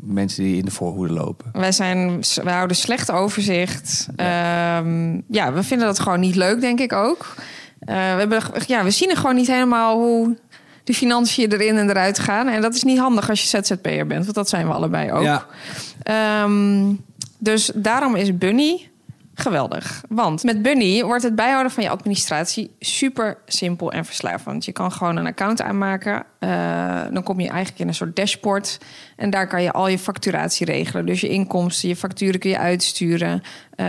Mensen 0.00 0.44
die 0.44 0.56
in 0.56 0.64
de 0.64 0.70
voorhoede 0.70 1.12
lopen. 1.12 1.50
Wij, 1.52 1.72
zijn, 1.72 2.22
wij 2.42 2.54
houden 2.54 2.76
slecht 2.76 3.10
overzicht. 3.10 4.08
Ja. 4.16 4.82
ja, 5.28 5.52
we 5.52 5.62
vinden 5.62 5.86
dat 5.86 6.00
gewoon 6.00 6.20
niet 6.20 6.34
leuk, 6.34 6.60
denk 6.60 6.80
ik 6.80 6.92
ook. 6.92 7.34
Uh, 7.80 7.94
we, 7.94 8.18
hebben, 8.18 8.42
ja, 8.66 8.84
we 8.84 8.90
zien 8.90 9.10
er 9.10 9.16
gewoon 9.16 9.34
niet 9.34 9.46
helemaal 9.46 9.98
hoe 9.98 10.36
de 10.84 10.94
financiën 10.94 11.52
erin 11.52 11.76
en 11.76 11.90
eruit 11.90 12.18
gaan. 12.18 12.48
En 12.48 12.60
dat 12.60 12.74
is 12.74 12.82
niet 12.82 12.98
handig 12.98 13.30
als 13.30 13.42
je 13.42 13.62
ZZP'er 13.62 14.06
bent, 14.06 14.22
want 14.24 14.34
dat 14.34 14.48
zijn 14.48 14.66
we 14.66 14.72
allebei 14.72 15.12
ook. 15.12 15.22
Ja. 15.22 15.46
Um, 16.44 17.04
dus 17.38 17.70
daarom 17.74 18.16
is 18.16 18.38
Bunny 18.38 18.90
geweldig. 19.40 20.04
Want 20.08 20.42
met 20.42 20.62
Bunny 20.62 21.04
wordt 21.04 21.22
het 21.22 21.34
bijhouden 21.34 21.72
van 21.72 21.82
je 21.82 21.88
administratie 21.88 22.70
super 22.78 23.38
simpel 23.46 23.92
en 23.92 24.04
verslavend. 24.04 24.64
Je 24.64 24.72
kan 24.72 24.92
gewoon 24.92 25.16
een 25.16 25.26
account 25.26 25.62
aanmaken. 25.62 26.24
Uh, 26.40 27.02
dan 27.12 27.22
kom 27.22 27.40
je 27.40 27.48
eigenlijk 27.48 27.80
in 27.80 27.88
een 27.88 27.94
soort 27.94 28.16
dashboard. 28.16 28.78
En 29.16 29.30
daar 29.30 29.46
kan 29.46 29.62
je 29.62 29.72
al 29.72 29.88
je 29.88 29.98
facturatie 29.98 30.66
regelen. 30.66 31.06
Dus 31.06 31.20
je 31.20 31.28
inkomsten, 31.28 31.88
je 31.88 31.96
facturen 31.96 32.40
kun 32.40 32.50
je 32.50 32.58
uitsturen. 32.58 33.42
Uh, 33.76 33.86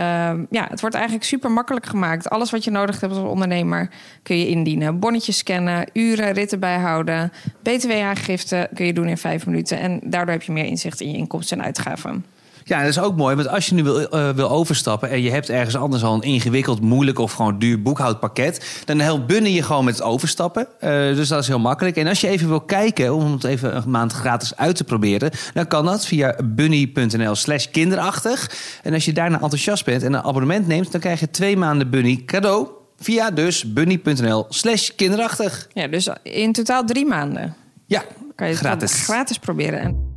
ja, 0.50 0.66
het 0.68 0.80
wordt 0.80 0.94
eigenlijk 0.94 1.24
super 1.24 1.50
makkelijk 1.50 1.86
gemaakt. 1.86 2.30
Alles 2.30 2.50
wat 2.50 2.64
je 2.64 2.70
nodig 2.70 3.00
hebt 3.00 3.12
als 3.12 3.22
ondernemer 3.22 3.90
kun 4.22 4.38
je 4.38 4.48
indienen. 4.48 4.98
Bonnetjes 4.98 5.38
scannen, 5.38 5.90
uren, 5.92 6.32
ritten 6.32 6.60
bijhouden. 6.60 7.32
BTW-aangifte 7.62 8.68
kun 8.74 8.86
je 8.86 8.92
doen 8.92 9.08
in 9.08 9.18
vijf 9.18 9.46
minuten. 9.46 9.78
En 9.78 10.00
daardoor 10.04 10.34
heb 10.34 10.42
je 10.42 10.52
meer 10.52 10.64
inzicht 10.66 11.00
in 11.00 11.10
je 11.10 11.16
inkomsten 11.16 11.58
en 11.58 11.64
uitgaven. 11.64 12.24
Ja, 12.70 12.78
dat 12.78 12.88
is 12.88 12.98
ook 12.98 13.16
mooi. 13.16 13.36
Want 13.36 13.48
als 13.48 13.66
je 13.66 13.74
nu 13.74 13.82
wil, 13.82 14.00
uh, 14.14 14.28
wil 14.28 14.50
overstappen 14.50 15.10
en 15.10 15.22
je 15.22 15.30
hebt 15.30 15.48
ergens 15.48 15.76
anders 15.76 16.02
al 16.02 16.14
een 16.14 16.22
ingewikkeld, 16.22 16.80
moeilijk 16.80 17.18
of 17.18 17.32
gewoon 17.32 17.58
duur 17.58 17.82
boekhoudpakket, 17.82 18.82
dan 18.84 19.00
helpt 19.00 19.26
Bunny 19.26 19.48
je 19.48 19.62
gewoon 19.62 19.84
met 19.84 19.94
het 19.94 20.02
overstappen. 20.02 20.66
Uh, 20.80 20.90
dus 20.90 21.28
dat 21.28 21.42
is 21.42 21.46
heel 21.46 21.58
makkelijk. 21.58 21.96
En 21.96 22.06
als 22.06 22.20
je 22.20 22.28
even 22.28 22.48
wil 22.48 22.60
kijken, 22.60 23.14
om 23.14 23.32
het 23.32 23.44
even 23.44 23.76
een 23.76 23.90
maand 23.90 24.12
gratis 24.12 24.56
uit 24.56 24.76
te 24.76 24.84
proberen, 24.84 25.30
dan 25.54 25.66
kan 25.66 25.84
dat 25.84 26.06
via 26.06 26.36
bunny.nl/slash 26.44 27.66
kinderachtig. 27.66 28.50
En 28.82 28.94
als 28.94 29.04
je 29.04 29.12
daarna 29.12 29.40
enthousiast 29.40 29.84
bent 29.84 30.02
en 30.02 30.12
een 30.12 30.22
abonnement 30.22 30.66
neemt, 30.66 30.92
dan 30.92 31.00
krijg 31.00 31.20
je 31.20 31.30
twee 31.30 31.56
maanden 31.56 31.90
Bunny 31.90 32.22
cadeau. 32.26 32.68
Via 32.96 33.30
dus 33.30 33.72
bunny.nl 33.72 34.46
slash 34.48 34.88
kinderachtig. 34.96 35.68
Ja, 35.72 35.86
dus 35.86 36.08
in 36.22 36.52
totaal 36.52 36.84
drie 36.84 37.06
maanden. 37.06 37.56
Ja, 37.86 38.02
kan 38.34 38.48
je 38.48 38.54
gratis. 38.54 38.92
Het 38.92 39.00
gratis 39.00 39.38
proberen. 39.38 40.08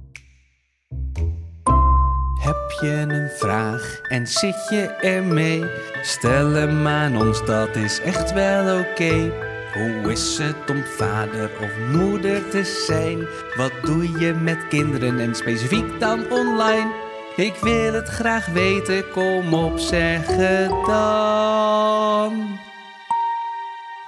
Heb 2.44 2.72
je 2.82 2.92
een 2.92 3.30
vraag 3.30 4.00
en 4.10 4.28
zit 4.28 4.68
je 4.70 4.88
ermee? 5.02 5.66
Stel 6.02 6.52
hem 6.52 6.88
aan 6.88 7.18
ons, 7.18 7.46
dat 7.46 7.76
is 7.76 8.00
echt 8.00 8.34
wel 8.34 8.80
oké. 8.80 9.32
Hoe 9.74 10.12
is 10.12 10.38
het 10.38 10.70
om 10.70 10.84
vader 10.84 11.50
of 11.62 11.78
moeder 11.92 12.50
te 12.50 12.64
zijn? 12.88 13.28
Wat 13.56 13.72
doe 13.84 14.20
je 14.20 14.34
met 14.34 14.68
kinderen 14.68 15.20
en 15.20 15.36
specifiek 15.36 16.00
dan 16.00 16.32
online? 16.32 16.92
Ik 17.36 17.56
wil 17.62 17.94
het 17.94 18.08
graag 18.08 18.46
weten, 18.46 19.10
kom 19.10 19.54
op, 19.54 19.80
zeg 19.80 20.28
het 20.28 20.86
dan. 20.86 22.60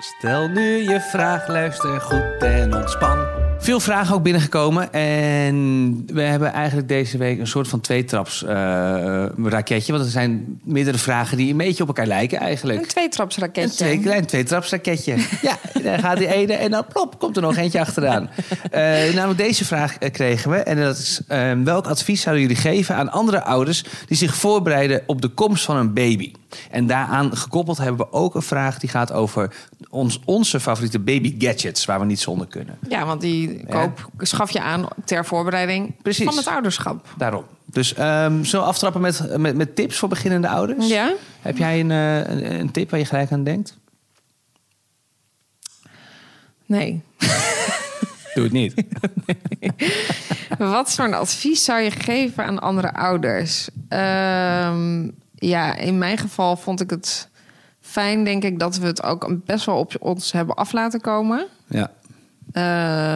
Stel 0.06 0.48
nu 0.48 0.90
je 0.90 1.02
vraag, 1.02 1.48
luister 1.48 2.02
goed 2.02 2.38
en 2.40 2.76
ontspan. 2.76 3.26
Veel 3.60 3.80
vragen 3.80 4.16
ook 4.16 4.24
binnengekomen. 4.24 4.94
En 4.94 6.04
we 6.08 6.22
hebben 6.22 6.54
eigenlijk 6.54 6.88
deze 6.88 7.18
week 7.18 7.40
een 7.40 7.48
soort 7.48 7.68
van 7.68 7.82
tweetraps 7.82 8.44
uh, 8.44 8.50
raketje. 9.44 9.92
Want 9.92 10.06
er 10.06 10.12
zijn 10.12 10.60
meerdere 10.64 10.98
vragen 10.98 11.38
die 11.38 11.52
een 11.52 11.58
beetje 11.58 11.82
op 11.82 11.88
elkaar 11.88 12.06
lijken 12.06 12.38
eigenlijk. 12.40 12.80
Een 12.80 12.88
tweetraps 12.88 13.38
raketje. 13.38 13.62
Een 13.62 13.70
twee, 13.70 14.00
klein 14.00 14.26
tweetraps 14.26 14.70
raketje. 14.70 15.16
ja, 15.42 15.58
daar 15.84 16.00
gaat 16.00 16.18
die 16.18 16.34
ene 16.34 16.54
en 16.54 16.72
dan 16.72 16.86
plop, 16.88 17.20
komt 17.20 17.36
er 17.36 17.42
nog 17.42 17.58
eentje 17.58 17.80
achteraan. 17.80 18.30
Uh, 18.72 18.80
namelijk 19.14 19.38
deze 19.38 19.66
vraag 19.66 19.98
kregen 19.98 20.52
we. 20.52 20.58
En 20.58 20.78
dat 20.78 20.98
is, 20.98 21.22
uh, 21.28 21.52
welk 21.64 21.88
advies 21.88 22.22
zouden 22.22 22.44
jullie 22.44 22.62
geven 22.62 22.96
aan 22.96 23.12
andere 23.12 23.44
ouders... 23.44 23.84
die 24.08 24.18
zich 24.18 24.36
voorbereiden 24.36 25.04
op 25.06 25.22
de 25.22 25.30
komst 25.30 25.66
van 25.66 25.78
een 25.78 25.94
baby? 25.94 26.32
En 26.72 26.88
daaraan 26.88 27.38
gekoppeld 27.38 27.78
hebben 27.78 28.06
we 28.06 28.12
ook 28.12 28.36
een 28.36 28.42
vraag 28.42 28.80
die 28.80 28.90
gaat 28.90 29.12
over 29.12 29.54
ons, 29.96 30.20
onze 30.26 30.60
favoriete 30.60 31.00
baby 31.00 31.36
gadgets... 31.40 31.86
waar 31.86 32.00
we 32.00 32.06
niet 32.06 32.20
zonder 32.20 32.48
kunnen. 32.48 32.78
Ja, 32.90 33.06
want 33.06 33.22
die 33.22 33.66
koop, 33.66 34.10
schaf 34.18 34.52
je 34.52 34.62
aan 34.62 34.88
ter 35.06 35.26
voorbereiding 35.26 36.02
Precies. 36.02 36.26
van 36.26 36.38
het 36.38 36.48
ouderschap. 36.48 37.14
Daarom. 37.18 37.46
Dus 37.66 37.98
um, 38.00 38.46
zo 38.46 38.62
aftrappen 38.62 39.02
met, 39.02 39.38
met, 39.38 39.56
met, 39.56 39.76
tips 39.76 39.98
voor 39.98 40.10
beginnende 40.10 40.48
ouders. 40.48 40.88
Ja. 40.88 41.14
Heb 41.42 41.58
jij 41.58 41.80
een, 41.80 41.90
uh, 41.90 42.18
een, 42.18 42.60
een, 42.60 42.72
tip 42.72 42.90
waar 42.90 43.00
je 43.00 43.06
gelijk 43.06 43.32
aan 43.32 43.44
denkt? 43.44 43.78
Nee. 46.66 47.02
Doe 48.34 48.44
het 48.44 48.52
niet. 48.52 48.74
nee. 49.60 49.72
Wat 50.58 50.94
voor 50.94 51.06
een 51.06 51.14
advies 51.14 51.64
zou 51.64 51.82
je 51.82 51.92
geven 51.92 52.46
aan 52.46 52.60
andere 52.60 52.94
ouders? 52.94 53.70
Um, 53.90 55.16
ja, 55.36 55.76
in 55.76 55.98
mijn 55.98 56.18
geval 56.18 56.58
vond 56.58 56.82
ik 56.82 56.90
het 56.90 57.30
fijn, 57.96 58.24
denk 58.24 58.44
ik, 58.44 58.60
dat 58.60 58.78
we 58.78 58.86
het 58.86 59.04
ook 59.04 59.38
best 59.46 59.66
wel 59.66 59.78
op 59.78 59.96
ons 60.00 60.32
hebben 60.32 60.56
af 60.56 60.72
laten 60.72 61.02
komen. 61.02 61.48
Ja. 61.68 61.92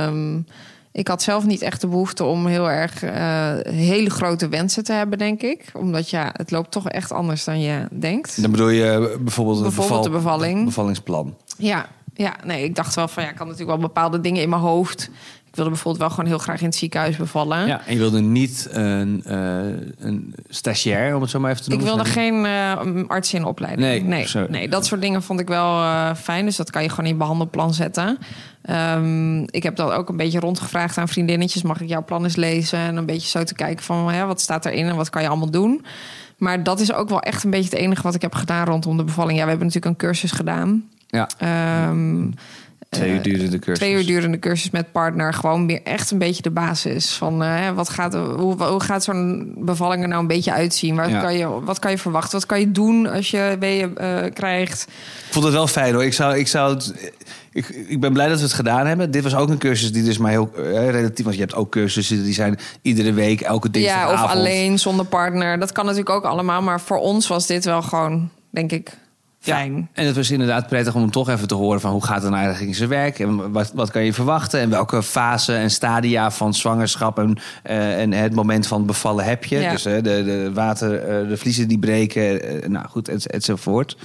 Um, 0.07 0.45
ik 0.91 1.07
had 1.07 1.21
zelf 1.21 1.45
niet 1.45 1.61
echt 1.61 1.81
de 1.81 1.87
behoefte 1.87 2.23
om 2.23 2.47
heel 2.47 2.69
erg 2.69 3.03
uh, 3.03 3.11
hele 3.63 4.09
grote 4.09 4.47
wensen 4.47 4.83
te 4.83 4.93
hebben, 4.93 5.17
denk 5.17 5.41
ik. 5.41 5.71
Omdat 5.73 6.09
ja, 6.09 6.29
het 6.33 6.51
loopt 6.51 6.71
toch 6.71 6.89
echt 6.89 7.11
anders 7.11 7.43
dan 7.43 7.61
je 7.61 7.87
denkt. 7.91 8.41
Dan 8.41 8.51
bedoel 8.51 8.69
je 8.69 9.17
bijvoorbeeld, 9.21 9.61
bijvoorbeeld 9.61 9.75
beval, 9.75 10.01
de 10.01 10.09
bevalling. 10.09 10.65
bevallingsplan. 10.65 11.35
Ja, 11.57 11.85
ja, 12.13 12.35
nee, 12.45 12.63
ik 12.63 12.75
dacht 12.75 12.95
wel 12.95 13.07
van 13.07 13.23
ja, 13.23 13.29
ik 13.29 13.37
had 13.37 13.47
natuurlijk 13.47 13.77
wel 13.77 13.87
bepaalde 13.87 14.21
dingen 14.21 14.41
in 14.41 14.49
mijn 14.49 14.61
hoofd. 14.61 15.09
Ik 15.59 15.65
wilde 15.65 15.81
bijvoorbeeld 15.83 16.09
wel 16.09 16.15
gewoon 16.17 16.37
heel 16.37 16.45
graag 16.45 16.59
in 16.59 16.65
het 16.65 16.75
ziekenhuis 16.75 17.17
bevallen. 17.17 17.67
Ja, 17.67 17.81
en 17.85 17.93
je 17.93 17.99
wilde 17.99 18.19
niet 18.19 18.67
een, 18.71 19.23
uh, 19.27 19.35
een 19.97 20.35
stagiair, 20.49 21.15
om 21.15 21.21
het 21.21 21.29
zo 21.29 21.39
maar 21.39 21.51
even 21.51 21.63
te 21.63 21.71
Ik 21.71 21.77
noemen. 21.77 21.95
wilde 21.95 22.09
geen 22.09 22.45
uh, 22.45 23.07
arts 23.07 23.33
in 23.33 23.45
opleiding. 23.45 23.87
Nee, 23.87 24.03
nee, 24.03 24.47
nee, 24.49 24.69
dat 24.69 24.85
soort 24.85 25.01
dingen 25.01 25.23
vond 25.23 25.39
ik 25.39 25.47
wel 25.47 25.81
uh, 25.81 26.13
fijn. 26.13 26.45
Dus 26.45 26.55
dat 26.55 26.69
kan 26.69 26.83
je 26.83 26.89
gewoon 26.89 27.05
in 27.05 27.11
je 27.11 27.17
behandelplan 27.17 27.73
zetten. 27.73 28.17
Um, 28.69 29.41
ik 29.41 29.63
heb 29.63 29.75
dat 29.75 29.91
ook 29.91 30.09
een 30.09 30.17
beetje 30.17 30.39
rondgevraagd 30.39 30.97
aan 30.97 31.07
vriendinnetjes. 31.07 31.61
Mag 31.61 31.81
ik 31.81 31.89
jouw 31.89 32.03
plan 32.03 32.23
eens 32.23 32.35
lezen? 32.35 32.79
En 32.79 32.95
een 32.95 33.05
beetje 33.05 33.29
zo 33.29 33.43
te 33.43 33.53
kijken 33.53 33.83
van 33.83 34.13
ja, 34.13 34.25
wat 34.25 34.41
staat 34.41 34.65
erin 34.65 34.87
en 34.87 34.95
wat 34.95 35.09
kan 35.09 35.21
je 35.21 35.27
allemaal 35.27 35.51
doen? 35.51 35.85
Maar 36.37 36.63
dat 36.63 36.79
is 36.79 36.93
ook 36.93 37.09
wel 37.09 37.21
echt 37.21 37.43
een 37.43 37.49
beetje 37.49 37.69
het 37.69 37.79
enige 37.79 38.01
wat 38.01 38.15
ik 38.15 38.21
heb 38.21 38.35
gedaan 38.35 38.65
rondom 38.65 38.97
de 38.97 39.03
bevalling. 39.03 39.37
Ja, 39.37 39.43
we 39.43 39.49
hebben 39.49 39.67
natuurlijk 39.67 40.01
een 40.01 40.07
cursus 40.07 40.31
gedaan. 40.31 40.83
Ja. 41.07 41.27
Um, 41.89 42.33
Twee 42.89 43.09
uur 43.09 43.17
eh, 43.17 43.23
durende 43.23 43.59
cursus. 43.59 43.77
Twee 43.77 43.93
uur 43.93 44.05
durende 44.05 44.39
cursus 44.39 44.69
met 44.69 44.91
partner. 44.91 45.33
Gewoon 45.33 45.67
weer 45.67 45.79
echt 45.83 46.11
een 46.11 46.17
beetje 46.17 46.41
de 46.41 46.51
basis. 46.51 47.11
Van 47.13 47.43
eh, 47.43 47.69
wat 47.69 47.89
gaat, 47.89 48.13
hoe, 48.13 48.63
hoe 48.63 48.81
gaat 48.83 49.03
zo'n 49.03 49.53
bevalling 49.57 50.01
er 50.01 50.07
nou 50.07 50.21
een 50.21 50.27
beetje 50.27 50.53
uitzien? 50.53 50.95
Wat, 50.95 51.09
Ja. 51.09 51.21
kan 51.21 51.37
je, 51.37 51.63
wat 51.63 51.79
kan 51.79 51.91
je 51.91 51.97
verwachten? 51.97 52.31
Wat 52.39 52.45
kan 52.47 52.59
je 52.59 52.71
doen 52.71 53.07
als 53.07 53.31
je 53.31 53.55
weeën 53.59 53.97
eh, 53.97 54.17
krijgt? 54.33 54.85
Ik 55.27 55.33
vond 55.33 55.45
het 55.45 55.53
wel 55.53 55.67
fijn 55.67 55.93
hoor. 55.93 56.03
Ik, 56.05 56.13
zou, 56.13 56.37
ik, 56.37 56.47
zou 56.47 56.73
het, 56.73 56.93
ik, 57.51 57.67
ik 57.69 57.99
ben 57.99 58.13
blij 58.13 58.27
dat 58.27 58.37
we 58.37 58.43
het 58.43 58.53
gedaan 58.53 58.87
hebben. 58.87 59.11
Dit 59.11 59.23
was 59.23 59.35
ook 59.35 59.49
een 59.49 59.57
cursus 59.57 59.91
die 59.91 60.03
dus 60.03 60.17
mij 60.17 60.31
heel 60.31 60.51
eh, 60.55 60.89
relatief 60.89 61.25
was. 61.25 61.33
Je 61.33 61.39
hebt 61.41 61.55
ook 61.55 61.71
cursussen 61.71 62.23
die 62.23 62.33
zijn 62.33 62.59
iedere 62.81 63.13
week, 63.13 63.41
elke 63.41 63.67
Ja, 63.67 63.71
dinsdagavond. 63.73 64.23
of 64.23 64.31
alleen 64.35 64.79
zonder 64.79 65.05
partner. 65.05 65.59
Dat 65.59 65.71
kan 65.71 65.83
natuurlijk 65.85 66.09
ook 66.15 66.23
allemaal. 66.23 66.61
Maar 66.61 66.81
voor 66.81 66.97
ons 66.97 67.27
was 67.27 67.47
dit 67.47 67.65
wel 67.65 67.81
gewoon, 67.81 68.29
denk 68.49 68.71
ik, 68.71 68.97
fijn. 69.39 69.75
Ja, 69.75 69.87
en 69.93 70.05
het 70.05 70.15
was 70.15 70.31
inderdaad 70.31 70.67
prettig 70.67 70.95
om 70.95 71.11
toch 71.11 71.29
even 71.29 71.47
te 71.47 71.55
horen 71.55 71.81
van 71.81 71.91
hoe 71.91 72.05
gaat 72.05 72.21
het 72.21 72.31
nou 72.31 72.35
eigenlijk 72.35 72.67
in 72.67 72.75
zijn 72.75 72.89
werk 72.89 73.19
en 73.19 73.51
wat, 73.51 73.71
wat 73.73 73.91
kan 73.91 74.03
je 74.03 74.13
verwachten 74.13 74.59
en 74.59 74.69
welke 74.69 75.03
fase 75.03 75.55
en 75.55 75.71
stadia 75.71 76.31
van 76.31 76.53
zwangerschap 76.53 77.19
en, 77.19 77.37
eh, 77.63 78.01
en 78.01 78.13
het 78.13 78.35
moment 78.35 78.67
van 78.67 78.85
bevallen 78.85 79.25
heb 79.25 79.45
je. 79.45 79.59
Ja. 79.59 79.71
Dus 79.71 79.85
eh, 79.85 79.93
de, 79.93 80.01
de 80.01 80.51
water, 80.53 80.95
eh, 80.95 81.27
de 81.27 81.37
vliezen 81.37 81.67
die 81.67 81.79
breken, 81.79 82.41
nou 82.71 82.87
goed, 82.87 83.07
et, 83.07 83.27
enzovoort. 83.27 83.97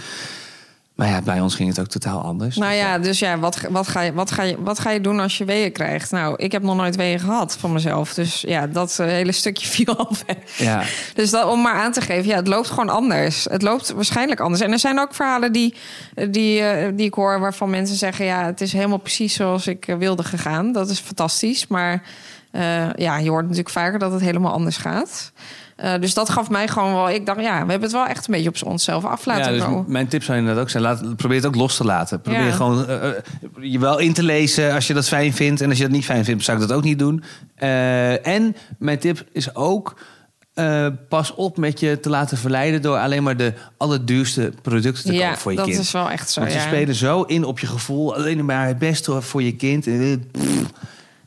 Maar 0.94 1.08
ja, 1.08 1.22
bij 1.22 1.40
ons 1.40 1.54
ging 1.54 1.68
het 1.68 1.80
ook 1.80 1.86
totaal 1.86 2.20
anders. 2.20 2.56
Nou 2.56 2.70
Dus, 2.70 2.80
ja, 2.80 2.98
dus 2.98 3.18
ja, 3.18 3.38
wat, 3.38 3.60
wat, 3.70 3.88
ga 3.88 4.00
je, 4.00 4.12
wat, 4.12 4.30
ga 4.30 4.42
je, 4.42 4.56
wat 4.62 4.78
ga 4.78 4.90
je 4.90 5.00
doen 5.00 5.20
als 5.20 5.38
je 5.38 5.44
weeën 5.44 5.72
krijgt? 5.72 6.10
Nou, 6.10 6.34
ik 6.36 6.52
heb 6.52 6.62
nog 6.62 6.76
nooit 6.76 6.96
weeën 6.96 7.20
gehad 7.20 7.56
van 7.56 7.72
mezelf. 7.72 8.14
Dus 8.14 8.40
ja, 8.40 8.66
dat 8.66 8.98
eh, 8.98 9.06
hele 9.06 9.32
stukje 9.32 9.66
viel 9.74 9.96
al 9.96 10.16
weg. 10.26 10.58
ja. 10.58 10.82
Dus 11.14 11.30
dat, 11.30 11.46
om 11.46 11.62
maar 11.62 11.74
aan 11.74 11.92
te 11.92 12.00
geven, 12.00 12.28
ja, 12.28 12.36
het 12.36 12.46
loopt 12.46 12.68
gewoon 12.68 12.88
anders. 12.88 13.44
Het 13.50 13.62
loopt 13.62 13.90
waarschijnlijk 13.90 14.40
anders. 14.40 14.62
En 14.62 14.72
er 14.72 14.78
zijn 14.78 15.00
ook 15.00 15.14
verhalen 15.14 15.52
die, 15.52 15.74
die, 16.28 16.60
eh, 16.60 16.92
die 16.96 17.06
ik 17.06 17.14
hoor 17.14 17.40
waarvan 17.40 17.70
mensen 17.70 17.96
zeggen: 17.96 18.24
ja, 18.24 18.44
het 18.44 18.60
is 18.60 18.72
helemaal 18.72 18.98
precies 18.98 19.34
zoals 19.34 19.66
ik 19.66 19.88
eh, 19.88 19.96
wilde 19.96 20.24
gegaan. 20.24 20.72
Dat 20.72 20.90
is 20.90 20.98
fantastisch. 20.98 21.66
Maar 21.66 22.02
ja, 22.96 23.18
je 23.18 23.30
hoort 23.30 23.42
natuurlijk 23.42 23.70
vaker 23.70 23.98
dat 23.98 24.12
het 24.12 24.20
helemaal 24.20 24.52
anders 24.52 24.76
gaat. 24.76 25.32
Eh, 25.76 26.00
dus 26.00 26.14
dat 26.14 26.28
gaf 26.30 26.50
mij 26.50 26.68
gewoon 26.68 26.94
wel. 26.94 27.10
Ik 27.10 27.26
dacht, 27.26 27.40
ja, 27.40 27.52
we 27.52 27.70
hebben 27.70 27.80
het 27.82 27.92
wel 27.92 28.06
echt 28.06 28.26
een 28.28 28.34
beetje 28.34 28.48
op 28.48 28.56
onszelf 28.70 29.04
af 29.04 29.24
laten 29.24 29.44
Ja, 29.44 29.50
dus 29.50 29.62
komen. 29.66 29.84
m- 29.88 29.92
mijn 29.92 30.08
tip 30.08 30.22
zou 30.22 30.38
inderdaad 30.38 30.62
ook 30.62 30.70
zijn: 30.70 30.82
laat, 30.82 31.16
probeer 31.16 31.36
het 31.36 31.46
ook 31.46 31.54
los 31.54 31.76
te 31.76 31.84
laten. 31.84 32.20
Probeer 32.20 32.44
Ja. 32.46 32.50
gewoon 32.52 32.86
eh, 32.88 33.08
eh, 33.08 33.14
je 33.60 33.78
wel 33.78 33.98
in 33.98 34.12
te 34.12 34.22
lezen 34.22 34.72
als 34.74 34.86
je 34.86 34.94
dat 34.94 35.08
fijn 35.08 35.32
vindt. 35.32 35.60
En 35.60 35.68
als 35.68 35.78
je 35.78 35.84
dat 35.84 35.92
niet 35.92 36.04
fijn 36.04 36.24
vindt, 36.24 36.44
zou 36.44 36.60
ik 36.62 36.68
dat 36.68 36.76
ook 36.76 36.84
niet 36.84 36.98
doen. 36.98 37.22
En 38.22 38.56
mijn 38.78 38.98
tip 38.98 39.24
is 39.32 39.54
ook. 39.54 39.94
pas 41.08 41.34
op 41.34 41.56
met 41.56 41.80
je 41.80 42.00
te 42.00 42.08
laten 42.08 42.38
verleiden 42.38 42.82
door 42.82 42.98
alleen 42.98 43.22
maar 43.22 43.36
de 43.36 43.52
allerduurste 43.76 44.52
producten 44.62 45.04
te 45.04 45.12
ja, 45.12 45.24
kopen 45.26 45.38
voor 45.40 45.50
je 45.50 45.56
dat 45.56 45.66
kind. 45.66 45.78
is 45.78 45.90
wel 45.90 46.10
echt 46.10 46.30
zo. 46.30 46.40
Want 46.40 46.52
ze 46.52 46.58
ja. 46.58 46.64
spelen 46.64 46.94
zo 46.94 47.22
in 47.22 47.44
op 47.44 47.58
je 47.58 47.66
gevoel. 47.66 48.14
Alleen 48.14 48.44
maar 48.44 48.66
het 48.66 48.78
beste 48.78 49.22
voor 49.22 49.42
je 49.42 49.52
kind. 49.56 49.86
Eh, 49.86 50.12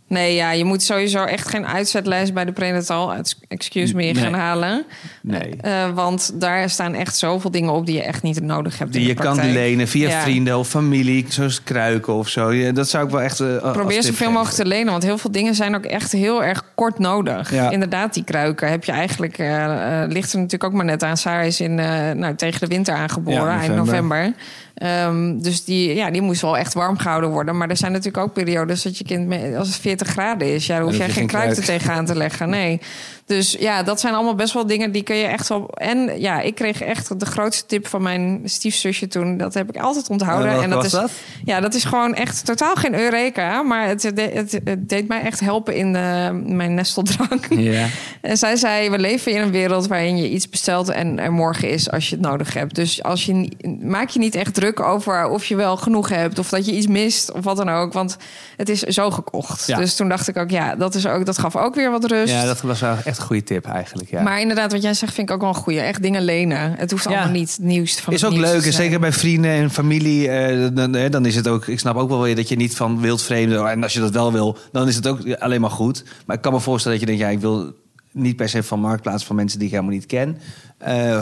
Nee, 0.10 0.36
ja, 0.36 0.52
je 0.52 0.64
moet 0.64 0.84
sowieso 0.84 1.24
echt 1.24 1.48
geen 1.50 1.68
uitzetlijst 1.68 2.34
bij 2.34 2.46
de 2.46 2.52
prenatal, 2.52 3.14
ex- 3.14 3.40
excuse 3.48 3.96
me, 3.96 4.02
Nee. 4.04 4.16
gaan 4.16 4.34
halen. 4.34 4.86
Nee. 5.22 5.56
Eh, 5.62 5.90
want 5.94 6.32
daar 6.40 6.70
staan 6.70 6.94
echt 6.94 7.18
zoveel 7.18 7.52
dingen 7.52 7.74
op 7.74 7.86
die 7.86 7.96
je 7.96 8.04
echt 8.04 8.24
niet 8.24 8.42
nodig 8.42 8.78
hebt. 8.80 8.96
in 8.96 9.00
Die 9.00 9.08
je 9.10 9.14
kan 9.16 9.52
lenen 9.52 9.88
via 9.88 10.10
Ja. 10.10 10.22
vrienden 10.22 10.58
of 10.58 10.68
familie, 10.68 11.26
zoals 11.30 11.64
kruiken 11.64 12.14
of 12.14 12.28
zo. 12.30 12.72
Dat 12.72 12.90
zou 12.90 13.06
ik 13.06 13.12
wel 13.12 13.22
echt. 13.22 13.40
eh, 13.40 13.58
als 13.58 13.78
Probeer 13.78 14.04
zoveel 14.04 14.32
mogelijk 14.32 14.56
te 14.56 14.66
lenen, 14.66 14.92
want 14.92 15.04
heel 15.04 15.18
veel 15.18 15.32
dingen 15.32 15.56
zijn 15.56 15.76
ook 15.76 15.86
echt 15.86 16.12
heel 16.12 16.44
erg 16.44 16.64
kort 16.76 17.00
nodig. 17.00 17.52
Ja. 17.52 17.70
Inderdaad, 17.70 18.14
die 18.14 18.24
kruiken 18.24 18.70
heb 18.70 18.84
je 18.84 18.92
eigenlijk, 18.92 19.38
eh, 19.38 19.64
eh, 20.04 20.10
ligt 20.10 20.30
er 20.32 20.38
natuurlijk 20.38 20.64
ook 20.64 20.74
maar 20.74 20.86
net 20.86 21.04
aan. 21.04 21.18
Sarah 21.18 21.46
is 21.46 21.62
in, 21.62 21.80
eh, 21.80 22.12
nou, 22.12 22.36
tegen 22.36 22.60
de 22.60 22.68
winter 22.68 22.94
aangeboren, 22.96 23.42
Ja, 23.54 23.60
eind 23.60 23.76
november. 23.76 24.34
Ehm, 24.78 25.40
dus 25.40 25.64
die, 25.64 25.96
ja, 25.96 26.12
die 26.12 26.22
moest 26.22 26.42
wel 26.42 26.58
echt 26.58 26.74
warm 26.74 26.98
gehouden 26.98 27.30
worden. 27.30 27.58
Maar 27.58 27.70
er 27.70 27.78
zijn 27.78 27.92
natuurlijk 27.92 28.24
ook 28.24 28.34
periodes 28.34 28.82
dat 28.82 28.98
je 28.98 29.04
kind, 29.04 29.56
als 29.56 29.68
het 29.68 29.78
40 29.78 30.08
graden 30.08 30.54
is, 30.54 30.66
ja, 30.66 30.78
dan 30.78 30.88
hoef 30.88 30.98
jij 30.98 31.10
geen 31.10 31.24
er 31.24 31.30
kruik. 31.30 31.54
tegenaan 31.54 32.06
te 32.06 32.16
leggen. 32.16 32.50
Nee. 32.50 32.82
Dus 33.28 33.56
ja, 33.60 33.84
dat 33.84 34.00
zijn 34.00 34.14
allemaal 34.14 34.36
best 34.36 34.54
wel 34.54 34.68
dingen 34.68 34.92
die 34.92 35.04
kun 35.04 35.16
je 35.16 35.26
echt 35.26 35.48
wel. 35.48 35.70
En 35.70 36.20
ja, 36.20 36.42
ik 36.42 36.56
kreeg 36.56 36.82
echt 36.82 37.20
de 37.20 37.26
grootste 37.26 37.66
tip 37.66 37.88
van 37.88 38.02
mijn 38.02 38.42
stiefzusje 38.44 39.08
toen. 39.08 39.38
Dat 39.38 39.54
heb 39.54 39.70
ik 39.70 39.82
altijd 39.82 40.10
onthouden. 40.10 40.62
En 40.64 40.70
dat 40.70 40.78
was 40.78 40.86
is, 40.86 40.92
dat? 40.92 41.12
Ja, 41.46 41.60
dat 41.60 41.74
is 41.74 41.84
gewoon 41.84 42.16
echt 42.16 42.46
totaal 42.46 42.76
geen 42.76 43.00
Eureka. 43.00 43.62
Maar 43.62 43.88
het, 43.88 44.04
het, 44.04 44.20
het, 44.34 44.60
het 44.64 44.90
deed 44.90 45.08
mij 45.08 45.22
echt 45.22 45.40
helpen 45.40 45.76
in 45.76 45.94
de, 45.94 46.42
mijn 46.46 46.74
nesteldrank. 46.74 47.46
Ja. 47.50 47.86
En 48.22 48.38
zij 48.38 48.56
zei, 48.56 48.90
we 48.90 49.00
leven 49.00 49.32
in 49.32 49.42
een 49.42 49.52
wereld 49.52 49.88
waarin 49.88 50.18
je 50.18 50.30
iets 50.30 50.50
bestelt 50.50 50.90
en 50.90 51.20
er 51.20 51.32
morgen 51.32 51.70
is 51.70 51.92
als 51.92 52.10
je 52.10 52.16
het 52.16 52.26
nodig 52.26 52.54
hebt. 52.54 52.76
Dus 52.76 53.04
als 53.04 53.26
je, 53.26 53.50
maak 53.82 54.10
je 54.10 54.20
niet 54.20 54.36
echt 54.36 54.54
druk 54.54 54.80
over 54.80 55.28
of 55.28 55.46
je 55.46 55.56
wel 55.56 55.78
genoeg 55.78 56.10
hebt 56.10 56.40
of 56.40 56.50
dat 56.50 56.66
je 56.66 56.72
iets 56.72 56.88
mist 56.88 57.32
of 57.32 57.44
wat 57.44 57.58
dan 57.58 57.70
ook. 57.70 57.94
Want 57.94 58.18
het 58.58 58.70
is 58.70 58.82
zo 58.82 59.12
gekocht. 59.12 59.68
Ja. 59.68 59.78
Dus 59.78 59.96
toen 59.96 60.10
dacht 60.10 60.28
ik 60.28 60.38
ook, 60.38 60.50
ja, 60.50 60.76
dat, 60.76 60.96
is 60.96 61.08
ook, 61.08 61.26
dat 61.26 61.38
gaf 61.38 61.56
ook 61.56 61.76
weer 61.76 61.92
wat 61.92 62.06
rust. 62.06 62.34
ja, 62.34 62.46
dat 62.46 62.62
was 62.62 62.80
wel 62.80 62.96
echt 63.18 63.20
een 63.20 63.26
goede 63.26 63.44
tip 63.44 63.66
eigenlijk. 63.66 64.10
Ja. 64.10 64.22
Maar 64.22 64.42
inderdaad, 64.42 64.72
wat 64.72 64.82
jij 64.82 64.94
zegt 64.94 65.14
vind 65.14 65.30
ik 65.30 65.36
ook 65.36 65.42
wel 65.42 65.50
een 65.50 65.56
goede. 65.56 65.80
Echt 65.80 66.02
dingen 66.02 66.22
lenen. 66.24 66.74
Het 66.78 66.92
hoeft 66.92 67.04
Ja. 67.04 67.10
allemaal 67.10 67.32
niet 67.32 67.50
het 67.52 67.60
nieuwste 67.66 68.02
van 68.04 68.14
is 68.14 68.22
het 68.22 68.32
ook 68.32 68.38
leuk, 68.38 68.50
te 68.50 68.56
en 68.56 68.62
zijn. 68.62 68.74
zeker 68.74 69.00
bij 69.00 69.12
vrienden 69.12 69.52
en 69.52 69.70
familie. 69.72 70.30
eh, 70.30 70.68
dan, 70.74 70.96
eh, 70.96 71.12
dan 71.12 71.26
is 71.26 71.36
het 71.36 71.48
ook. 71.48 71.68
Ik 71.68 71.80
snap 71.80 71.96
ook 71.96 72.10
wel 72.10 72.22
weer 72.22 72.36
dat 72.36 72.50
je 72.50 72.56
niet 72.56 72.76
van 72.76 73.02
wild 73.02 73.22
vreemden. 73.24 73.70
En 73.70 73.84
als 73.84 73.94
je 73.94 74.00
dat 74.00 74.12
wel 74.12 74.32
wil, 74.32 74.58
dan 74.72 74.88
is 74.88 74.96
het 74.96 75.08
ook 75.08 75.34
alleen 75.36 75.62
maar 75.62 75.70
goed. 75.70 76.04
Maar 76.26 76.36
ik 76.36 76.42
kan 76.42 76.54
me 76.54 76.60
voorstellen 76.60 77.00
dat 77.00 77.08
je 77.10 77.16
denkt, 77.16 77.30
ja, 77.30 77.36
ik 77.38 77.42
wil 77.42 77.74
niet 78.18 78.36
per 78.36 78.50
se 78.50 78.64
van 78.64 78.80
marktplaats 78.80 79.26
van 79.26 79.36
mensen 79.36 79.58
die 79.60 79.68
ik 79.68 79.74
helemaal 79.74 79.94
niet 79.96 80.06
ken. 80.06 80.38
Eh, 80.78 81.22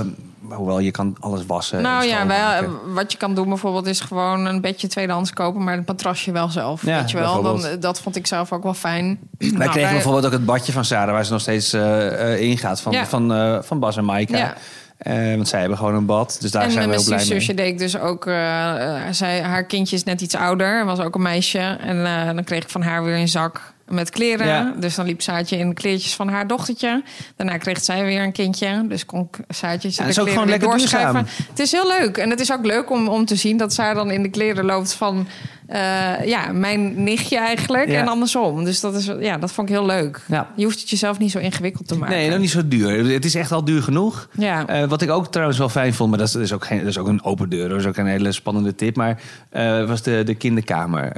hoewel 0.50 0.80
je 0.80 0.92
kan 0.92 1.16
alles 1.20 1.46
wassen. 1.46 1.82
Nou 1.82 2.02
en 2.04 2.08
ja, 2.10 2.28
wij, 2.28 2.38
schoonmaken. 2.38 2.94
wat 2.94 3.12
je 3.12 3.18
kan 3.18 3.36
doen 3.36 3.48
bijvoorbeeld 3.50 3.88
is 3.88 4.00
gewoon 4.00 4.46
een 4.46 4.62
bedje 4.62 4.88
tweedehands 4.88 5.34
kopen, 5.34 5.64
maar 5.64 5.76
het 5.76 5.88
matrasje 5.88 6.32
wel 6.32 6.50
zelf. 6.50 6.86
Ja, 6.86 7.00
weet 7.00 7.12
je 7.12 7.18
wel, 7.18 7.42
dan, 7.42 7.64
dat 7.80 8.02
vond 8.02 8.16
ik 8.16 8.28
zelf 8.28 8.52
ook 8.52 8.64
wel 8.64 8.74
fijn. 8.74 9.20
Wij 9.38 9.50
Nou, 9.50 9.70
kregen 9.72 9.92
bijvoorbeeld 9.92 10.26
ook 10.26 10.32
het 10.32 10.46
badje 10.46 10.72
van 10.72 10.86
Sarah, 10.86 11.14
waar 11.14 11.26
ze 11.26 11.32
nog 11.32 11.42
steeds 11.42 11.74
eh, 11.74 12.34
eh, 12.34 12.42
ingaat. 12.42 12.82
Van, 12.82 12.92
Ja. 12.92 13.06
van, 13.06 13.34
eh, 13.34 13.58
van 13.62 13.80
Bas 13.80 13.98
en 13.98 14.06
Maaika. 14.06 14.38
Ja. 14.38 14.54
Eh, 14.98 15.36
want 15.36 15.48
zij 15.48 15.60
hebben 15.60 15.78
gewoon 15.78 15.94
een 15.96 16.06
bad. 16.06 16.38
Dus 16.42 16.52
daar 16.52 16.64
en 16.64 16.72
zijn 16.72 16.90
we 16.90 16.94
heel 16.96 17.04
blij 17.04 17.16
mee. 17.18 17.26
stiefzusje 17.26 17.54
deed 17.54 17.68
ik 17.68 17.78
dus 17.78 17.98
ook. 17.98 18.26
eh, 18.26 18.96
eh, 19.08 19.14
zij, 19.14 19.42
haar 19.42 19.64
kindje 19.66 19.96
is 19.96 20.04
net 20.04 20.22
iets 20.22 20.36
ouder. 20.36 20.80
en 20.80 20.86
was 20.86 21.00
ook 21.00 21.16
een 21.16 21.22
meisje. 21.22 21.60
En 21.60 22.06
eh, 22.06 22.26
dan 22.26 22.44
kreeg 22.44 22.64
ik 22.64 22.70
van 22.70 22.82
haar 22.82 23.04
weer 23.04 23.16
een 23.18 23.28
zak 23.28 23.74
met 23.88 24.10
kleren. 24.10 24.48
Ja. 24.48 24.74
Dus 24.78 24.96
dan 24.96 25.06
liep 25.06 25.22
Saatje 25.22 25.58
in 25.58 25.70
de 25.70 25.74
kleertjes 25.74 26.16
van 26.16 26.30
haar 26.30 26.48
dochtertje. 26.48 27.04
Daarna 27.36 27.58
kreeg 27.58 27.84
zij 27.84 28.06
weer 28.06 28.22
een 28.22 28.32
kindje. 28.32 28.86
Dus 28.88 29.06
kon 29.06 29.30
Saatje 29.48 29.88
Ja, 29.90 29.96
de 29.96 30.02
dat 30.02 30.08
is 30.08 30.20
ook 30.20 30.26
kleren 30.26 30.44
gewoon 30.44 30.60
weer 30.60 30.60
lekker 30.60 30.78
doorschuiven. 30.78 31.28
Het 31.50 31.60
is 31.60 31.72
heel 31.72 31.88
leuk. 31.88 32.18
En 32.18 32.30
het 32.30 32.40
is 32.40 32.52
ook 32.52 32.66
leuk 32.66 32.90
om, 32.90 33.08
om 33.08 33.26
te 33.26 33.36
zien 33.36 33.58
dat 33.58 33.74
zij 33.74 33.94
dan 33.94 34.12
in 34.12 34.22
de 34.22 34.30
kleren 34.30 34.66
loopt 34.66 34.94
van... 34.94 35.28
eh, 35.68 36.26
ja, 36.26 36.52
mijn 36.52 37.04
nichtje 37.04 37.38
eigenlijk. 37.38 37.90
Ja. 37.90 38.00
En 38.00 38.08
andersom. 38.08 38.64
Dus 38.64 38.80
dat, 38.80 38.96
is, 38.96 39.12
ja, 39.20 39.38
dat 39.38 39.52
vond 39.52 39.70
ik 39.70 39.76
heel 39.76 39.86
leuk. 39.86 40.22
Ja. 40.28 40.48
Je 40.56 40.64
hoeft 40.64 40.80
het 40.80 40.90
jezelf 40.90 41.20
niet 41.20 41.32
zo 41.32 41.40
ingewikkeld 41.40 41.88
te 41.88 41.98
maken. 41.98 42.16
Nee, 42.16 42.30
nog 42.30 42.40
niet 42.40 42.50
zo 42.50 42.68
duur. 42.68 43.14
Het 43.14 43.26
is 43.26 43.36
echt 43.36 43.52
al 43.52 43.64
duur 43.64 43.84
genoeg. 43.84 44.30
Ja. 44.38 44.68
Eh, 44.68 44.88
wat 44.88 45.02
ik 45.02 45.10
ook 45.10 45.32
trouwens 45.32 45.58
wel 45.58 45.70
fijn 45.70 45.94
vond, 45.94 46.10
maar 46.10 46.20
dat 46.20 46.28
is, 46.28 46.34
dat 46.34 46.42
is, 46.42 46.54
ook, 46.54 46.66
geen, 46.66 46.80
dat 46.80 46.88
is 46.88 46.98
ook 46.98 47.08
een 47.08 47.24
open 47.24 47.50
deur. 47.50 47.70
Dat 47.70 47.80
is 47.80 47.86
ook 47.86 47.98
een 47.98 48.06
hele 48.06 48.32
spannende 48.32 48.76
tip. 48.76 48.96
Maar 48.96 49.22
eh, 49.50 49.88
was 49.88 50.02
de, 50.02 50.22
de 50.26 50.36
kinderkamer. 50.36 51.12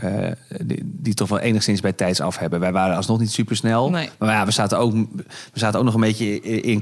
die, 0.62 0.82
die 0.84 1.14
toch 1.14 1.30
wel 1.30 1.40
enigszins 1.40 1.82
bij 1.82 1.94
tijds 1.94 2.22
af 2.22 2.38
hebben. 2.38 2.60
Wij 2.60 2.72
waren 2.72 2.96
alsnog 2.96 3.20
niet 3.20 3.32
super 3.32 3.56
snel. 3.56 3.90
Nee. 3.90 4.10
Maar 4.20 4.34
ja, 4.34 4.46
we 4.46 4.52
zaten, 4.52 4.78
ook, 4.78 4.94
we 5.54 5.60
zaten 5.60 5.80
ook 5.80 5.86
nog 5.86 5.94
een 5.94 6.02
beetje 6.02 6.42
in, 6.42 6.62
in, 6.64 6.82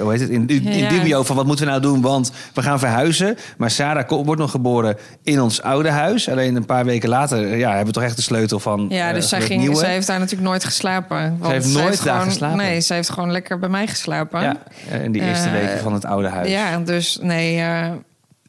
hoe 0.00 0.10
heet 0.10 0.20
het, 0.20 0.30
in, 0.30 0.46
in, 0.46 0.66
in 0.66 0.88
dubio 0.88 1.22
van 1.22 1.36
wat 1.36 1.46
moeten 1.46 1.64
we 1.64 1.70
nou 1.70 1.82
doen. 1.82 2.00
Want 2.00 2.32
we 2.54 2.62
gaan 2.62 2.78
verhuizen. 2.78 3.36
Maar 3.56 3.70
Sarah 3.70 4.08
wordt 4.08 4.40
nog 4.40 4.50
geboren 4.50 4.96
in 5.22 5.40
ons 5.40 5.62
oude 5.62 5.90
huis. 5.90 6.28
Alleen 6.28 6.56
een 6.56 6.66
paar 6.66 6.84
weken 6.84 7.03
later 7.08 7.56
ja, 7.56 7.68
hebben 7.68 7.86
we 7.86 7.92
toch 7.92 8.02
echt 8.02 8.16
de 8.16 8.22
sleutel 8.22 8.60
van 8.60 8.86
Ja, 8.88 9.08
eh, 9.08 9.14
dus 9.14 9.28
zij, 9.28 9.40
ging, 9.40 9.60
nieuwe. 9.60 9.76
zij 9.76 9.92
heeft 9.92 10.06
daar 10.06 10.18
natuurlijk 10.18 10.48
nooit 10.48 10.64
geslapen. 10.64 11.36
Want 11.38 11.52
heeft 11.52 11.66
nooit 11.66 12.04
daar 12.04 12.14
gewoon, 12.14 12.28
geslapen? 12.28 12.56
Nee, 12.56 12.80
ze 12.80 12.94
heeft 12.94 13.10
gewoon 13.10 13.30
lekker 13.30 13.58
bij 13.58 13.68
mij 13.68 13.86
geslapen. 13.86 14.42
Ja, 14.42 14.56
in 15.02 15.12
die 15.12 15.22
eerste 15.22 15.48
Eh, 15.48 15.52
weken 15.52 15.78
van 15.80 15.92
het 15.92 16.04
oude 16.04 16.28
huis. 16.28 16.48
Ja, 16.50 16.78
dus 16.78 17.18
nee, 17.22 17.60
eh, 17.60 17.90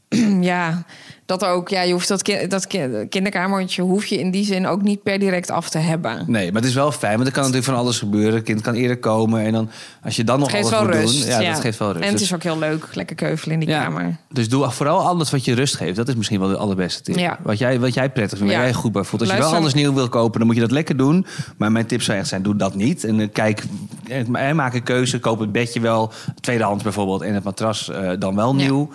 ja, 0.52 0.84
dat 1.26 1.46
ook. 1.46 1.70
Ja, 1.70 1.82
je 1.82 1.92
hoeft 1.92 2.08
dat, 2.08 2.32
dat 2.48 2.68
ki- 2.68 3.06
kinderkamertje 3.10 3.82
hoef 3.82 4.06
je 4.06 4.20
in 4.20 4.32
die 4.32 4.46
zin 4.46 4.68
ook 4.68 4.82
niet 4.82 5.04
per 5.04 5.20
direct 5.20 5.52
af 5.52 5.70
te 5.70 5.78
hebben. 5.78 6.24
Nee, 6.28 6.52
maar 6.52 6.62
het 6.62 6.70
is 6.70 6.76
wel 6.76 6.92
fijn, 6.92 7.14
want 7.16 7.28
er 7.28 7.34
kan 7.34 7.42
natuurlijk 7.44 7.70
van 7.72 7.78
alles 7.80 8.00
gebeuren. 8.00 8.34
Het 8.34 8.44
kind 8.44 8.62
kan 8.62 8.74
eerder 8.74 8.98
komen 8.98 9.42
en 9.42 9.52
dan 9.52 9.70
als 10.04 10.16
je 10.16 10.24
dan 10.24 10.40
nog 10.40 10.54
alles 10.54 10.72
moet 10.72 10.90
rust. 10.90 11.22
doen, 11.22 11.42
ja, 11.42 11.52
dat 11.52 11.60
geeft 11.62 11.80
wel 11.80 11.88
rust. 11.92 12.02
En 12.04 12.10
het 12.10 12.18
Dus- 12.18 12.28
is 12.28 12.34
ook 12.34 12.44
heel 12.44 12.60
leuk, 12.60 12.88
lekker 12.94 13.16
keuvelen 13.16 13.54
in 13.54 13.60
die 13.60 13.70
ja, 13.70 13.84
kamer. 13.84 14.18
Dus 14.30 14.50
doe 14.50 14.72
vooral 14.72 15.00
alles 15.08 15.32
wat 15.32 15.46
je 15.46 15.54
rust 15.56 15.76
geeft. 15.76 15.96
Dat 15.96 16.08
is 16.08 16.16
misschien 16.16 16.40
wel 16.40 16.50
de 16.50 16.58
allerbeste 16.58 17.02
tip. 17.02 17.18
Ja. 17.18 17.40
Wat, 17.44 17.58
jij, 17.58 17.80
wat 17.80 17.94
jij 17.94 18.10
prettig 18.10 18.38
vindt, 18.38 18.54
waar 18.54 18.64
jij 18.64 18.74
goed 18.74 18.92
bij 18.92 19.04
voelt. 19.04 19.22
Als 19.22 19.32
je 19.32 19.38
wel 19.38 19.54
alles 19.56 19.74
nieuw 19.74 19.94
wil 19.94 20.10
kopen, 20.10 20.38
dan 20.38 20.48
moet 20.48 20.56
je 20.56 20.62
dat 20.62 20.72
lekker 20.72 20.98
doen. 20.98 21.26
Maar 21.58 21.72
mijn 21.72 21.86
tip 21.86 22.02
zou 22.02 22.18
echt 22.18 22.28
zijn, 22.28 22.42
doe 22.44 22.56
dat 22.56 22.76
niet. 22.76 23.04
En 23.04 23.20
eh, 23.20 23.28
kijk, 23.34 23.64
eh, 24.08 24.52
maak 24.52 24.74
een 24.74 24.84
keuze. 24.84 25.20
Koop 25.20 25.40
het 25.40 25.52
bedje 25.52 25.80
wel, 25.80 26.12
tweedehands 26.42 26.84
bijvoorbeeld. 26.84 27.22
En 27.22 27.34
het 27.34 27.44
matras 27.44 27.90
eh, 27.90 28.12
dan 28.20 28.36
wel 28.36 28.56
nieuw, 28.56 28.90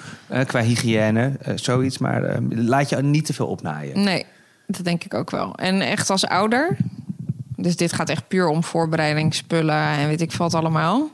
qua 0.47 0.61
hygiëne, 0.62 1.33
zoiets. 1.55 1.99
Maar 1.99 2.20
eh, 2.25 2.37
laat 2.49 2.89
je 2.89 2.97
niet 2.97 3.27
te 3.27 3.33
veel 3.33 3.47
opnaaien. 3.47 4.03
Nee, 4.03 4.27
dat 4.67 4.85
denk 4.85 5.05
ik 5.05 5.15
ook 5.15 5.31
wel. 5.31 5.55
En 5.55 5.81
echt 5.81 6.11
als 6.11 6.27
ouder, 6.27 6.77
dus 7.57 7.77
dit 7.77 7.93
gaat 7.93 8.09
echt 8.09 8.29
puur 8.29 8.49
om 8.49 8.65
voorbereidingsspullen 8.65 9.83
en 9.83 10.09
weet 10.09 10.21
ik 10.21 10.33
wat 10.33 10.55
allemaal. 10.55 11.11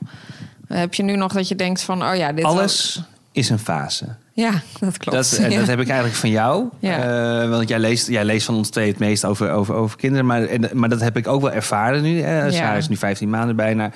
Heb 0.66 0.94
je 0.94 1.02
nu 1.02 1.16
nog 1.16 1.32
dat 1.32 1.48
je 1.48 1.56
denkt 1.56 1.82
van, 1.82 2.02
oh 2.02 2.16
ja, 2.16 2.32
dit 2.32 2.44
Alles 2.44 3.02
is 3.32 3.50
een 3.50 3.58
fase. 3.58 4.06
Ja, 4.32 4.62
dat 4.80 4.96
klopt. 4.96 5.16
Dat, 5.16 5.38
Ja. 5.50 5.58
dat 5.58 5.66
heb 5.66 5.80
ik 5.80 5.88
eigenlijk 5.88 6.18
van 6.18 6.30
jou. 6.30 6.68
Ja. 6.78 7.42
Eh, 7.42 7.48
want 7.50 7.68
jij 7.68 7.78
leest, 7.78 8.08
jij 8.08 8.24
leest 8.24 8.46
van 8.46 8.54
ons 8.54 8.68
twee 8.68 8.88
het 8.88 8.98
meest 8.98 9.24
over, 9.24 9.50
over, 9.50 9.74
over 9.74 9.96
kinderen. 9.96 10.26
Maar, 10.26 10.42
en, 10.42 10.68
maar 10.72 10.88
dat 10.88 11.00
heb 11.00 11.16
ik 11.16 11.26
ook 11.26 11.40
wel 11.40 11.52
ervaren 11.52 12.02
nu. 12.02 12.20
Hè. 12.20 12.44
Ja. 12.44 12.74
Is 12.74 12.88
nu 12.88 12.96
15 12.96 13.30
maanden 13.30 13.56
bijna. 13.56 13.90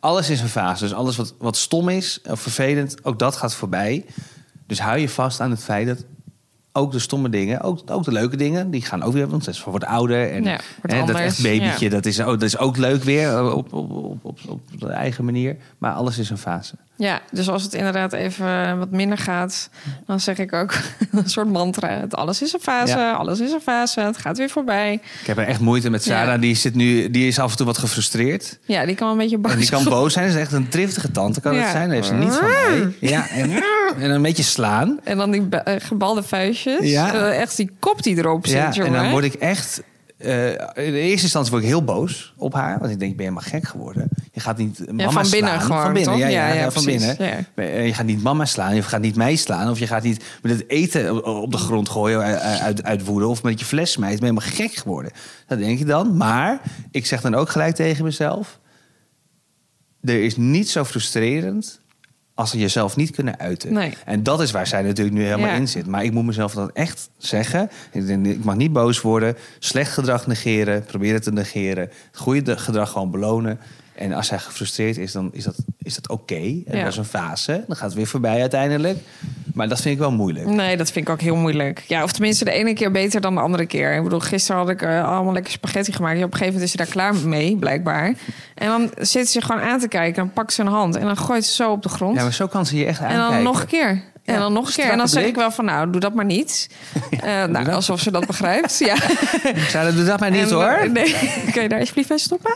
Alles 0.00 0.30
is 0.30 0.40
een 0.40 0.48
fase. 0.48 0.82
Dus 0.82 0.94
alles 0.94 1.16
wat, 1.16 1.34
wat 1.38 1.56
stom 1.56 1.88
is 1.88 2.20
of 2.28 2.40
vervelend, 2.40 3.04
ook 3.04 3.18
dat 3.18 3.36
gaat 3.36 3.54
voorbij. 3.54 4.04
Dus 4.66 4.80
hou 4.80 4.98
je 4.98 5.08
vast 5.08 5.40
aan 5.40 5.50
het 5.50 5.62
feit 5.62 5.86
dat 5.86 6.04
ook 6.76 6.92
de 6.92 6.98
stomme 6.98 7.28
dingen, 7.28 7.60
ook, 7.60 7.80
ook 7.86 8.04
de 8.04 8.12
leuke 8.12 8.36
dingen, 8.36 8.70
die 8.70 8.82
gaan 8.82 9.02
ook 9.02 9.12
weer. 9.12 9.28
Want 9.28 9.44
ze 9.44 9.70
wordt 9.70 9.84
ouder. 9.84 10.32
En 10.32 10.44
Ja, 10.44 10.60
wordt 10.82 10.96
hè, 10.96 11.04
dat 11.12 11.16
echt 11.16 11.42
babytje, 11.42 11.84
ja. 11.84 11.90
dat, 11.90 12.06
is, 12.06 12.20
ook, 12.20 12.40
dat 12.40 12.42
is 12.42 12.58
ook 12.58 12.76
leuk 12.76 13.02
weer 13.02 13.28
eh, 13.28 13.54
op, 13.54 13.72
op, 13.72 13.90
op, 13.90 14.24
op, 14.24 14.38
op 14.48 14.60
de 14.80 14.88
eigen 14.88 15.24
manier. 15.24 15.56
Maar 15.78 15.92
alles 15.92 16.18
is 16.18 16.30
een 16.30 16.38
fase. 16.38 16.74
Ja, 16.98 17.20
dus 17.30 17.48
als 17.48 17.62
het 17.62 17.74
inderdaad 17.74 18.12
even 18.12 18.78
wat 18.78 18.90
minder 18.90 19.18
gaat, 19.18 19.70
dan 20.06 20.20
zeg 20.20 20.38
ik 20.38 20.52
ook 20.52 20.74
een 21.12 21.28
soort 21.28 21.50
mantra. 21.50 21.88
Het 21.88 22.14
alles 22.16 22.42
is 22.42 22.52
een 22.52 22.60
fase, 22.60 22.96
Ja. 22.96 23.12
alles 23.12 23.40
is 23.40 23.52
een 23.52 23.60
fase, 23.60 24.00
het 24.00 24.16
gaat 24.16 24.38
weer 24.38 24.50
voorbij. 24.50 24.92
Ik 24.92 25.26
heb 25.26 25.38
er 25.38 25.46
echt 25.46 25.60
moeite 25.60 25.90
met 25.90 26.02
Sarah. 26.02 26.34
Ja. 26.34 26.38
Die, 26.38 26.54
zit 26.54 26.74
nu, 26.74 27.10
die 27.10 27.26
is 27.26 27.38
af 27.38 27.50
en 27.50 27.56
toe 27.56 27.66
wat 27.66 27.78
gefrustreerd. 27.78 28.58
Ja, 28.64 28.86
die 28.86 28.94
kan 28.94 29.06
wel 29.06 29.16
een 29.16 29.22
beetje 29.22 29.38
boos 29.38 29.52
En 29.52 29.58
die 29.58 29.70
kan 29.70 29.84
boos 29.84 30.12
zijn. 30.12 30.30
Ze 30.30 30.36
is 30.36 30.42
echt 30.42 30.52
een 30.52 30.68
driftige 30.68 31.10
tante, 31.10 31.40
kan 31.40 31.54
het 31.54 31.70
zijn. 31.70 31.90
Heeft 31.90 32.06
ze 32.06 32.14
niet 32.14 32.34
van 32.34 32.48
mij. 32.48 32.94
Ja, 33.00 33.28
en, 33.28 33.50
en 33.98 34.10
een 34.10 34.22
beetje 34.22 34.42
slaan. 34.42 34.98
En 35.04 35.16
dan 35.16 35.30
die 35.30 35.48
eh, 35.48 35.74
gebalde 35.78 36.22
vuistjes. 36.22 36.90
Ja. 36.90 37.14
Eh, 37.14 37.40
echt 37.40 37.56
die 37.56 37.70
kop 37.78 38.02
die 38.02 38.16
erop 38.16 38.46
zit, 38.46 38.74
Ja, 38.74 38.84
en 38.84 38.92
dan 38.92 39.10
word 39.10 39.24
ik 39.24 39.34
echt... 39.34 39.82
eh, 40.18 40.50
in 40.52 40.58
de 40.74 40.98
eerste 40.98 41.22
instantie 41.22 41.50
word 41.50 41.62
ik 41.62 41.68
heel 41.68 41.84
boos 41.84 42.34
op 42.36 42.54
haar. 42.54 42.78
Want 42.78 42.90
ik 42.92 42.98
denk, 42.98 43.16
ben 43.16 43.24
je 43.26 43.30
helemaal 43.32 43.50
gek 43.60 43.68
geworden? 43.68 44.08
Je 44.32 44.40
gaat 44.40 44.56
niet 44.58 44.92
mama 44.92 45.10
van 45.10 45.30
binnen 45.30 45.50
slaan. 45.50 45.60
gewoon, 45.60 45.82
Van 45.82 45.92
binnen, 45.92 46.12
toch? 46.12 46.20
ja, 46.20 46.28
ja, 46.28 46.46
Ja, 46.46 46.54
ja, 46.54 46.60
ja, 46.60 46.70
van 46.70 46.84
binnen. 46.84 47.16
ja. 47.18 47.62
Je 47.82 47.94
gaat 47.94 48.06
niet 48.06 48.22
mama 48.22 48.44
slaan, 48.44 48.74
je 48.74 48.82
gaat 48.82 49.00
niet 49.00 49.16
mij 49.16 49.36
slaan. 49.36 49.70
Of 49.70 49.78
je 49.78 49.86
gaat 49.86 50.02
niet 50.02 50.24
met 50.42 50.52
het 50.52 50.64
eten 50.70 51.24
op 51.24 51.52
de 51.52 51.58
grond 51.58 51.88
gooien 51.88 52.20
uit, 52.40 52.82
uit, 52.82 53.04
woede. 53.04 53.26
Of 53.26 53.42
met 53.42 53.58
je 53.60 53.66
fles 53.66 53.90
smijten. 53.92 54.20
Ben 54.20 54.28
je 54.28 54.34
helemaal 54.40 54.56
gek 54.68 54.74
geworden? 54.76 55.12
Dat 55.46 55.58
denk 55.58 55.78
ik 55.80 55.86
dan. 55.86 56.16
Maar 56.16 56.60
ik 56.90 57.06
zeg 57.06 57.20
dan 57.20 57.34
ook 57.34 57.48
gelijk 57.48 57.74
tegen 57.74 58.04
mezelf... 58.04 58.58
Er 60.02 60.24
is 60.24 60.36
niet 60.36 60.70
zo 60.70 60.84
frustrerend 60.84 61.80
als 62.36 62.52
je 62.52 62.58
jezelf 62.58 62.96
niet 62.96 63.10
kunnen 63.10 63.38
uiten. 63.38 63.72
Nee. 63.72 63.92
En 64.04 64.22
dat 64.22 64.40
is 64.40 64.50
waar 64.50 64.66
zij 64.66 64.82
natuurlijk 64.82 65.16
nu 65.16 65.24
helemaal 65.24 65.48
Ja. 65.48 65.54
in 65.54 65.68
zit. 65.68 65.86
Maar 65.86 66.04
ik 66.04 66.12
moet 66.12 66.24
mezelf 66.24 66.52
dat 66.54 66.70
echt 66.72 67.10
zeggen. 67.18 67.70
Ik 67.92 68.44
mag 68.44 68.56
niet 68.56 68.72
boos 68.72 69.00
worden. 69.00 69.36
Slecht 69.58 69.92
gedrag 69.92 70.26
negeren. 70.26 70.84
Proberen 70.84 71.22
te 71.22 71.32
negeren. 71.32 71.90
Goede 72.12 72.42
de- 72.42 72.58
gedrag 72.58 72.90
gewoon 72.90 73.10
belonen. 73.10 73.58
En 73.96 74.12
als 74.12 74.30
hij 74.30 74.38
gefrustreerd 74.38 74.96
is, 74.96 75.12
dan 75.12 75.28
is 75.32 75.44
dat, 75.44 75.54
is 75.82 75.94
dat 75.94 76.08
oké. 76.08 76.34
En 76.34 76.64
Ja. 76.66 76.82
Dat 76.82 76.92
is 76.92 76.96
een 76.96 77.04
fase. 77.04 77.64
Dan 77.66 77.76
gaat 77.76 77.86
het 77.86 77.94
weer 77.94 78.06
voorbij 78.06 78.40
uiteindelijk. 78.40 78.98
Maar 79.54 79.68
dat 79.68 79.80
vind 79.80 79.94
ik 79.94 80.00
wel 80.00 80.12
moeilijk. 80.12 80.46
Nee, 80.46 80.76
dat 80.76 80.90
vind 80.90 81.06
ik 81.08 81.12
ook 81.12 81.20
heel 81.20 81.36
moeilijk. 81.36 81.84
Ja, 81.86 82.02
of 82.02 82.12
tenminste 82.12 82.44
de 82.44 82.50
ene 82.50 82.72
keer 82.74 82.90
beter 82.90 83.20
dan 83.20 83.34
de 83.34 83.40
andere 83.40 83.66
keer. 83.66 83.94
Ik 83.96 84.02
bedoel, 84.02 84.20
gisteren 84.20 84.60
had 84.60 84.70
ik 84.70 84.82
eh, 84.82 85.08
allemaal 85.08 85.32
lekker 85.32 85.52
spaghetti 85.52 85.92
gemaakt. 85.92 86.18
Ja, 86.18 86.24
op 86.24 86.32
een 86.32 86.38
gegeven 86.38 86.52
moment 86.60 86.64
is 86.64 86.70
ze 86.70 86.76
daar 86.76 87.10
klaar 87.10 87.28
mee, 87.28 87.56
blijkbaar. 87.56 88.14
En 88.54 88.66
dan 88.68 88.90
zit 88.98 89.28
ze 89.28 89.40
gewoon 89.40 89.62
aan 89.62 89.78
te 89.80 89.88
kijken. 89.88 90.14
Dan 90.14 90.32
pakt 90.32 90.52
ze 90.52 90.60
een 90.60 90.66
hand 90.66 90.96
en 90.96 91.06
dan 91.06 91.16
gooit 91.16 91.44
ze 91.44 91.52
zo 91.54 91.70
op 91.70 91.82
de 91.82 91.88
grond. 91.88 92.16
Ja, 92.16 92.22
maar 92.22 92.32
zo 92.32 92.46
kan 92.46 92.66
ze 92.66 92.76
je 92.76 92.84
echt 92.84 93.00
en 93.00 93.06
aankijken. 93.06 93.34
dan 93.34 93.42
nog 93.42 93.60
een 93.60 93.66
keer. 93.66 94.02
En 94.26 94.38
dan 94.38 94.52
nog 94.52 94.66
een 94.66 94.72
keer. 94.74 94.90
En 94.90 94.98
dan 94.98 95.08
zeg 95.08 95.24
ik 95.24 95.34
wel 95.34 95.50
van, 95.50 95.64
nou, 95.64 95.90
doe 95.90 96.00
dat 96.00 96.14
maar 96.14 96.24
niet. 96.24 96.68
Eh, 97.20 97.44
nou, 97.44 97.68
alsof 97.70 98.00
ze 98.00 98.10
dat 98.10 98.26
begrijpt. 98.26 98.78
Ja. 98.78 98.94
Sarah, 99.70 99.94
doe 99.94 100.04
dat 100.04 100.20
maar 100.20 100.30
niet 100.30 100.42
En, 100.42 100.50
hoor. 100.50 100.64
eh, 100.64 100.90
Nee, 100.90 101.16
kun 101.52 101.62
je 101.62 101.68
daar 101.68 101.78
alsjeblieft 101.78 102.08
bij 102.08 102.18
stoppen? 102.18 102.54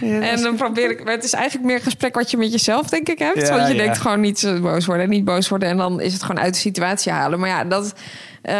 en 0.00 0.42
dan 0.42 0.56
probeer 0.56 0.90
ik... 0.90 1.04
maar 1.04 1.12
Het 1.12 1.24
is 1.24 1.32
eigenlijk 1.32 1.66
meer 1.66 1.76
een 1.76 1.82
gesprek 1.82 2.14
wat 2.14 2.30
je 2.30 2.36
met 2.36 2.52
jezelf, 2.52 2.88
denk 2.88 3.08
ik, 3.08 3.18
hebt. 3.18 3.48
Want 3.48 3.68
je 3.68 3.74
denkt 3.74 3.98
gewoon 3.98 4.20
niet 4.20 4.50
boos 4.60 4.86
worden 4.86 5.04
en 5.04 5.10
niet 5.10 5.24
boos 5.24 5.48
worden. 5.48 5.68
En 5.68 5.76
dan 5.76 6.00
is 6.00 6.12
het 6.12 6.22
gewoon 6.22 6.42
uit 6.42 6.54
de 6.54 6.60
situatie 6.60 7.12
halen. 7.12 7.38
Maar 7.38 7.48
ja, 7.48 7.64
dat 7.64 7.94
eh, 8.42 8.54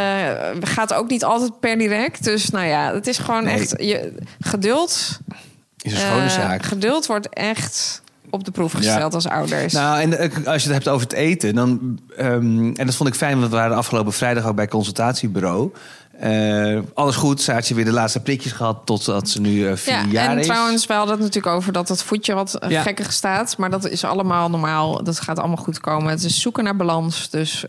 gaat 0.61 0.93
ook 0.95 1.09
niet 1.09 1.25
altijd 1.25 1.61
per 1.61 1.79
direct. 1.79 2.25
Dus 2.25 2.51
nou 2.51 2.67
ja, 2.67 2.95
het 2.95 3.07
is 3.07 3.19
gewoon 3.19 3.45
Nee. 3.45 3.55
echt... 3.55 3.75
Je, 3.79 4.13
geduld... 4.41 5.19
Is 5.83 5.93
een 5.93 5.99
schone 5.99 6.29
zaak. 6.29 6.63
Geduld 6.63 7.07
wordt 7.07 7.29
echt 7.29 8.00
op 8.31 8.45
de 8.45 8.51
proef 8.51 8.73
gesteld 8.73 9.15
als 9.15 9.29
ouders. 9.29 9.73
Nou, 9.73 10.01
en 10.01 10.19
eh, 10.19 10.47
als 10.47 10.63
je 10.63 10.69
het 10.69 10.77
hebt 10.77 10.89
over 10.89 11.07
het 11.07 11.17
eten, 11.17 11.55
dan. 11.55 11.99
ehm, 12.17 12.73
en 12.75 12.87
dat 12.87 12.95
vond 12.95 13.09
ik 13.09 13.15
fijn, 13.15 13.39
want 13.39 13.51
we 13.51 13.57
waren 13.57 13.77
afgelopen 13.77 14.13
vrijdag 14.13 14.47
ook 14.47 14.57
bij 14.57 14.69
consultatiebureau. 14.69 15.73
Eh, 16.21 16.79
alles 16.95 17.17
goed, 17.17 17.41
Saartje 17.41 17.75
weer 17.75 17.85
de 17.85 17.93
laatste 17.93 18.21
prikjes 18.21 18.53
gehad 18.53 18.77
totdat 18.85 19.29
ze 19.29 19.41
nu 19.41 19.69
eh, 19.69 19.77
vier 19.77 19.95
ja, 19.95 20.05
jaar 20.11 20.31
en 20.31 20.39
is. 20.39 20.47
trouwens, 20.47 20.87
we 20.87 20.93
hadden 20.93 21.15
het 21.15 21.25
natuurlijk 21.25 21.55
over 21.55 21.73
dat 21.73 21.89
het 21.89 22.03
voetje 22.03 22.35
wat 22.35 22.55
eh, 22.55 22.71
Ja. 22.71 22.83
gekker 22.83 23.13
staat. 23.13 23.57
Maar 23.59 23.71
dat 23.71 23.89
is 23.89 24.05
allemaal 24.05 24.51
normaal. 24.51 25.05
Dat 25.05 25.21
gaat 25.21 25.39
allemaal 25.39 25.57
goed 25.57 25.81
komen. 25.81 26.11
Het 26.11 26.25
is 26.25 26.41
zoeken 26.41 26.65
naar 26.65 26.77
balans, 26.77 27.31
dus 27.31 27.65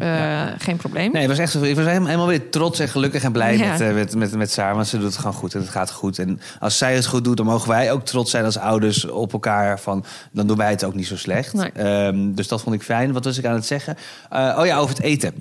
geen 0.58 0.78
probleem. 0.78 1.12
Nee, 1.12 1.22
ik 1.22 1.28
was 1.28 1.38
echt 1.38 1.56
ik 1.64 1.76
was 1.76 1.86
helemaal, 1.86 2.28
weer 2.28 2.50
trots 2.50 2.80
en 2.80 2.88
gelukkig 2.90 3.24
en 3.24 3.32
blij 3.32 3.58
Ja. 3.58 3.78
met, 3.78 3.94
met, 3.94 4.16
met, 4.16 4.36
met 4.36 4.52
Saar. 4.52 4.76
Want 4.76 4.88
ze 4.88 4.98
doet 4.98 5.06
het 5.06 5.18
gewoon 5.18 5.34
goed 5.34 5.54
en 5.54 5.60
het 5.62 5.70
gaat 5.70 5.92
goed. 5.92 6.20
En 6.20 6.42
als 6.60 6.78
zij 6.78 6.96
het 6.96 7.06
goed 7.06 7.24
doet, 7.24 7.38
dan 7.38 7.46
mogen 7.46 7.70
wij 7.70 7.92
ook 7.92 8.06
trots 8.06 8.32
zijn 8.32 8.46
als 8.46 8.58
ouders 8.58 9.06
op 9.08 9.34
elkaar. 9.34 9.80
Van, 9.80 10.06
dan 10.32 10.48
doen 10.48 10.58
wij 10.58 10.70
het 10.70 10.84
ook 10.84 10.96
niet 10.96 11.08
zo 11.08 11.18
slecht. 11.18 11.54
Nee. 11.54 11.72
Ehm, 11.72 12.34
dus 12.34 12.48
dat 12.48 12.62
vond 12.62 12.76
ik 12.76 12.84
fijn. 12.84 13.12
Wat 13.14 13.26
was 13.26 13.38
ik 13.38 13.46
aan 13.46 13.54
het 13.56 13.66
zeggen? 13.66 13.98
Oh 14.32 14.66
ja, 14.66 14.78
over 14.78 14.96
het 14.96 15.04
eten. 15.04 15.34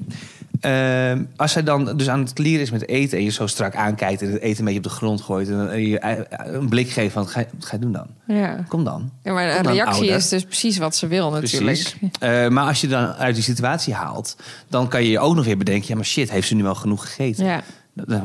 Ehm, 0.61 1.23
als 1.37 1.53
zij 1.53 1.63
dan 1.63 1.97
dus 1.97 2.09
aan 2.09 2.21
het 2.21 2.33
klieren 2.33 2.61
is 2.61 2.71
met 2.71 2.89
eten 2.89 3.19
en 3.19 3.25
je 3.25 3.31
zo 3.31 3.47
strak 3.47 3.75
aankijkt 3.75 4.23
en 4.23 4.33
het 4.33 4.41
eten 4.41 4.59
een 4.59 4.65
beetje 4.65 4.79
op 4.79 4.85
de 4.85 4.91
grond 4.91 5.21
gooit 5.21 5.49
en 5.49 5.89
je 5.89 5.99
eh, 5.99 6.19
een 6.55 6.69
blik 6.69 6.91
geeft 6.91 7.13
van, 7.13 7.29
ga, 7.29 7.45
ga 7.59 7.73
je 7.73 7.79
doen 7.79 7.93
dan? 7.93 8.07
Ja. 8.27 8.65
Kom 8.69 8.85
dan. 8.85 9.11
Ja, 9.23 9.33
maar 9.33 9.45
een 9.45 9.63
reactie 9.63 9.85
ouder. 9.85 10.17
is 10.17 10.29
dus 10.29 10.45
precies 10.45 10.79
wat 10.79 10.97
ze 10.97 11.07
wil 11.07 11.31
natuurlijk. 11.31 11.97
Eh, 12.21 12.49
maar 12.49 12.67
als 12.67 12.81
je 12.81 12.89
dan 12.89 13.07
uit 13.07 13.35
die 13.35 13.45
situatie 13.45 13.95
haalt, 13.95 14.37
dan 14.69 14.89
kan 14.89 15.03
je 15.03 15.11
je 15.11 15.19
ook 15.19 15.35
nog 15.35 15.45
weer 15.45 15.57
bedenken: 15.57 15.89
ja, 15.89 15.95
maar 15.95 16.05
shit, 16.05 16.31
heeft 16.31 16.49
ze 16.49 16.55
nu 16.55 16.63
wel 16.63 16.75
genoeg 16.75 17.03
gegeten? 17.03 17.45
Ja. 17.45 17.63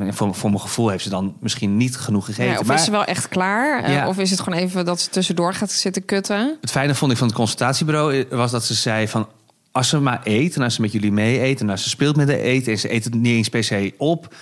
Voor, 0.10 0.36
voor 0.36 0.50
mijn 0.50 0.62
gevoel 0.62 0.90
heeft 0.90 1.04
ze 1.04 1.10
dan 1.10 1.36
misschien 1.40 1.78
niet 1.78 1.98
genoeg 1.98 2.26
gegeten. 2.26 2.52
Ja, 2.52 2.60
of 2.60 2.66
maar 2.66 2.76
is 2.76 2.84
ze 2.84 2.92
wel 2.92 3.06
echt 3.06 3.28
klaar? 3.28 3.84
Eh, 3.84 3.94
Ja. 3.94 4.08
Of 4.08 4.18
is 4.18 4.32
het 4.32 4.40
gewoon 4.40 4.60
even 4.60 4.86
dat 4.86 5.02
ze 5.02 5.10
tussendoor 5.10 5.54
gaat 5.54 5.72
zitten 5.72 6.06
kutten? 6.06 6.58
het 6.62 6.72
fijne 6.72 6.96
vond 6.96 7.12
ik 7.12 7.18
van 7.18 7.28
het 7.28 7.36
consultatiebureau 7.36 8.20
eh, 8.20 8.38
was 8.38 8.52
dat 8.52 8.64
ze 8.64 8.74
zei 8.74 9.08
van. 9.08 9.28
Als 9.76 9.90
ze 9.90 10.00
maar 10.00 10.22
eet 10.24 10.56
en 10.56 10.62
als 10.62 10.76
ze 10.76 10.82
met 10.82 10.92
jullie 10.92 11.12
mee 11.12 11.42
eet 11.42 11.62
en 11.62 11.70
als 11.70 11.84
ze 11.84 11.90
speelt 11.90 12.16
met 12.16 12.28
de 12.28 12.38
eten 12.38 12.72
en 12.72 12.80
ze 12.80 12.94
eet 12.94 13.04
het 13.04 13.14
niet 13.14 13.26
eens 13.26 13.50
per 13.50 13.64
se 13.64 13.94
op, 13.98 14.36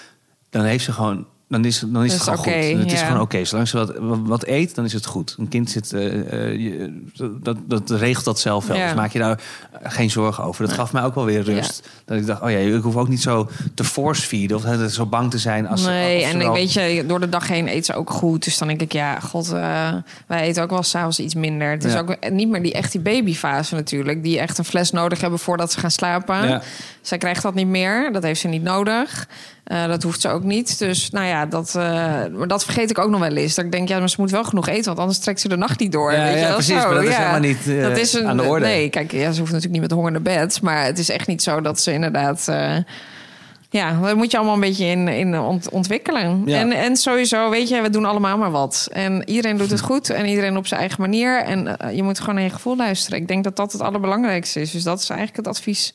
dan 0.50 0.64
heeft 0.64 0.84
ze 0.84 0.92
gewoon. 0.92 1.28
Dan 1.54 1.66
is, 1.66 1.84
dan 1.88 2.04
is 2.04 2.14
het 2.14 2.22
gewoon 2.22 2.38
goed. 2.38 2.54
Het 2.54 2.91
is 2.91 3.01
gewoon 3.01 3.22
oké. 3.22 3.45
Zolang 3.45 3.68
ze 3.68 3.78
wat, 3.78 3.93
wat, 4.24 4.45
eet, 4.47 4.76
dan 4.76 4.86
is 4.86 4.93
het 4.93 5.06
goed. 5.06 5.36
Een 5.39 5.47
kind 5.47 5.70
zit, 5.70 5.93
eh, 5.93 6.06
eh, 6.49 6.60
je- 6.60 7.01
dat, 7.41 7.58
dat 7.66 7.89
regelt 7.91 8.26
dat 8.26 8.39
zelf 8.39 8.68
wel. 8.68 8.78
Ja. 8.78 8.86
Dus 8.86 8.95
maak 8.95 9.12
je 9.12 9.20
daar 9.20 9.39
geen 9.84 10.10
zorgen 10.10 10.43
over. 10.43 10.66
Dat 10.68 10.74
gaf 10.76 10.93
mij 10.93 11.04
ook 11.04 11.16
wel 11.16 11.26
weer 11.26 11.41
rust. 11.43 11.89
Dat 12.06 12.18
ik 12.18 12.26
dacht, 12.26 12.41
oh 12.41 12.49
ja, 12.51 12.58
ik 12.58 12.82
hoef 12.82 12.95
ook 12.95 13.08
niet 13.08 13.22
zo 13.22 13.49
te 13.74 13.84
force 13.84 14.22
feeden 14.22 14.58
of 14.58 14.91
zo 14.91 15.06
bang 15.06 15.32
te 15.32 15.38
zijn. 15.38 15.68
Als, 15.68 15.86
nee, 15.86 16.24
als 16.24 16.34
en 16.34 16.41
ik 16.41 16.47
weet 16.51 16.74
je, 16.74 17.04
door 17.08 17.20
de 17.20 17.30
dag 17.30 17.47
heen 17.47 17.68
eet 17.68 17.86
ze 17.86 17.93
ook 17.93 18.10
goed. 18.10 18.43
Dus 18.43 18.58
dan 18.58 18.68
denk 18.68 18.82
ik, 18.82 18.93
ja, 18.93 19.20
god, 19.20 19.51
eh, 19.51 19.93
wij 20.28 20.41
eten 20.41 20.64
ook 20.64 20.70
wel 20.70 20.84
s'avonds 20.84 21.20
iets 21.20 21.36
minder. 21.36 21.70
Het 21.70 21.84
is 21.84 21.95
ook 21.95 22.30
niet 22.30 22.49
meer 22.49 22.64
die 22.64 22.74
echt 22.74 22.91
die 22.91 23.01
babyfase 23.01 23.76
natuurlijk. 23.76 24.24
Die 24.24 24.39
echt 24.39 24.58
een 24.58 24.66
fles 24.66 24.91
nodig 24.91 25.22
hebben 25.22 25.39
voordat 25.39 25.72
ze 25.72 25.80
gaan 25.80 25.91
slapen. 25.91 26.62
Zij 27.01 27.18
krijgt 27.18 27.41
dat 27.43 27.54
niet 27.54 27.68
meer. 27.68 28.12
Dat 28.14 28.24
heeft 28.24 28.39
ze 28.39 28.47
niet 28.47 28.64
nodig. 28.64 29.28
Eh, 29.64 29.86
dat 29.88 30.03
hoeft 30.03 30.22
ze 30.22 30.30
ook 30.30 30.43
niet. 30.43 30.80
Dus 30.80 31.09
nou 31.09 31.26
ja, 31.26 31.45
dat, 31.45 31.68
eh, 31.76 31.84
maar 32.32 32.47
dat 32.47 32.64
vergeet 32.64 32.89
ik 32.89 32.97
ook 32.97 33.09
nog 33.09 33.20
wel 33.20 33.36
eens. 33.36 33.55
Dat 33.55 33.66
ik 33.66 33.72
denk, 33.72 33.88
ja, 33.88 33.99
maar 33.99 34.09
ze 34.09 34.16
moet 34.20 34.32
wel 34.32 34.43
genoeg 34.43 34.68
eten, 34.68 34.86
want 34.86 34.99
anders 34.99 35.20
trekt 35.20 35.39
ze 35.39 35.47
de 35.47 35.57
nacht 35.57 35.80
niet 35.80 35.91
door. 35.91 36.11
Ja, 36.14 36.24
weet 36.24 36.34
je 36.34 36.39
ja, 36.39 36.45
wel? 36.45 36.53
precies, 36.53 36.82
Zo, 36.82 36.88
maar 36.88 36.95
dat 36.95 37.03
is 37.03 37.16
helemaal 37.16 37.39
niet, 37.39 37.68
eh, 37.68 37.82
dat 37.82 37.97
is 37.97 38.14
een, 38.14 38.28
aan 38.28 38.38
de 38.38 38.43
orde. 38.43 38.66
Nee, 38.66 38.89
kijk, 38.89 39.11
ja, 39.11 39.32
ze 39.32 39.39
hoeft 39.39 39.51
natuurlijk 39.51 39.72
niet 39.72 39.82
met 39.82 39.91
honger 39.91 40.11
naar 40.11 40.22
bed. 40.22 40.61
Maar 40.61 40.86
het 40.86 40.99
is 40.99 41.09
echt 41.09 41.28
niet 41.28 41.43
zo 41.43 41.61
dat 41.61 41.80
ze 41.80 41.93
inderdaad... 41.93 42.45
ja, 43.70 43.99
dat 44.01 44.16
moet 44.16 44.32
je 44.32 44.38
allemaal 44.38 44.55
een 44.55 44.59
beetje 44.59 44.86
in, 44.86 45.07
in 45.07 45.39
ont- 45.39 45.70
ontwikkelen. 45.70 46.41
Ja. 46.45 46.59
En, 46.59 46.72
en 46.72 46.95
sowieso, 46.95 47.49
weet 47.49 47.70
je, 47.70 47.82
we 47.82 47.89
doen 47.89 48.05
allemaal 48.05 48.38
maar 48.38 48.51
wat. 48.51 48.88
En 48.91 49.30
iedereen 49.30 49.57
doet 49.57 49.70
het 49.72 49.82
goed 49.91 50.09
en 50.09 50.26
iedereen 50.26 50.57
op 50.57 50.68
zijn 50.68 50.80
eigen 50.80 51.01
manier. 51.01 51.43
En 51.43 51.78
je 51.95 52.03
moet 52.03 52.20
gewoon 52.20 52.36
naar 52.36 52.43
je 52.43 52.49
gevoel 52.49 52.76
luisteren. 52.76 53.20
Ik 53.20 53.28
denk 53.28 53.43
dat 53.43 53.55
dat 53.55 53.72
het 53.72 53.82
allerbelangrijkste 53.82 54.61
is. 54.61 54.72
Dus 54.72 54.84
dat 54.84 54.99
is 55.01 55.09
eigenlijk 55.09 55.38
het 55.38 55.55
advies 55.55 55.93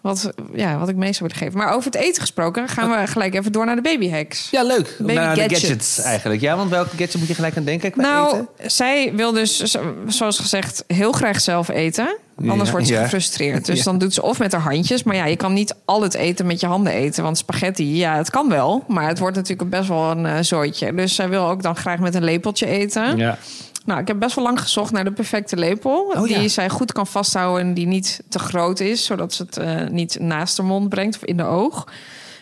wat, 0.00 0.30
ja, 0.54 0.78
wat 0.78 0.88
ik 0.88 0.96
mee 0.96 1.12
zou 1.12 1.28
willen 1.30 1.44
geven. 1.44 1.58
Maar 1.58 1.74
over 1.74 1.90
het 1.92 2.00
eten 2.00 2.20
gesproken, 2.20 2.68
gaan 2.68 2.90
we 2.90 3.06
gelijk 3.06 3.34
even 3.34 3.52
door 3.52 3.66
naar 3.66 3.76
de 3.76 3.82
babyhacks. 3.82 4.48
Ja, 4.50 4.62
leuk. 4.62 4.96
Baby 4.98 5.12
Naar 5.12 5.34
de 5.34 5.40
gadgets. 5.40 5.60
gadgets 5.62 5.98
eigenlijk. 6.00 6.40
Ja, 6.40 6.56
want 6.56 6.70
welke 6.70 6.90
gadget 6.96 7.18
moet 7.18 7.28
je 7.28 7.34
gelijk 7.34 7.56
aan 7.56 7.64
denken 7.64 7.92
Nou, 7.96 8.34
eten? 8.34 8.70
zij 8.70 9.12
wil 9.14 9.32
dus, 9.32 9.56
zo- 9.58 9.94
zoals 10.06 10.38
gezegd, 10.38 10.84
heel 10.86 11.12
graag 11.12 11.40
zelf 11.40 11.68
eten. 11.68 12.16
Anders 12.48 12.64
Ja, 12.68 12.70
wordt 12.72 12.86
ze 12.86 12.92
ja. 12.92 13.02
gefrustreerd. 13.02 13.66
Dus 13.66 13.78
Ja. 13.78 13.84
dan 13.84 13.98
doet 13.98 14.14
ze 14.14 14.22
of 14.22 14.38
met 14.38 14.52
haar 14.52 14.60
handjes. 14.60 15.02
Maar 15.02 15.16
ja, 15.16 15.24
je 15.24 15.36
kan 15.36 15.52
niet 15.52 15.74
al 15.84 16.02
het 16.02 16.14
eten 16.14 16.46
met 16.46 16.60
je 16.60 16.66
handen 16.66 16.92
eten. 16.92 17.22
Want 17.22 17.38
spaghetti, 17.38 17.96
ja, 17.96 18.16
het 18.16 18.30
kan 18.30 18.48
wel. 18.48 18.84
Maar 18.88 19.08
het 19.08 19.18
wordt 19.18 19.36
natuurlijk 19.36 19.70
best 19.70 19.88
wel 19.88 20.10
een 20.10 20.26
eh, 20.26 20.36
zooitje. 20.40 20.94
Dus 20.94 21.14
zij 21.14 21.28
wil 21.28 21.48
ook 21.48 21.62
dan 21.62 21.76
graag 21.76 21.98
met 21.98 22.14
een 22.14 22.24
lepeltje 22.24 22.66
eten. 22.66 23.16
Ja. 23.16 23.38
Nou, 23.84 24.00
ik 24.00 24.08
heb 24.08 24.18
best 24.18 24.34
wel 24.34 24.44
lang 24.44 24.60
gezocht 24.60 24.92
naar 24.92 25.04
de 25.04 25.12
perfecte 25.12 25.56
lepel. 25.56 26.12
Oh, 26.16 26.22
die 26.22 26.40
ja. 26.40 26.48
zij 26.48 26.68
goed 26.68 26.92
kan 26.92 27.06
vasthouden 27.06 27.66
en 27.66 27.74
die 27.74 27.86
niet 27.86 28.22
te 28.28 28.38
groot 28.38 28.80
is. 28.80 29.04
Zodat 29.04 29.32
ze 29.32 29.42
het 29.42 29.56
eh, 29.56 29.86
niet 29.88 30.18
naast 30.20 30.56
de 30.56 30.62
mond 30.62 30.88
brengt 30.88 31.16
of 31.16 31.24
in 31.24 31.36
de 31.36 31.44
oog. 31.44 31.86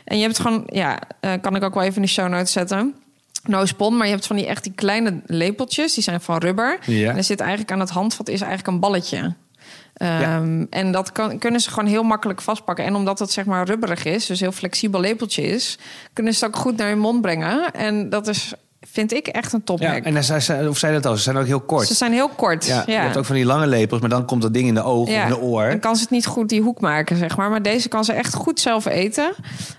En 0.04 0.16
je 0.16 0.22
hebt 0.22 0.38
gewoon, 0.38 0.62
ja, 0.66 0.98
eh, 1.20 1.32
kan 1.40 1.56
ik 1.56 1.62
ook 1.62 1.74
wel 1.74 1.82
even 1.82 1.96
in 1.96 2.02
de 2.02 2.08
show 2.08 2.28
notes 2.28 2.52
zetten. 2.52 2.94
No 3.42 3.66
spon, 3.66 3.96
maar 3.96 4.06
je 4.06 4.12
hebt 4.12 4.26
van 4.26 4.36
die 4.36 4.46
echt 4.46 4.64
die 4.64 4.72
kleine 4.72 5.20
lepeltjes. 5.26 5.94
Die 5.94 6.02
zijn 6.02 6.20
van 6.20 6.38
rubber. 6.38 6.78
Ja. 6.86 7.10
En 7.10 7.16
er 7.16 7.24
zit 7.24 7.40
eigenlijk 7.40 7.72
aan 7.72 7.80
het 7.80 7.90
handvat 7.90 8.28
is 8.28 8.40
eigenlijk 8.40 8.72
een 8.72 8.80
balletje. 8.80 9.34
Ehm, 9.94 10.64
En 10.70 10.92
dat 10.92 11.12
kan, 11.12 11.38
kunnen 11.38 11.60
ze 11.60 11.70
gewoon 11.70 11.88
heel 11.88 12.02
makkelijk 12.02 12.40
vastpakken. 12.40 12.84
En 12.84 12.94
omdat 12.94 13.18
het 13.18 13.30
zeg 13.30 13.44
maar 13.44 13.66
rubberig 13.66 14.04
is, 14.04 14.26
dus 14.26 14.40
heel 14.40 14.52
flexibel 14.52 15.00
lepeltje 15.00 15.42
is, 15.42 15.78
kunnen 16.12 16.34
ze 16.34 16.44
het 16.44 16.54
ook 16.54 16.60
goed 16.60 16.76
naar 16.76 16.88
je 16.88 16.96
mond 16.96 17.20
brengen. 17.20 17.72
En 17.72 18.08
dat 18.08 18.26
is, 18.26 18.52
vind 18.92 19.12
ik, 19.12 19.26
echt 19.26 19.52
een 19.52 19.62
Ja, 19.64 19.64
tophack. 19.64 20.04
en 20.04 20.14
dan 20.14 20.22
zei, 20.22 20.40
zei- 20.40 20.68
of 20.68 20.78
zei 20.78 20.92
dat 20.92 21.06
al, 21.06 21.16
ze 21.16 21.22
zijn 21.22 21.36
ook 21.36 21.46
heel 21.46 21.60
kort. 21.60 21.86
Ze 21.86 21.94
zijn 21.94 22.12
heel 22.12 22.28
kort. 22.28 22.66
ja, 22.66 22.82
Ja, 22.86 22.92
Je 22.94 22.98
hebt 23.00 23.16
ook 23.16 23.24
van 23.24 23.34
die 23.34 23.44
lange 23.44 23.66
lepels, 23.66 24.00
maar 24.00 24.08
dan 24.10 24.24
komt 24.24 24.42
dat 24.42 24.54
ding 24.54 24.68
in 24.68 24.74
de 24.74 24.82
oog 24.82 25.08
of 25.08 25.14
in 25.22 25.28
de 25.28 25.40
oor. 25.40 25.68
Dan 25.68 25.78
kan 25.78 25.96
ze 25.96 26.02
het 26.02 26.10
niet 26.10 26.26
goed 26.26 26.48
die 26.48 26.60
hoek 26.62 26.80
maken, 26.80 27.16
zeg 27.16 27.36
maar. 27.36 27.50
Maar 27.50 27.62
deze 27.62 27.88
kan 27.88 28.04
ze 28.04 28.12
echt 28.12 28.34
goed 28.34 28.60
zelf 28.60 28.86
eten. 28.86 29.32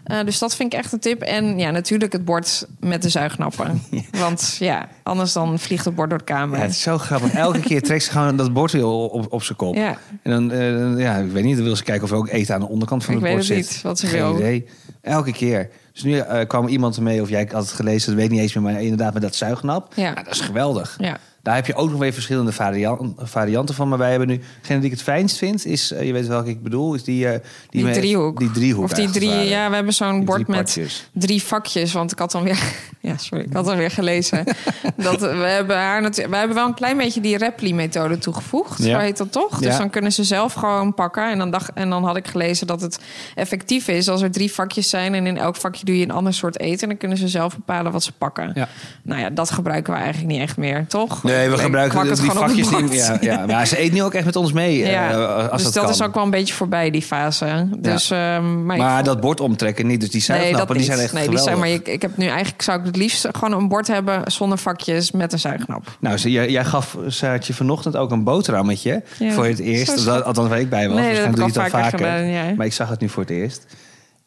Eh, 0.03 0.23
dus 0.25 0.39
dat 0.39 0.55
vind 0.55 0.73
ik 0.73 0.79
echt 0.79 0.91
een 0.93 0.99
tip. 0.99 1.21
En 1.21 1.57
ja, 1.59 1.71
natuurlijk 1.71 2.11
het 2.13 2.25
bord 2.25 2.67
met 2.79 3.01
de 3.01 3.09
zuignappen. 3.09 3.81
Want 4.19 4.55
ja, 4.59 4.87
anders 5.03 5.33
dan 5.33 5.59
vliegt 5.59 5.85
het 5.85 5.95
bord 5.95 6.09
door 6.09 6.17
de 6.19 6.23
kamer. 6.23 6.57
Ja, 6.57 6.63
het 6.63 6.71
is 6.71 6.81
zo 6.81 6.97
grappig. 6.97 7.33
Elke 7.33 7.59
keer 7.59 7.81
trekt 7.81 8.03
ze 8.03 8.11
gewoon 8.11 8.35
dat 8.35 8.53
bord 8.53 8.71
weer 8.71 8.85
op, 8.85 9.13
op, 9.13 9.33
op 9.33 9.43
zijn 9.43 9.57
kop. 9.57 9.75
Ja. 9.75 9.97
En 10.23 10.31
dan, 10.31 10.51
eh, 10.51 10.99
ja, 11.03 11.15
ik 11.15 11.31
weet 11.31 11.43
niet, 11.43 11.55
dan 11.55 11.65
wil 11.65 11.75
ze 11.75 11.83
kijken 11.83 12.03
of 12.03 12.11
er 12.11 12.17
ook 12.17 12.29
eten 12.29 12.53
aan 12.55 12.61
de 12.61 12.67
onderkant 12.69 13.03
van 13.05 13.13
Ik 13.13 13.19
het 13.19 13.29
weet 13.29 13.37
bord 13.37 13.47
het 13.49 13.57
zit. 13.65 13.73
niet 13.75 13.83
wat 13.83 13.99
ze 13.99 14.07
Geen 14.07 14.19
wil. 14.21 14.35
idee. 14.35 14.65
Elke 15.01 15.31
keer. 15.31 15.69
Dus 16.01 16.11
nu 16.11 16.17
eh, 16.17 16.47
kwam 16.47 16.67
iemand 16.67 16.95
ermee, 16.95 17.21
of 17.21 17.29
jij 17.29 17.49
had 17.51 17.61
het 17.61 17.71
gelezen, 17.71 18.07
dat 18.07 18.15
weet 18.15 18.25
ik 18.25 18.31
niet 18.31 18.41
eens 18.41 18.53
meer, 18.53 18.63
maar 18.63 18.81
inderdaad 18.81 19.13
met 19.13 19.21
dat 19.21 19.35
zuignap. 19.35 19.93
Ja. 19.95 20.11
Nou, 20.11 20.23
dat 20.23 20.33
is 20.33 20.41
geweldig. 20.41 20.95
Ja. 20.99 21.17
Daar 21.49 21.57
heb 21.57 21.67
je 21.67 21.75
ook 21.75 21.89
nog 21.89 21.99
weer 21.99 22.13
verschillende 22.13 22.51
varian- 22.51 23.15
varianten 23.17 23.75
van. 23.75 23.87
Maar 23.89 23.97
wij 23.97 24.09
hebben 24.09 24.27
nu, 24.27 24.41
degene 24.61 24.79
die 24.79 24.89
ik 24.89 24.95
het 24.95 25.03
fijnst 25.05 25.37
vind, 25.37 25.65
is, 25.65 25.91
eh, 25.91 26.05
je 26.05 26.13
weet 26.13 26.27
welke 26.27 26.49
ik 26.49 26.63
bedoel, 26.63 26.93
is 26.93 27.03
die, 27.03 27.27
eh, 27.27 27.39
Die 27.69 27.83
met- 27.83 27.93
driehoek. 27.93 28.39
Die 28.39 28.51
driehoek. 28.51 28.83
Of 28.83 28.91
die 28.91 29.09
drie, 29.09 29.29
ja, 29.29 29.69
we 29.69 29.75
hebben 29.75 29.93
zo'n 29.93 30.15
Die 30.15 30.23
bord 30.23 30.47
met 30.47 30.79
drie 31.13 31.43
vakjes. 31.43 31.93
Want 31.93 32.11
ik 32.11 32.19
had 32.19 32.31
dan 32.31 32.43
weer, 32.43 32.59
ja, 33.01 33.17
sorry, 33.17 33.43
ik 33.45 33.53
had 33.53 33.65
dan 33.65 33.77
weer 33.77 33.91
gelezen. 33.91 34.43
dat 34.95 35.19
we 35.19 35.27
hebben 35.27 35.77
haar 35.77 36.01
natuurlijk, 36.01 36.29
we 36.29 36.37
hebben 36.37 36.55
wel 36.55 36.67
een 36.67 36.73
klein 36.73 36.97
beetje 36.97 37.21
die 37.21 37.37
Repli-methode 37.37 38.17
toegevoegd. 38.17 38.83
Ja. 38.83 38.93
Zo 38.93 38.97
heet 38.99 39.17
dat 39.17 39.31
toch? 39.31 39.57
Dus 39.59 39.71
Ja. 39.73 39.77
dan 39.77 39.89
kunnen 39.89 40.11
ze 40.11 40.23
zelf 40.23 40.53
gewoon 40.53 40.93
pakken. 40.93 41.31
En 41.31 41.37
dan, 41.37 41.51
dacht, 41.51 41.71
en 41.73 41.89
dan 41.89 42.03
had 42.03 42.15
ik 42.17 42.27
gelezen 42.27 42.67
dat 42.67 42.81
het 42.81 42.99
effectief 43.35 43.87
is 43.87 44.09
als 44.09 44.21
er 44.21 44.31
drie 44.31 44.51
vakjes 44.51 44.89
zijn. 44.89 45.13
En 45.13 45.27
in 45.27 45.37
elk 45.37 45.55
vakje 45.55 45.85
doe 45.85 45.97
je 45.97 46.03
een 46.03 46.11
ander 46.11 46.33
soort 46.33 46.59
eten. 46.59 46.81
En 46.81 46.87
dan 46.89 46.97
kunnen 46.97 47.17
ze 47.17 47.27
zelf 47.27 47.55
bepalen 47.55 47.91
wat 47.91 48.03
ze 48.03 48.11
pakken. 48.11 48.51
Ja. 48.55 48.67
Nou 49.01 49.21
ja, 49.21 49.29
dat 49.29 49.51
gebruiken 49.51 49.93
we 49.93 49.99
eigenlijk 49.99 50.31
niet 50.31 50.41
echt 50.41 50.57
meer, 50.57 50.85
toch? 50.87 51.23
Nee, 51.23 51.38
we 51.47 51.53
Ik 51.55 51.59
gebruiken 51.61 52.03
die 52.03 52.11
op 52.31 52.37
vakjes. 52.37 52.69
Die, 52.69 52.93
ja, 52.93 53.17
ja, 53.21 53.45
maar 53.45 53.67
ze 53.67 53.81
eet 53.81 53.91
nu 53.91 54.03
ook 54.03 54.13
echt 54.13 54.25
met 54.25 54.35
ons 54.35 54.51
mee. 54.51 54.83
eh, 54.83 54.91
Ja, 54.91 55.11
als 55.25 55.63
dus 55.63 55.71
dat, 55.71 55.83
dat, 55.83 55.93
is 55.95 56.01
ook 56.01 56.13
wel 56.13 56.23
een 56.23 56.29
beetje 56.29 56.53
voorbij, 56.53 56.89
die 56.89 57.01
fase. 57.01 57.67
Dus, 57.77 58.11
ehm, 58.11 58.65
maar 58.65 58.75
ik 58.75 58.81
Maar 58.81 58.93
vond- 58.93 59.05
dat 59.05 59.19
bord 59.21 59.39
omtrekken 59.39 59.87
niet. 59.87 59.99
Dus 59.99 60.09
die 60.09 60.21
zuignappen, 60.21 60.75
die 60.75 60.85
zijn 60.85 60.99
echt 60.99 61.13
nee, 61.13 61.29
die 61.29 61.37
zijn, 61.37 61.59
maar 61.59 61.69
ik, 61.69 61.87
ik 61.87 62.01
heb 62.01 62.17
nu 62.17 62.25
eigenlijk 62.27 62.61
zou 62.61 62.79
ik 62.79 62.85
het 62.85 62.95
liefst 62.95 63.27
gewoon 63.31 63.59
een 63.61 63.67
bord 63.67 63.87
hebben 63.87 64.21
zonder 64.31 64.57
vakjes 64.57 65.11
met 65.11 65.33
een 65.33 65.39
zuignap. 65.39 65.97
Nou, 65.99 66.17
ze- 66.17 66.31
jij, 66.31 66.49
jij 66.49 66.65
gaf 66.65 66.97
Saartje 67.07 67.53
vanochtend 67.53 67.95
ook 67.95 68.11
een 68.11 68.23
boterhammetje 68.23 69.03
Ja, 69.17 69.31
voor 69.31 69.45
het 69.45 69.59
eerst. 69.59 70.05
Dat- 70.05 70.23
Althans, 70.23 70.49
waar 70.49 70.59
ik 70.59 70.69
bij 70.69 70.87
was. 70.89 70.97
Nee, 70.97 71.13
dat 71.13 71.23
Waarschijnlijk 71.23 71.47
ik 71.47 71.53
doe 71.53 71.63
je 71.63 71.67
het 71.67 71.73
al 71.73 71.79
vaker 71.81 71.97
gedaan, 71.99 72.25
ja. 72.47 72.53
Maar 72.57 72.65
ik 72.65 72.73
zag 72.73 72.89
het 72.89 72.99
nu 72.99 73.09
voor 73.09 73.23
het 73.23 73.31
eerst. 73.31 73.65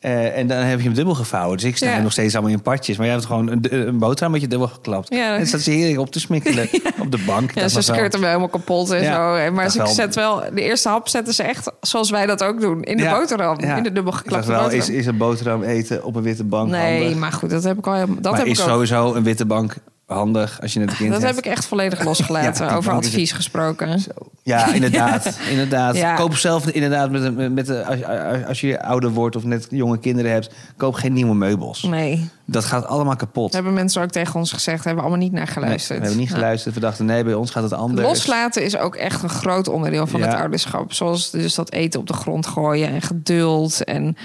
Eh, 0.03 0.39
en 0.39 0.47
dan 0.47 0.59
heb 0.59 0.79
je 0.79 0.85
hem 0.85 0.95
dubbel 0.95 1.15
gevouwen. 1.15 1.57
Dus 1.57 1.67
ik 1.67 1.77
sta 1.77 1.91
Ja. 1.91 1.99
nog 2.01 2.13
steeds 2.13 2.35
allemaal 2.35 2.53
in 2.53 2.63
partjes. 2.63 2.97
Maar 2.97 3.07
jij 3.07 3.15
hebt 3.15 3.27
gewoon 3.27 3.49
een, 3.49 3.89
een 3.89 3.99
boterhammetje 3.99 4.49
dubbel 4.49 4.69
geklapt. 4.69 5.15
Ja. 5.15 5.37
En 5.37 5.47
staat 5.47 5.61
ze 5.61 5.71
heerlijk 5.71 5.99
op 5.99 6.11
te 6.11 6.21
smikkelen 6.21 6.69
op 7.03 7.11
de 7.11 7.23
bank. 7.27 7.51
Ja, 7.55 7.69
ze 7.69 7.81
scheurt 7.81 8.13
hem 8.13 8.25
helemaal 8.25 8.49
kapot 8.49 8.91
en 8.91 9.05
zo. 9.05 9.35
En 9.35 9.55
Maar 9.55 9.71
ze 9.71 9.79
wel. 9.79 9.87
zet 9.87 10.15
wel, 10.15 10.43
de 10.55 10.63
eerste 10.63 10.89
hap 10.89 11.09
zetten 11.09 11.35
ze 11.35 11.43
echt 11.43 11.73
zoals 11.81 12.11
wij 12.11 12.27
dat 12.27 12.43
ook 12.45 12.61
doen. 12.61 12.83
In 12.83 12.97
de 12.97 13.09
boterham. 13.09 13.59
In 13.59 13.83
de 13.83 13.93
dubbel 13.93 14.13
geklapte 14.13 14.49
wel, 14.49 14.61
boterham. 14.63 14.89
is, 14.89 14.95
is 14.97 15.07
een 15.07 15.17
boterham 15.17 15.63
eten 15.63 16.05
op 16.05 16.17
een 16.17 16.23
witte 16.23 16.45
bank 16.45 16.71
nee, 16.71 17.01
handig? 17.01 17.19
maar 17.19 17.33
goed, 17.33 17.51
dat 17.51 17.65
heb 17.65 17.79
ik 17.79 17.87
al 17.87 17.95
helemaal. 17.95 18.21
Dat 18.21 18.31
maar 18.33 18.41
heb 18.41 18.51
is 18.51 18.59
ik 18.59 18.65
sowieso 18.65 19.15
een 19.15 19.23
witte 19.23 19.45
bank 19.47 19.75
handig 20.07 20.61
als 20.61 20.73
je 20.73 20.79
net 20.79 20.91
een 20.91 20.97
kind 20.97 21.13
Dat 21.13 21.23
hebt? 21.23 21.35
heb 21.37 21.45
ik 21.45 21.51
echt 21.51 21.65
volledig 21.67 22.05
losgelaten. 22.11 22.67
Ja, 22.67 22.75
over 22.75 22.93
advies 22.93 23.33
gesproken. 23.33 24.01
Ja, 24.45 24.73
inderdaad. 24.73 25.39
inderdaad. 25.51 25.97
Ja. 25.97 26.15
Koop 26.15 26.37
zelf 26.37 26.67
inderdaad, 26.69 27.11
met, 27.11 27.53
met, 27.53 27.69
een- 27.69 27.85
als, 27.85 28.01
als- 28.47 28.61
je 28.61 28.83
ouder 28.83 29.11
wordt 29.11 29.37
of 29.37 29.45
net 29.45 29.67
jonge 29.71 29.99
kinderen 29.99 30.31
hebt, 30.33 30.51
koop 30.77 30.95
geen 30.95 31.13
nieuwe 31.13 31.35
meubels. 31.35 31.83
Nee, 31.83 32.29
Dat 32.45 32.65
gaat 32.65 32.87
allemaal 32.87 33.17
kapot. 33.17 33.45
dat 33.45 33.53
hebben 33.53 33.73
mensen 33.73 34.03
ook 34.03 34.11
tegen 34.11 34.35
ons 34.35 34.53
gezegd. 34.53 34.85
Hebben 34.85 35.05
we 35.05 35.09
allemaal 35.11 35.25
niet 35.29 35.33
naar 35.37 35.45
Nee, 35.45 35.53
geluisterd. 35.55 35.99
we 35.99 36.05
hebben 36.05 36.23
niet 36.23 36.33
geluisterd. 36.35 36.75
We 36.75 36.81
dachten, 36.81 37.05
nee, 37.05 37.25
bij 37.25 37.35
ons 37.35 37.51
gaat 37.51 37.63
het 37.63 37.73
anders. 37.73 38.07
Loslaten 38.07 38.63
is 38.65 38.77
ook 38.77 38.95
echt 38.97 39.23
een 39.23 39.29
groot 39.29 39.69
onderdeel 39.69 40.07
van 40.07 40.21
Ja. 40.21 40.27
het 40.27 40.35
ouderschap. 40.41 40.93
Zoals 40.93 41.31
dus 41.31 41.55
dat 41.55 41.73
eten 41.73 42.01
op 42.01 42.07
de 42.07 42.15
grond 42.15 42.47
gooien 42.47 42.89
en 42.89 43.03
geduld. 43.03 43.85
En 43.85 44.17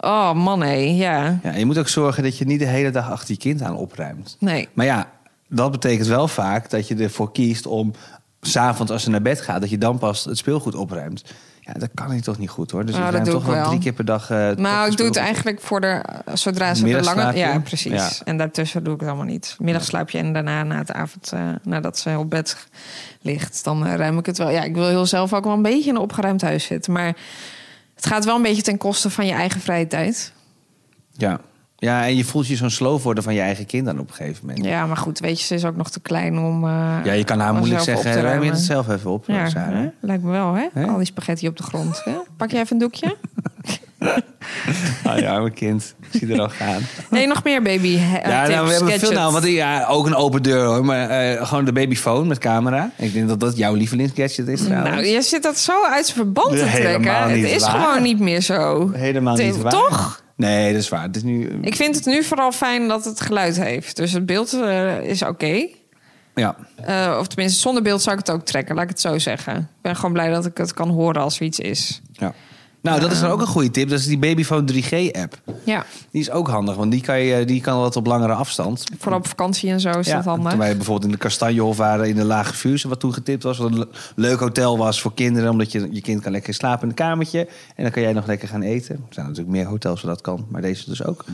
oh 0.00 0.32
man, 0.32 0.58
nee, 0.58 0.96
ja. 0.96 1.38
Ja, 1.42 1.54
je 1.54 1.64
moet 1.66 1.78
ook 1.78 1.88
zorgen 1.88 2.22
dat 2.22 2.38
je 2.38 2.44
niet 2.44 2.58
de 2.58 2.66
hele 2.66 2.90
dag 2.90 3.10
achter 3.10 3.30
je 3.30 3.36
kind 3.40 3.62
aan 3.62 3.76
opruimt. 3.76 4.36
Nee. 4.40 4.68
Maar 4.72 4.86
ja, 4.86 5.10
dat 5.48 5.70
betekent 5.70 6.06
wel 6.06 6.28
vaak 6.28 6.70
dat 6.70 6.88
je 6.88 6.94
ervoor 6.94 7.32
kiest 7.32 7.66
om 7.66 7.92
s'avonds 8.40 8.92
als 8.92 9.02
ze 9.02 9.10
naar 9.10 9.22
bed 9.22 9.40
gaat, 9.40 9.60
dat 9.60 9.70
je 9.70 9.78
dan 9.78 9.98
pas 9.98 10.24
het 10.24 10.38
speelgoed 10.38 10.74
opruimt. 10.74 11.24
Ja, 11.60 11.72
dat 11.74 11.88
kan 11.94 12.12
ik 12.12 12.22
toch 12.22 12.38
niet 12.38 12.50
goed 12.50 12.70
hoor. 12.70 12.84
Dus 12.84 12.94
Nou, 12.94 13.06
ik 13.06 13.12
ruim 13.12 13.24
toch 13.24 13.44
wel 13.44 13.54
wel. 13.54 13.66
drie 13.66 13.78
keer 13.78 13.92
per 13.92 14.04
dag. 14.04 14.30
eh, 14.30 14.48
toch 14.48 14.58
Nou, 14.58 14.90
ik 14.90 14.96
doe 14.96 15.06
het 15.06 15.16
eigenlijk 15.16 15.60
voor 15.60 15.80
de, 15.80 16.02
zodra 16.34 16.74
ze 16.74 16.84
de 16.84 17.02
lange... 17.02 17.36
Ja, 17.36 17.58
precies. 17.58 17.92
Ja. 17.92 18.08
En 18.24 18.36
daartussen 18.36 18.84
doe 18.84 18.94
ik 18.94 19.00
het 19.00 19.08
allemaal 19.08 19.26
niet. 19.26 19.56
Middagslaapje 19.58 20.18
en 20.18 20.32
daarna 20.32 20.62
na 20.62 20.76
het 20.78 20.92
avond, 20.92 21.32
eh, 21.32 21.40
nadat 21.62 21.98
ze 21.98 22.18
op 22.18 22.30
bed 22.30 22.66
ligt, 23.20 23.64
dan 23.64 23.86
eh, 23.86 23.94
ruim 23.94 24.18
ik 24.18 24.26
het 24.26 24.38
wel. 24.38 24.50
Ja, 24.50 24.62
ik 24.62 24.74
wil 24.74 24.86
heel 24.88 25.06
zelf 25.06 25.32
ook 25.34 25.44
wel 25.44 25.52
een 25.52 25.62
beetje 25.62 25.88
in 25.88 25.94
een 25.96 26.00
opgeruimd 26.02 26.42
huis 26.42 26.64
zitten. 26.64 26.92
Maar 26.92 27.16
het 27.98 28.06
gaat 28.06 28.24
wel 28.24 28.36
een 28.36 28.42
beetje 28.42 28.62
ten 28.62 28.78
koste 28.78 29.10
van 29.10 29.26
je 29.26 29.32
eigen 29.32 29.60
vrije 29.60 29.86
tijd. 29.86 30.32
Ja. 31.12 31.40
ja, 31.76 32.04
en 32.04 32.16
je 32.16 32.24
voelt 32.24 32.46
je 32.46 32.56
zo'n 32.56 32.70
sloof 32.70 33.02
worden 33.02 33.22
van 33.24 33.34
je 33.34 33.40
eigen 33.40 33.66
kind 33.66 33.86
dan 33.86 33.98
op 33.98 34.08
een 34.08 34.14
gegeven 34.14 34.46
moment. 34.46 34.64
Ja, 34.64 34.86
maar 34.86 34.96
goed, 34.96 35.18
weet 35.18 35.38
je, 35.40 35.46
ze 35.46 35.54
is 35.54 35.64
ook 35.64 35.76
nog 35.76 35.90
te 35.90 36.00
klein 36.00 36.38
om... 36.38 36.64
eh, 36.64 36.96
Ja, 37.04 37.12
je 37.12 37.24
kan 37.24 37.40
haar 37.40 37.54
moeilijk 37.54 37.80
zeggen, 37.80 38.20
ruim 38.20 38.42
je 38.42 38.50
het 38.50 38.58
zelf 38.60 38.88
even 38.88 39.10
op, 39.10 39.24
Ja, 39.26 39.48
Sarah. 39.48 39.86
lijkt 40.00 40.22
me 40.22 40.30
wel, 40.30 40.54
hè? 40.54 40.66
Hè? 40.72 40.86
Al 40.86 40.96
die 40.96 41.06
spaghetti 41.06 41.48
op 41.48 41.56
de 41.56 41.62
grond. 41.62 42.00
Hè? 42.04 42.12
Pak 42.36 42.50
je 42.50 42.58
even 42.58 42.72
een 42.72 42.78
doekje? 42.78 43.16
Ah, 45.04 45.18
je 45.18 45.28
arme 45.28 45.50
kind. 45.50 45.94
Ik 46.10 46.18
zie 46.18 46.32
er 46.32 46.40
al 46.40 46.48
gaan. 46.48 46.82
Nee, 47.10 47.26
nog 47.26 47.44
meer 47.44 47.62
baby 47.62 47.94
eh, 47.94 48.12
Ja, 48.12 48.44
tips, 48.44 48.54
nou, 48.54 48.66
we 48.66 48.72
hebben 48.72 48.98
veel 48.98 49.12
nou, 49.12 49.32
want 49.32 49.44
ja, 49.44 49.86
ook 49.86 50.06
een 50.06 50.14
open 50.14 50.42
deur 50.42 50.64
hoor. 50.64 50.84
Maar 50.84 51.10
eh, 51.10 51.46
gewoon 51.46 51.64
de 51.64 51.72
babyfoon 51.72 52.26
met 52.26 52.38
camera. 52.38 52.90
Ik 52.96 53.12
denk 53.12 53.28
dat 53.28 53.40
dat 53.40 53.56
jouw 53.56 53.74
lievelingsgadget 53.74 54.48
is 54.48 54.62
trouwens. 54.62 54.94
Nou, 54.94 55.06
je 55.06 55.22
zit 55.22 55.42
dat 55.42 55.58
zo 55.58 55.84
uit 55.84 56.06
zijn 56.06 56.16
verband 56.16 56.50
te 56.50 56.70
trekken. 56.74 57.14
Het 57.14 57.50
is 57.50 57.62
waar. 57.62 57.70
gewoon 57.70 58.02
niet 58.02 58.18
meer 58.18 58.40
zo. 58.40 58.90
Helemaal 58.92 59.36
niet 59.36 59.62
waar. 59.62 59.72
Toch? 59.72 60.22
Nee, 60.36 60.72
dat 60.72 60.82
is 60.82 60.88
waar. 60.88 61.02
Het 61.02 61.16
is 61.16 61.22
nu... 61.22 61.58
Ik 61.60 61.76
vind 61.76 61.94
het 61.94 62.06
nu 62.06 62.22
vooral 62.24 62.52
fijn 62.52 62.88
dat 62.88 63.04
het 63.04 63.20
geluid 63.20 63.56
heeft. 63.56 63.96
Dus 63.96 64.12
het 64.12 64.26
beeld 64.26 64.52
eh, 64.52 65.02
is 65.02 65.22
oké. 65.22 65.66
Ja. 66.34 66.56
Eh, 66.76 67.16
of 67.20 67.26
tenminste, 67.26 67.60
zonder 67.60 67.82
beeld 67.82 68.02
zou 68.02 68.18
ik 68.18 68.26
het 68.26 68.34
ook 68.34 68.44
trekken, 68.44 68.74
laat 68.74 68.84
ik 68.84 68.90
het 68.90 69.00
zo 69.00 69.18
zeggen. 69.18 69.56
Ik 69.56 69.82
ben 69.82 69.96
gewoon 69.96 70.12
blij 70.12 70.28
dat 70.28 70.46
ik 70.46 70.56
het 70.56 70.74
kan 70.74 70.88
horen 70.88 71.22
als 71.22 71.40
er 71.40 71.46
iets 71.46 71.58
is. 71.58 72.00
ja. 72.12 72.34
Nou, 72.82 73.00
dat 73.00 73.12
is 73.12 73.20
dan 73.20 73.30
ook 73.30 73.40
een 73.40 73.46
goede 73.46 73.70
tip. 73.70 73.88
Dat 73.88 73.98
is 73.98 74.06
die 74.06 74.18
Babyphone 74.18 74.72
3G-app. 74.72 75.40
Ja, 75.64 75.84
Die 76.10 76.20
is 76.20 76.30
ook 76.30 76.48
handig, 76.48 76.74
want 76.76 76.90
die 76.90 77.00
kan, 77.00 77.20
je, 77.20 77.44
die 77.44 77.60
kan 77.60 77.78
wat 77.80 77.96
op 77.96 78.06
langere 78.06 78.32
afstand. 78.32 78.84
vooral 78.98 79.18
op 79.18 79.26
vakantie 79.26 79.70
en 79.70 79.80
zo 79.80 79.90
is 79.98 80.06
dat 80.08 80.24
handig. 80.24 80.50
Toen 80.50 80.58
wij 80.60 80.76
bijvoorbeeld 80.76 81.04
in 81.06 81.10
de 81.12 81.18
Kastanjehof 81.18 81.76
waren 81.76 82.08
in 82.08 82.14
de 82.16 82.24
Lage 82.24 82.54
Vuurse, 82.54 82.88
wat 82.88 83.00
toen 83.00 83.12
getipt 83.12 83.42
was. 83.42 83.58
Wat 83.58 83.70
een 83.70 83.78
le- 83.78 83.88
leuk 84.16 84.38
hotel 84.38 84.78
was 84.78 85.00
voor 85.00 85.14
kinderen, 85.14 85.50
omdat 85.50 85.72
je, 85.72 85.88
je 85.90 86.00
kind 86.00 86.20
kan 86.22 86.32
lekker 86.32 86.54
slapen 86.54 86.82
in 86.82 86.88
een 86.88 86.94
kamertje. 86.94 87.48
En 87.76 87.82
dan 87.82 87.92
kan 87.92 88.02
jij 88.02 88.12
nog 88.12 88.26
lekker 88.26 88.48
gaan 88.48 88.62
eten. 88.62 88.94
Er 88.94 89.14
zijn 89.14 89.26
natuurlijk 89.26 89.56
meer 89.56 89.66
hotels 89.66 90.02
waar 90.02 90.12
dat 90.12 90.22
kan, 90.22 90.46
maar 90.50 90.62
deze 90.62 90.84
dus 90.88 91.04
ook. 91.04 91.24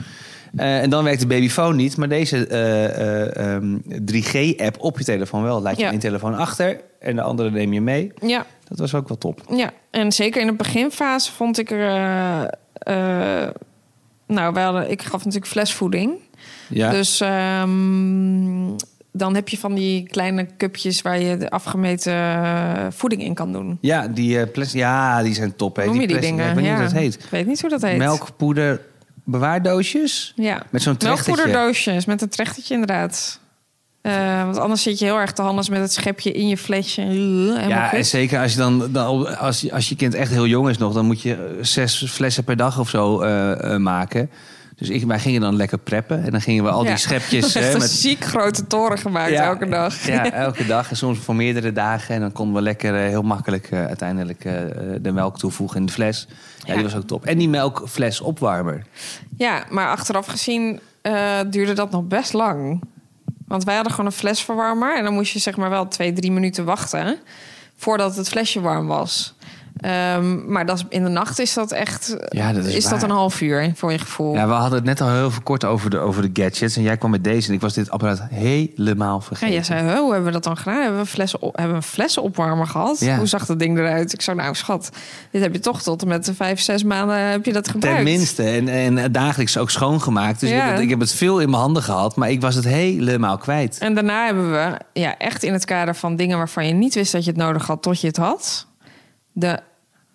Eh, 0.57 0.82
en 0.82 0.90
dan 0.90 1.05
werkt 1.05 1.20
de 1.20 1.26
babyfoon 1.26 1.76
niet, 1.76 1.97
maar 1.97 2.09
deze 2.09 2.47
eh, 2.47 2.84
eh, 2.84 3.55
ehm, 3.55 3.78
3G-app 4.05 4.76
op 4.78 4.99
je 4.99 5.05
telefoon 5.05 5.42
wel. 5.42 5.62
Laat 5.62 5.76
je 5.76 5.82
Ja. 5.82 5.90
één 5.90 5.99
telefoon 6.01 6.34
achter 6.34 6.80
en 7.01 7.16
de 7.16 7.22
andere 7.22 7.51
neem 7.51 7.72
je 7.72 7.80
mee. 7.80 8.12
Ja, 8.22 8.47
Dat 8.69 8.79
was 8.79 8.95
ook 8.95 9.09
wel 9.09 9.19
top. 9.19 9.41
Ja, 9.51 9.71
en 9.91 10.12
zeker 10.12 10.41
in 10.41 10.47
de 10.47 10.53
beginfase 10.53 11.33
vond 11.33 11.59
ik 11.59 11.71
er. 11.71 11.89
eh, 11.89 13.43
eh, 13.43 13.49
nou, 14.27 14.55
we 14.55 14.61
hadden, 14.61 14.91
ik 14.91 15.03
gaf 15.03 15.19
natuurlijk 15.25 15.47
flesvoeding. 15.53 16.12
Ja, 16.69 16.91
Dus 16.91 17.21
ehm, 17.21 18.77
dan 19.12 19.35
heb 19.35 19.49
je 19.49 19.59
van 19.59 19.75
die 19.75 20.09
kleine 20.09 20.47
cupjes 20.57 21.03
waar 21.03 21.21
je 21.21 21.37
de 21.37 21.51
afgemeten 21.51 22.12
eh, 22.12 22.87
voeding 22.91 23.23
in 23.23 23.35
kan 23.35 23.53
doen. 23.53 23.79
ja, 23.81 24.09
die, 24.09 24.47
plas- 24.47 24.73
ja 24.73 25.23
die 25.23 25.35
zijn 25.35 25.57
top. 25.57 25.77
Hè. 25.77 25.85
Noem 25.85 25.95
je 25.95 26.07
die 26.07 26.09
plastic- 26.17 26.31
dingen? 26.37 26.49
Ik 26.49 26.55
weet 26.55 26.65
niet 26.65 26.75
hoe 26.75 26.83
dat 26.83 26.93
heet. 26.93 27.15
Ik 27.15 27.31
weet 27.31 27.47
niet 27.47 27.61
hoe 27.61 27.71
dat 27.71 27.83
heet. 27.83 27.99
Melkpoeder 27.99 28.81
bewaardoosjes. 29.25 30.33
Ja. 30.37 30.62
Met 30.71 30.83
zo'n 30.83 30.97
trechtertje. 30.97 31.33
Melkpoederdoosjes 31.35 32.05
met 32.05 32.23
een 32.23 32.29
trechtertje 32.29 32.75
inderdaad. 32.75 33.41
Eh, 34.05 34.44
want 34.44 34.59
anders 34.59 34.82
zit 34.82 34.98
je 34.98 35.05
heel 35.05 35.18
erg 35.18 35.32
te 35.32 35.42
handels 35.42 35.68
met 35.68 35.80
het 35.80 35.92
schepje 35.92 36.32
in 36.32 36.48
je 36.48 36.57
flesje. 36.57 37.00
Helemaal 37.00 37.68
Ja, 37.68 37.92
en 37.92 38.05
zeker 38.05 38.40
als 38.40 38.52
je 38.52 38.59
dan, 38.59 38.96
als, 39.38 39.61
je, 39.61 39.72
als 39.72 39.88
je 39.88 39.96
kind 39.96 40.14
echt 40.14 40.30
heel 40.30 40.46
jong 40.46 40.68
is 40.68 40.78
nog, 40.78 40.92
dan 40.94 41.07
moet 41.07 41.22
je 41.22 41.34
eh, 41.34 41.40
zes 41.64 42.05
flessen 42.09 42.44
per 42.44 42.57
dag 42.57 42.78
of 42.78 42.88
zo 42.88 43.20
eh, 43.20 43.72
eh, 43.74 43.80
maken. 43.80 44.30
Dus 44.76 44.88
ik, 44.88 45.05
wij 45.05 45.18
gingen 45.18 45.40
dan 45.40 45.57
lekker 45.57 45.78
preppen 45.78 46.24
en 46.24 46.30
dan 46.30 46.40
gingen 46.40 46.64
we 46.64 46.70
al 46.70 46.82
Ja. 46.82 46.88
die 46.88 46.98
schepjes. 46.98 47.55
Echt 47.55 47.64
hè, 47.66 47.72
een 47.72 47.78
met, 47.78 47.90
ziek 47.90 48.24
grote 48.24 48.66
toren 48.66 48.98
gemaakt 48.98 49.32
elke 49.32 49.68
dag. 49.68 50.07
Ja, 50.07 50.30
elke 50.32 50.66
dag 50.66 50.90
en 50.90 50.96
soms 50.96 51.18
voor 51.18 51.34
meerdere 51.36 51.72
dagen. 51.72 52.14
En 52.14 52.20
dan 52.20 52.32
konden 52.32 52.55
we 52.55 52.62
lekker 52.62 52.94
eh, 52.94 53.09
heel 53.09 53.22
makkelijk 53.22 53.68
eh, 53.70 53.86
uiteindelijk 53.86 54.44
eh, 54.44 54.52
de 55.00 55.12
melk 55.12 55.38
toevoegen 55.38 55.80
in 55.80 55.86
de 55.86 55.92
fles. 55.92 56.26
Ja, 56.28 56.34
Ja. 56.66 56.74
die 56.74 56.82
was 56.82 56.96
ook 56.96 57.07
top. 57.07 57.24
En 57.24 57.38
die 57.38 57.48
melkfles 57.48 58.20
opwarmer. 58.20 58.82
Ja, 59.36 59.64
maar 59.70 59.88
achteraf 59.88 60.26
gezien 60.26 60.80
eh, 61.02 61.38
duurde 61.50 61.72
dat 61.72 61.90
nog 61.90 62.05
best 62.05 62.32
lang. 62.32 62.82
Want 63.55 63.66
wij 63.66 63.74
hadden 63.74 63.92
gewoon 63.92 64.11
een 64.11 64.16
flesverwarmer. 64.16 64.96
En 64.96 65.05
dan 65.05 65.12
moest 65.12 65.32
je 65.32 65.38
zeg 65.38 65.57
maar 65.57 65.70
wel 65.70 65.88
twee, 65.88 66.12
drie 66.12 66.32
minuten 66.32 66.64
wachten... 66.64 67.18
voordat 67.76 68.16
het 68.16 68.28
flesje 68.28 68.61
warm 68.61 68.86
was. 68.86 69.34
Ehm, 69.77 70.53
maar 70.53 70.66
dat 70.66 70.77
is, 70.79 70.85
in 70.89 71.03
de 71.03 71.09
nacht 71.09 71.39
is 71.39 71.55
dat 71.55 71.72
echt 71.72 72.16
Ja, 72.29 72.53
dat 72.53 72.64
is 72.64 72.75
is 72.75 72.89
dat 72.89 73.03
een 73.03 73.11
half 73.11 73.41
uur 73.41 73.72
voor 73.75 73.93
je 73.93 73.99
gevoel. 73.99 74.35
Ja, 74.35 74.47
we 74.47 74.53
hadden 74.53 74.79
het 74.79 74.85
net 74.85 75.01
al 75.01 75.11
heel 75.11 75.31
veel 75.31 75.43
kort 75.43 75.64
over 75.64 75.91
de, 75.91 75.99
over 75.99 76.22
de 76.33 76.43
gadgets. 76.43 76.77
En 76.77 76.83
jij 76.83 76.97
kwam 76.97 77.11
met 77.11 77.25
deze 77.25 77.49
en 77.49 77.55
ik 77.55 77.61
was 77.61 77.72
dit 77.75 77.91
apparaat 77.91 78.22
helemaal 78.31 79.18
Ja, 79.18 79.25
vergeten. 79.27 79.55
jij 79.55 79.62
zei, 79.62 79.83
"Huh, 79.83 79.99
hoe 79.99 80.09
hebben 80.12 80.25
we 80.27 80.33
dat 80.33 80.45
dan 80.45 80.57
gedaan? 80.57 80.83
Hebben 80.83 81.01
we, 81.01 81.07
flessen 81.07 81.41
op, 81.43 81.57
hebben 81.57 81.72
we 81.77 81.83
een 81.83 81.89
flessenopwarmer 81.89 82.66
gehad? 82.66 83.01
Ja. 83.01 83.16
Hoe 83.16 83.27
zag 83.27 83.47
dat 83.47 83.59
ding 83.59 83.79
eruit? 83.79 84.12
Ik 84.12 84.22
zei, 84.22 84.37
nou 84.37 84.55
schat, 84.55 84.91
dit 85.31 85.43
heb 85.43 85.53
je 85.53 85.61
toch 85.61 85.83
tot 85.83 86.03
en 86.03 86.09
met 86.09 86.25
de 86.25 86.35
vijf, 86.35 86.61
zes 86.61 86.85
maanden 86.85 87.18
heb 87.31 87.45
je 87.45 87.53
dat 87.53 87.68
gebruikt. 87.68 87.97
Tenminste, 87.97 88.43
en, 88.43 88.68
en 88.68 89.12
dagelijks 89.12 89.57
ook 89.59 89.70
schoongemaakt. 89.70 90.41
Dus 90.41 90.51
ik, 90.51 90.57
heb 90.57 90.70
het, 90.70 90.81
ik 90.81 90.91
heb 90.91 91.01
het 91.01 91.12
veel 91.12 91.41
in 91.41 91.51
mijn 91.51 91.62
handen 91.62 91.83
gehad, 91.83 92.16
maar 92.16 92.31
ik 92.31 92.41
was 92.41 92.55
het 92.55 92.64
helemaal 92.64 93.39
kwijt. 93.39 93.79
En 93.79 93.95
daarna 93.95 94.25
hebben 94.25 94.51
we, 94.53 94.79
ja, 94.93 95.18
echt 95.18 95.43
in 95.43 95.53
het 95.53 95.64
kader 95.64 95.95
van 95.97 96.16
dingen 96.16 96.37
waarvan 96.39 96.66
je 96.66 96.72
niet 96.72 96.95
wist 96.95 97.12
dat 97.12 97.25
je 97.25 97.31
het 97.31 97.39
nodig 97.41 97.66
had 97.66 97.83
tot 97.83 98.01
je 98.01 98.07
het 98.07 98.16
had, 98.16 98.66
de 99.35 99.59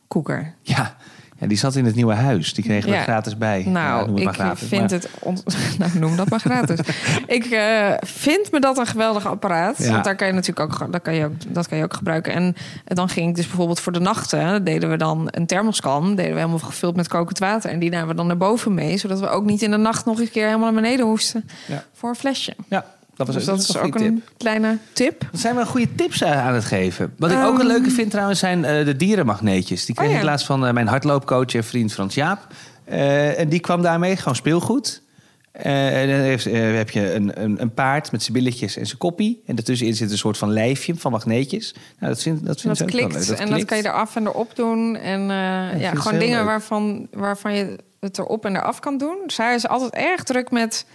koeker. 0.07 0.53
Ja, 0.61 0.95
ja 1.37 1.47
die 1.47 1.57
zat 1.57 1.75
in 1.75 1.85
het 1.85 1.95
nieuwe 1.95 2.13
huis. 2.13 2.53
Die 2.53 2.63
kregen 2.63 2.89
we 2.89 2.95
Ja. 2.95 3.01
gratis 3.01 3.37
bij. 3.37 3.63
Nou, 3.67 4.21
ik 4.21 4.29
gratis, 4.29 4.67
vind 4.67 4.81
maar- 4.81 4.89
het... 4.91 5.09
nou, 5.79 5.99
noem 5.99 6.15
dat 6.15 6.29
maar 6.29 6.39
gratis. 6.39 6.79
ik 7.27 7.45
eh, 7.45 7.93
vind 8.01 8.51
me 8.51 8.59
dat 8.59 8.77
een 8.77 8.85
geweldig 8.85 9.25
apparaat. 9.25 9.77
Ja. 9.77 9.91
Want 9.91 10.03
daar 10.03 10.15
kan 10.15 10.27
je 10.27 10.33
natuurlijk 10.33 10.81
ook, 10.81 10.91
dat 10.91 11.01
kan 11.01 11.13
je 11.13 11.25
ook, 11.25 11.53
dat 11.53 11.67
kan 11.67 11.77
je 11.77 11.83
ook 11.83 11.93
gebruiken. 11.93 12.33
En 12.33 12.55
dan 12.83 13.09
ging 13.09 13.29
ik 13.29 13.35
dus 13.35 13.47
bijvoorbeeld 13.47 13.79
voor 13.79 13.91
de 13.91 13.99
nachten... 13.99 14.63
deden 14.63 14.89
we 14.89 14.97
dan 14.97 15.27
een 15.31 15.45
thermoskan. 15.45 16.15
Deden 16.15 16.33
we 16.33 16.39
helemaal 16.39 16.59
gevuld 16.59 16.95
met 16.95 17.07
kokend 17.07 17.39
water. 17.39 17.69
En 17.69 17.79
die 17.79 17.89
namen 17.89 18.07
we 18.07 18.15
dan 18.15 18.27
naar 18.27 18.37
boven 18.37 18.73
mee. 18.73 18.97
Zodat 18.97 19.19
we 19.19 19.29
ook 19.29 19.45
niet 19.45 19.61
in 19.61 19.71
de 19.71 19.77
nacht 19.77 20.05
nog 20.05 20.19
een 20.19 20.31
keer 20.31 20.45
helemaal 20.45 20.71
naar 20.71 20.81
beneden 20.81 21.05
hoesten. 21.05 21.49
Ja. 21.67 21.83
Voor 21.93 22.09
een 22.09 22.15
flesje. 22.15 22.55
Ja, 22.69 22.85
dat 23.27 23.35
was 23.35 23.35
dus 23.35 23.45
dat 23.45 23.55
een 23.55 23.61
is 23.61 23.67
goede 23.67 23.87
ook 23.87 23.97
tip. 23.97 24.07
een 24.07 24.23
kleine 24.37 24.77
tip. 24.93 25.19
Dan 25.31 25.39
zijn 25.39 25.55
we 25.55 25.65
goede 25.65 25.95
tips 25.95 26.21
eh, 26.21 26.45
aan 26.47 26.53
het 26.53 26.65
geven. 26.65 27.13
Wat 27.17 27.31
ik 27.31 27.37
ook 27.37 27.59
een 27.59 27.67
leuke 27.67 27.89
vind 27.89 28.11
trouwens 28.11 28.39
zijn 28.39 28.65
eh, 28.65 28.85
de 28.85 28.95
dierenmagneetjes. 28.95 29.85
Die 29.85 29.95
kreeg 29.95 30.07
Ehm. 30.07 30.15
Oh, 30.15 30.21
ik 30.21 30.25
ja. 30.25 30.31
laatst 30.31 30.45
van 30.45 30.65
eh, 30.65 30.73
mijn 30.73 30.87
hardloopcoach 30.87 31.53
en 31.53 31.63
vriend 31.63 31.93
Frans 31.93 32.15
Jaap. 32.15 32.47
Eh, 32.85 33.39
en 33.39 33.49
die 33.49 33.59
kwam 33.59 33.81
daarmee, 33.81 34.15
gewoon 34.15 34.35
speelgoed. 34.35 35.01
Eh, 35.51 36.01
en 36.01 36.09
dan 36.09 36.19
heeft, 36.19 36.43
heb 36.77 36.89
je 36.89 37.13
een, 37.13 37.43
een, 37.43 37.61
een 37.61 37.73
paard 37.73 38.11
met 38.11 38.21
zijn 38.21 38.33
billetjes 38.33 38.77
en 38.77 38.85
zijn 38.85 38.97
koppie. 38.97 39.43
En 39.45 39.55
daartussenin 39.55 39.95
zit 39.95 40.11
een 40.11 40.17
soort 40.17 40.37
van 40.37 40.51
lijfje 40.53 40.95
van 40.95 41.11
magneetjes. 41.11 41.73
Nou, 41.99 42.13
dat 42.13 42.21
vind, 42.21 42.45
dat 42.45 42.61
vind 42.61 42.77
Dat 42.77 42.89
ik 42.89 42.95
ook 42.95 43.01
wel 43.01 43.09
klikt 43.09 43.39
en 43.39 43.49
dat 43.49 43.65
kan 43.65 43.77
je 43.77 43.85
eraf 43.85 44.15
en 44.15 44.25
erop 44.25 44.55
doen. 44.55 44.95
En 44.95 45.21
eh, 45.21 45.81
ja, 45.81 45.93
gewoon 45.95 46.19
dingen 46.19 46.37
leuk. 46.37 46.45
waarvan, 46.45 47.07
waarvan 47.11 47.53
je 47.53 47.75
het 47.99 48.17
erop 48.17 48.45
en 48.45 48.55
eraf 48.55 48.79
kan 48.79 48.97
doen. 48.97 49.17
Hij 49.35 49.55
is 49.55 49.67
altijd 49.67 49.93
erg 49.93 50.23
druk 50.23 50.51
met 50.51 50.85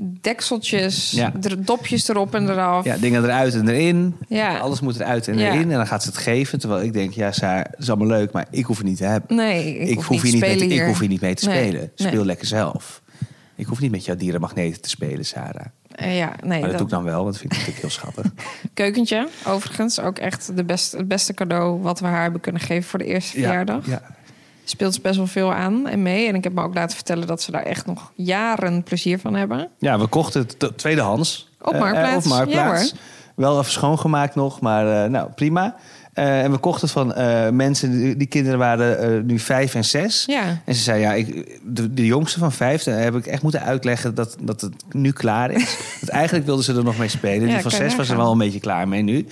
dekseltjes, 0.00 1.10
Ja. 1.10 1.32
dopjes 1.58 2.08
erop 2.08 2.34
en 2.34 2.48
eraf. 2.50 2.84
Ja, 2.84 2.96
dingen 2.96 3.24
eruit 3.24 3.54
en 3.54 3.68
erin. 3.68 4.16
Ja. 4.28 4.58
Alles 4.58 4.80
moet 4.80 5.00
eruit 5.00 5.28
en 5.28 5.38
Ja. 5.38 5.46
erin. 5.52 5.70
En 5.70 5.76
dan 5.76 5.86
gaat 5.86 6.02
ze 6.02 6.08
het 6.08 6.18
geven. 6.18 6.58
Terwijl 6.58 6.82
ik 6.82 6.92
denk, 6.92 7.12
ja, 7.12 7.32
Saar, 7.32 7.66
dat 7.70 7.80
is 7.80 7.88
allemaal 7.90 8.06
leuk, 8.18 8.32
maar 8.32 8.46
ik 8.50 8.64
hoef 8.64 8.76
het 8.76 8.86
niet 8.86 8.96
te 8.96 9.04
hebben. 9.04 9.36
Nee, 9.36 9.78
ik, 9.78 9.88
Ik, 9.88 9.94
hoef, 9.96 10.08
hier 10.08 10.32
niet 10.32 10.40
mee 10.40 10.56
te, 10.56 10.58
spelen 10.64 10.76
ik 10.80 10.86
hoef 10.86 11.00
niet 11.08 11.20
mee 11.20 11.34
te 11.34 11.48
Nee, 11.48 11.56
spelen. 11.64 11.90
nee. 11.96 12.08
Speel 12.08 12.24
lekker 12.24 12.46
zelf. 12.46 13.02
Ik 13.56 13.66
hoef 13.66 13.80
niet 13.80 13.90
met 13.90 14.04
jouw 14.04 14.16
dierenmagneten 14.16 14.82
te 14.82 14.88
spelen, 14.88 15.24
Sarah. 15.24 15.64
Eh, 15.94 16.16
ja, 16.16 16.32
nee, 16.40 16.48
Maar 16.48 16.60
dat 16.60 16.68
dat- 16.68 16.78
doe 16.78 16.86
ik 16.86 16.92
dan 16.92 17.04
wel, 17.04 17.22
want 17.24 17.26
dat 17.26 17.38
vind 17.38 17.52
ik 17.52 17.58
natuurlijk 17.58 17.80
heel 17.82 17.90
schattig. 17.90 18.32
keukentje. 18.74 19.28
Overigens 19.46 20.00
ook 20.00 20.18
echt 20.18 20.56
de 20.56 20.64
beste, 20.64 20.96
het 20.96 21.08
beste 21.08 21.34
cadeau 21.34 21.80
wat 21.82 22.00
we 22.00 22.06
haar 22.06 22.22
hebben 22.22 22.40
kunnen 22.40 22.60
geven 22.60 22.88
voor 22.90 22.98
de 22.98 23.04
eerste 23.04 23.30
verjaardag. 23.32 23.86
Ja, 23.86 24.02
Speelt 24.70 24.94
ze 24.94 25.00
best 25.00 25.16
wel 25.16 25.26
veel 25.26 25.52
aan 25.54 25.86
en 25.88 26.02
mee. 26.02 26.28
En 26.28 26.34
ik 26.34 26.44
heb 26.44 26.52
me 26.52 26.62
ook 26.62 26.74
laten 26.74 26.96
vertellen 26.96 27.26
dat 27.26 27.42
ze 27.42 27.50
daar 27.50 27.62
echt 27.62 27.86
nog 27.86 28.12
jaren 28.14 28.82
plezier 28.82 29.18
van 29.18 29.34
hebben. 29.34 29.68
ja, 29.78 29.98
we 29.98 30.06
kochten 30.06 30.46
het 30.58 30.78
tweedehands. 30.78 31.48
Op 31.60 31.72
Eh, 31.72 31.80
Marktplaats. 31.80 32.24
eh, 32.26 32.30
op 32.32 32.36
Marktplaats. 32.38 32.90
Ja, 32.90 32.98
wel 33.34 33.58
even 33.58 33.72
schoongemaakt 33.72 34.34
nog, 34.34 34.60
maar 34.60 35.04
eh, 35.04 35.10
nou 35.10 35.30
prima. 35.34 35.74
Eh, 36.12 36.42
en 36.42 36.50
we 36.50 36.58
kochten 36.58 36.80
het 36.82 36.90
van 36.90 37.14
eh, 37.14 37.48
mensen, 37.50 37.90
die, 37.90 38.16
die 38.16 38.26
kinderen 38.26 38.58
waren 38.58 38.98
eh, 38.98 39.22
nu 39.24 39.38
vijf 39.38 39.74
en 39.74 39.84
zes. 39.84 40.24
Ja. 40.26 40.42
En 40.64 40.74
ze 40.74 40.82
zei, 40.82 41.00
ja, 41.00 41.12
ik, 41.12 41.58
de, 41.64 41.94
de 41.94 42.06
jongste 42.06 42.38
van 42.38 42.52
vijf, 42.52 42.82
daar 42.82 43.00
heb 43.00 43.14
ik 43.16 43.26
echt 43.26 43.42
moeten 43.42 43.62
uitleggen 43.62 44.14
dat, 44.14 44.36
dat 44.40 44.60
het 44.60 44.72
nu 44.90 45.12
klaar 45.12 45.50
is. 45.50 45.76
Want 46.00 46.08
eigenlijk 46.12 46.46
wilden 46.46 46.64
ze 46.64 46.74
er 46.74 46.84
nog 46.84 46.98
mee 46.98 47.08
spelen. 47.08 47.46
Ja, 47.46 47.52
Die 47.52 47.62
van 47.62 47.70
zes 47.70 47.96
was 47.96 48.08
er 48.08 48.16
wel 48.16 48.32
een 48.32 48.38
beetje 48.38 48.60
klaar 48.60 48.88
mee 48.88 49.02
nu. 49.02 49.26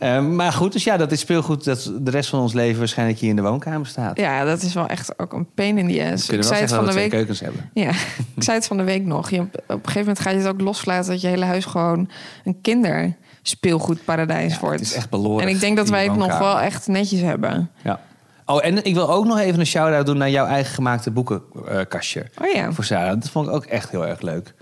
Eh, 0.00 0.20
maar 0.26 0.52
goed, 0.52 0.72
dus 0.72 0.84
ja, 0.84 0.96
dat 0.96 1.12
is 1.12 1.20
speelgoed 1.20 1.64
dat 1.64 1.92
de 2.00 2.10
rest 2.10 2.28
van 2.30 2.40
ons 2.40 2.52
leven 2.52 2.78
waarschijnlijk 2.78 3.18
hier 3.18 3.30
in 3.30 3.36
de 3.36 3.42
woonkamer 3.42 3.86
staat. 3.86 4.18
ja, 4.18 4.44
dat 4.44 4.62
is 4.62 4.74
wel 4.74 4.86
echt 4.86 5.18
ook 5.18 5.32
een 5.32 5.46
pain 5.54 5.78
in 5.78 5.88
the 5.88 6.10
ass. 6.12 6.26
We 6.26 6.28
kunnen 6.28 6.36
Ik 6.36 6.36
wel 6.36 6.42
zei 6.42 6.60
het 6.60 6.72
van 6.72 6.86
de 6.86 6.92
week. 6.92 7.10
keukens 7.10 7.40
hebben. 7.40 7.70
Ja, 7.74 7.88
ik 8.36 8.42
zei 8.42 8.56
het 8.56 8.66
van 8.66 8.76
de 8.76 8.82
week 8.84 9.04
nog. 9.04 9.30
Je, 9.30 9.40
op 9.40 9.48
een 9.66 9.76
gegeven 9.76 9.98
moment 10.00 10.20
ga 10.20 10.30
je 10.30 10.36
het 10.36 10.46
ook 10.46 10.60
loslaten 10.60 11.10
dat 11.10 11.20
je 11.20 11.26
hele 11.26 11.44
huis 11.44 11.64
gewoon 11.64 12.10
een 12.44 12.60
kinderspeelgoedparadijs 12.60 14.52
Ja, 14.54 14.60
wordt. 14.60 14.78
het 14.80 14.88
is 14.88 14.94
echt 14.94 15.10
beloren. 15.10 15.42
en 15.46 15.48
ik 15.54 15.60
denk 15.60 15.76
dat 15.76 15.88
wij 15.88 16.04
het 16.04 16.16
nog 16.16 16.38
wel 16.38 16.60
echt 16.60 16.86
netjes 16.86 17.20
hebben. 17.20 17.70
Ja. 17.82 18.00
Oh, 18.46 18.64
en 18.64 18.84
ik 18.84 18.94
wil 18.94 19.10
ook 19.10 19.24
nog 19.24 19.38
even 19.38 19.60
een 19.60 19.66
shout-out 19.66 20.06
doen 20.06 20.18
naar 20.18 20.30
jouw 20.30 20.46
eigen 20.46 20.74
gemaakte 20.74 21.10
boekenkastje. 21.10 22.26
Oh 22.42 22.52
ja, 22.54 22.72
Voor 22.72 22.84
Sarah. 22.84 23.20
Dat 23.20 23.30
vond 23.30 23.48
ik 23.48 23.52
ook 23.54 23.64
echt 23.64 23.90
heel 23.90 24.06
erg 24.06 24.20
leuk. 24.20 24.54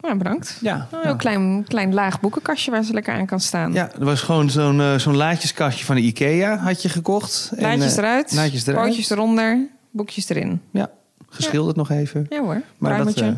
Ja. 0.00 0.06
Nou, 0.08 0.18
bedankt. 0.18 0.58
Ja, 0.60 0.88
Een 0.90 0.98
heel 1.02 1.16
klein, 1.16 1.64
klein 1.68 1.94
laag 1.94 2.20
boekenkastje 2.20 2.70
waar 2.70 2.82
ze 2.84 2.92
lekker 2.92 3.14
aan 3.14 3.26
kan 3.26 3.40
staan. 3.40 3.72
Ja, 3.72 3.90
er 3.98 4.04
was 4.04 4.20
gewoon 4.20 4.50
zo'n 4.50 4.80
eh, 4.80 4.94
zo'n 4.98 5.16
laadjeskastje 5.16 5.84
van 5.84 5.94
de 5.94 6.00
Ikea 6.02 6.56
had 6.56 6.82
je 6.82 6.88
gekocht. 6.88 7.52
En, 7.56 7.62
Laadjes 7.62 7.92
eh, 7.92 7.98
eruit, 7.98 8.32
Laadjes 8.32 8.66
eruit. 8.66 8.86
pootjes 8.86 9.10
eronder, 9.10 9.58
boekjes 9.90 10.28
erin. 10.28 10.60
Ja, 10.70 10.90
geschilderd 11.28 11.76
nog 11.76 11.90
even. 11.90 12.26
Ja 12.28 12.40
hoor, 12.40 12.62
Maar 12.78 13.04
dat, 13.04 13.14
eh, 13.14 13.28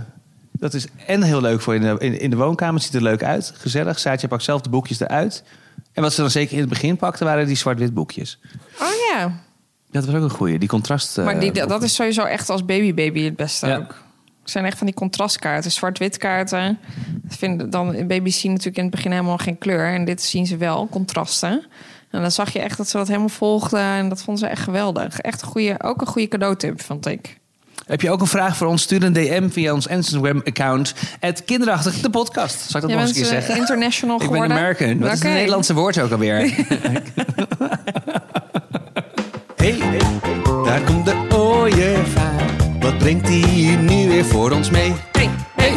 dat 0.53 0.75
is 0.75 0.87
en 1.07 1.23
heel 1.23 1.41
leuk 1.41 1.61
voor 1.61 1.75
in 1.75 1.81
de, 1.81 1.97
in, 1.99 2.21
in 2.21 2.31
de 2.31 2.37
woonkamer. 2.37 2.75
Het 2.75 2.83
ziet 2.83 2.95
er 2.95 3.03
leuk 3.03 3.23
uit. 3.23 3.53
Gezellig. 3.57 3.99
Saartje 3.99 4.29
pakt 4.29 4.43
zelf 4.43 4.61
de 4.61 4.69
boekjes 4.71 5.01
eruit. 5.01 5.43
En 5.93 6.03
wat 6.03 6.13
ze 6.13 6.21
dan 6.21 6.31
zeker 6.31 6.53
in 6.53 6.61
het 6.61 6.69
begin 6.69 6.97
pakte, 6.97 7.25
waren 7.25 7.47
die 7.47 7.57
zwart-wit 7.57 7.95
boekjes. 7.95 8.39
Oh 8.81 8.87
ja, 9.13 9.33
Dat 9.91 10.05
was 10.05 10.15
ook 10.15 10.23
een 10.23 10.31
goeie. 10.31 10.59
Die 10.59 10.69
contrast. 10.69 11.17
maar 11.17 11.41
die, 11.41 11.53
dat 11.53 11.83
is 11.83 11.95
sowieso 11.95 12.23
echt 12.23 12.51
als 12.51 12.65
baby-baby 12.65 13.25
het 13.25 13.37
beste 13.37 13.67
Ja. 13.67 13.77
ook. 13.77 13.95
Zijn 14.49 14.65
echt 14.65 14.79
van 14.79 14.87
die 14.87 14.97
contrastkaarten, 14.97 15.71
zwart-wit 15.71 16.17
kaarten. 16.17 16.79
Dat 17.23 17.39
vinden 17.39 17.71
dan 17.71 18.07
baby's 18.07 18.41
zien 18.41 18.51
natuurlijk 18.51 18.77
in 18.77 18.85
het 18.85 18.95
begin 18.95 19.11
helemaal 19.11 19.39
geen 19.39 19.59
kleur. 19.59 19.93
En 19.93 20.05
dit 20.05 20.23
zien 20.23 20.47
ze 20.47 20.57
wel, 20.57 20.89
contrasten. 20.91 21.67
En 22.11 22.21
dan 22.21 22.31
zag 22.31 22.53
je 22.53 22.59
echt 22.59 22.77
dat 22.77 22.89
ze 22.89 22.97
dat 22.97 23.07
helemaal 23.07 23.29
volgden. 23.29 23.81
En 23.81 24.09
dat 24.09 24.23
vonden 24.23 24.45
ze 24.45 24.51
echt 24.51 24.63
geweldig. 24.63 25.21
Echt 25.21 25.43
een 25.43 25.49
goede, 25.49 25.75
ook 25.79 26.01
een 26.01 26.07
goede 26.07 26.29
cadeautip, 26.29 26.83
vond 26.83 27.07
ik. 27.07 27.39
Heb 27.87 28.01
je 28.01 28.11
ook 28.11 28.21
een 28.21 28.27
vraag 28.27 28.57
voor 28.57 28.67
ons? 28.67 28.83
Stuur 28.83 29.03
een 29.03 29.13
DM 29.13 29.49
via 29.49 29.73
ons 29.73 29.87
Instagram-account. 29.87 30.95
Het 31.21 31.45
kinderachtig, 31.45 32.01
de 32.01 32.11
podcast. 32.11 32.71
Zal 32.71 32.81
ik 32.81 32.87
dat 32.87 32.97
nog 32.97 33.07
eens 33.07 33.09
een 33.09 33.23
keer 33.23 33.25
eh, 33.25 33.31
zeggen? 33.31 33.57
international 33.57 34.17
Ik 34.21 34.31
ben 34.31 34.33
geworden. 34.33 34.57
American. 34.57 34.99
Wat 34.99 35.13
is 35.13 35.19
het 35.19 35.27
Oké. 35.27 35.35
Nederlandse 35.35 35.75
woord 35.75 36.01
ook 36.01 36.11
alweer? 36.11 36.35
hey, 39.57 39.73
hey, 39.73 40.01
daar 40.65 40.81
komt 40.81 41.05
de 41.05 41.27
ooievaar. 41.31 42.38
Wat 42.89 42.99
brengt 42.99 43.29
hij 43.29 43.77
nu 43.81 44.09
weer 44.09 44.25
voor 44.25 44.51
ons 44.51 44.71
mee? 44.71 45.18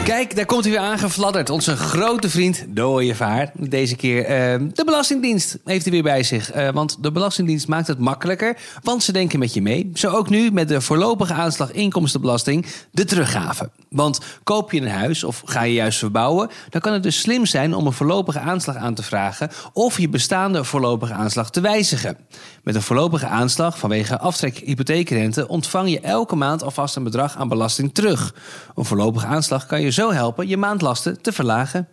Kijk, 0.03 0.35
daar 0.35 0.45
komt 0.45 0.63
hij 0.63 0.73
weer 0.73 0.81
aangefladderd. 0.81 1.49
Onze 1.49 1.75
grote 1.75 2.29
vriend, 2.29 2.65
de 2.69 2.85
ooievaar. 2.85 3.51
Deze 3.53 3.95
keer 3.95 4.25
eh, 4.25 4.59
de 4.73 4.85
Belastingdienst 4.85 5.57
heeft 5.65 5.83
hij 5.83 5.93
weer 5.93 6.03
bij 6.03 6.23
zich. 6.23 6.51
Eh, 6.51 6.69
want 6.69 6.97
de 7.03 7.11
Belastingdienst 7.11 7.67
maakt 7.67 7.87
het 7.87 7.99
makkelijker, 7.99 8.57
want 8.83 9.03
ze 9.03 9.11
denken 9.11 9.39
met 9.39 9.53
je 9.53 9.61
mee. 9.61 9.91
Zo 9.93 10.09
ook 10.09 10.29
nu 10.29 10.51
met 10.51 10.67
de 10.67 10.81
voorlopige 10.81 11.33
aanslag 11.33 11.71
inkomstenbelasting, 11.71 12.65
de 12.91 13.05
teruggave. 13.05 13.69
Want 13.89 14.19
koop 14.43 14.71
je 14.71 14.81
een 14.81 14.87
huis 14.87 15.23
of 15.23 15.41
ga 15.45 15.63
je 15.63 15.73
juist 15.73 15.99
verbouwen... 15.99 16.49
dan 16.69 16.81
kan 16.81 16.93
het 16.93 17.03
dus 17.03 17.19
slim 17.19 17.45
zijn 17.45 17.73
om 17.73 17.85
een 17.85 17.93
voorlopige 17.93 18.39
aanslag 18.39 18.75
aan 18.75 18.93
te 18.93 19.03
vragen... 19.03 19.49
of 19.73 19.99
je 19.99 20.09
bestaande 20.09 20.63
voorlopige 20.63 21.13
aanslag 21.13 21.51
te 21.51 21.61
wijzigen. 21.61 22.17
Met 22.63 22.75
een 22.75 22.81
voorlopige 22.81 23.27
aanslag 23.27 23.77
vanwege 23.77 24.19
aftrek 24.19 24.57
hypotheekrente... 24.57 25.47
ontvang 25.47 25.89
je 25.89 25.99
elke 25.99 26.35
maand 26.35 26.63
alvast 26.63 26.95
een 26.95 27.03
bedrag 27.03 27.37
aan 27.37 27.47
belasting 27.47 27.93
terug. 27.93 28.33
Een 28.75 28.85
voorlopige 28.85 29.25
aanslag 29.25 29.65
kan 29.71 29.81
je 29.81 29.91
zo 29.91 30.11
helpen 30.11 30.47
je 30.47 30.57
maandlasten 30.57 31.21
te 31.21 31.31
verlagen. 31.31 31.87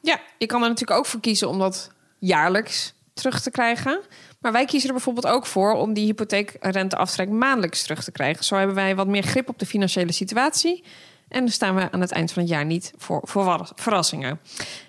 Ja, 0.00 0.20
je 0.38 0.46
kan 0.46 0.62
er 0.62 0.68
natuurlijk 0.68 0.98
ook 0.98 1.06
voor 1.06 1.20
kiezen 1.20 1.48
om 1.48 1.58
dat 1.58 1.90
jaarlijks 2.18 2.94
terug 3.14 3.40
te 3.40 3.50
krijgen. 3.50 4.00
Maar 4.40 4.52
wij 4.52 4.64
kiezen 4.64 4.88
er 4.88 4.94
bijvoorbeeld 4.94 5.26
ook 5.26 5.46
voor 5.46 5.72
om 5.72 5.92
die 5.92 6.04
hypotheekrenteaftrek 6.04 7.28
maandelijks 7.28 7.82
terug 7.82 8.04
te 8.04 8.12
krijgen. 8.12 8.44
Zo 8.44 8.56
hebben 8.56 8.74
wij 8.74 8.96
wat 8.96 9.06
meer 9.06 9.22
grip 9.22 9.48
op 9.48 9.58
de 9.58 9.66
financiële 9.66 10.12
situatie. 10.12 10.84
En 11.28 11.40
dan 11.40 11.48
staan 11.48 11.74
we 11.74 11.90
aan 11.90 12.00
het 12.00 12.12
eind 12.12 12.32
van 12.32 12.42
het 12.42 12.50
jaar 12.50 12.64
niet 12.64 12.92
voor, 12.96 13.20
voor 13.22 13.72
verrassingen. 13.74 14.40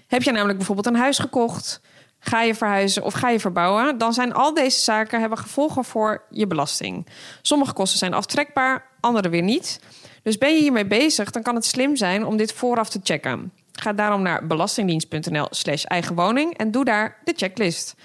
Heb 0.07 0.23
je 0.23 0.31
namelijk 0.31 0.57
bijvoorbeeld 0.57 0.87
een 0.87 0.95
huis 0.95 1.19
gekocht, 1.19 1.81
ga 2.19 2.41
je 2.41 2.55
verhuizen 2.55 3.03
of 3.03 3.13
ga 3.13 3.29
je 3.29 3.39
verbouwen, 3.39 3.97
dan 3.97 4.13
zijn 4.13 4.33
al 4.33 4.53
deze 4.53 4.81
zaken 4.81 5.19
hebben 5.19 5.37
gevolgen 5.37 5.83
voor 5.83 6.23
je 6.29 6.47
belasting. 6.47 7.07
Sommige 7.41 7.73
kosten 7.73 7.99
zijn 7.99 8.13
aftrekbaar, 8.13 8.85
andere 8.99 9.29
weer 9.29 9.43
niet. 9.43 9.79
Dus 10.25 10.37
ben 10.37 10.53
je 10.53 10.61
hiermee 10.61 10.85
bezig, 10.85 11.31
dan 11.31 11.41
kan 11.41 11.55
het 11.55 11.65
slim 11.65 11.95
zijn 11.95 12.25
om 12.25 12.37
dit 12.37 12.53
vooraf 12.53 12.89
te 12.89 12.99
checken. 13.03 13.51
Ga 13.71 13.93
daarom 13.93 14.21
naar 14.21 14.47
belastingdienst.nl/slash 14.47 15.83
eigenwoning 15.83 16.57
en 16.57 16.71
doe 16.71 16.85
daar 16.85 17.17
de 17.23 17.33
checklist. 17.35 17.95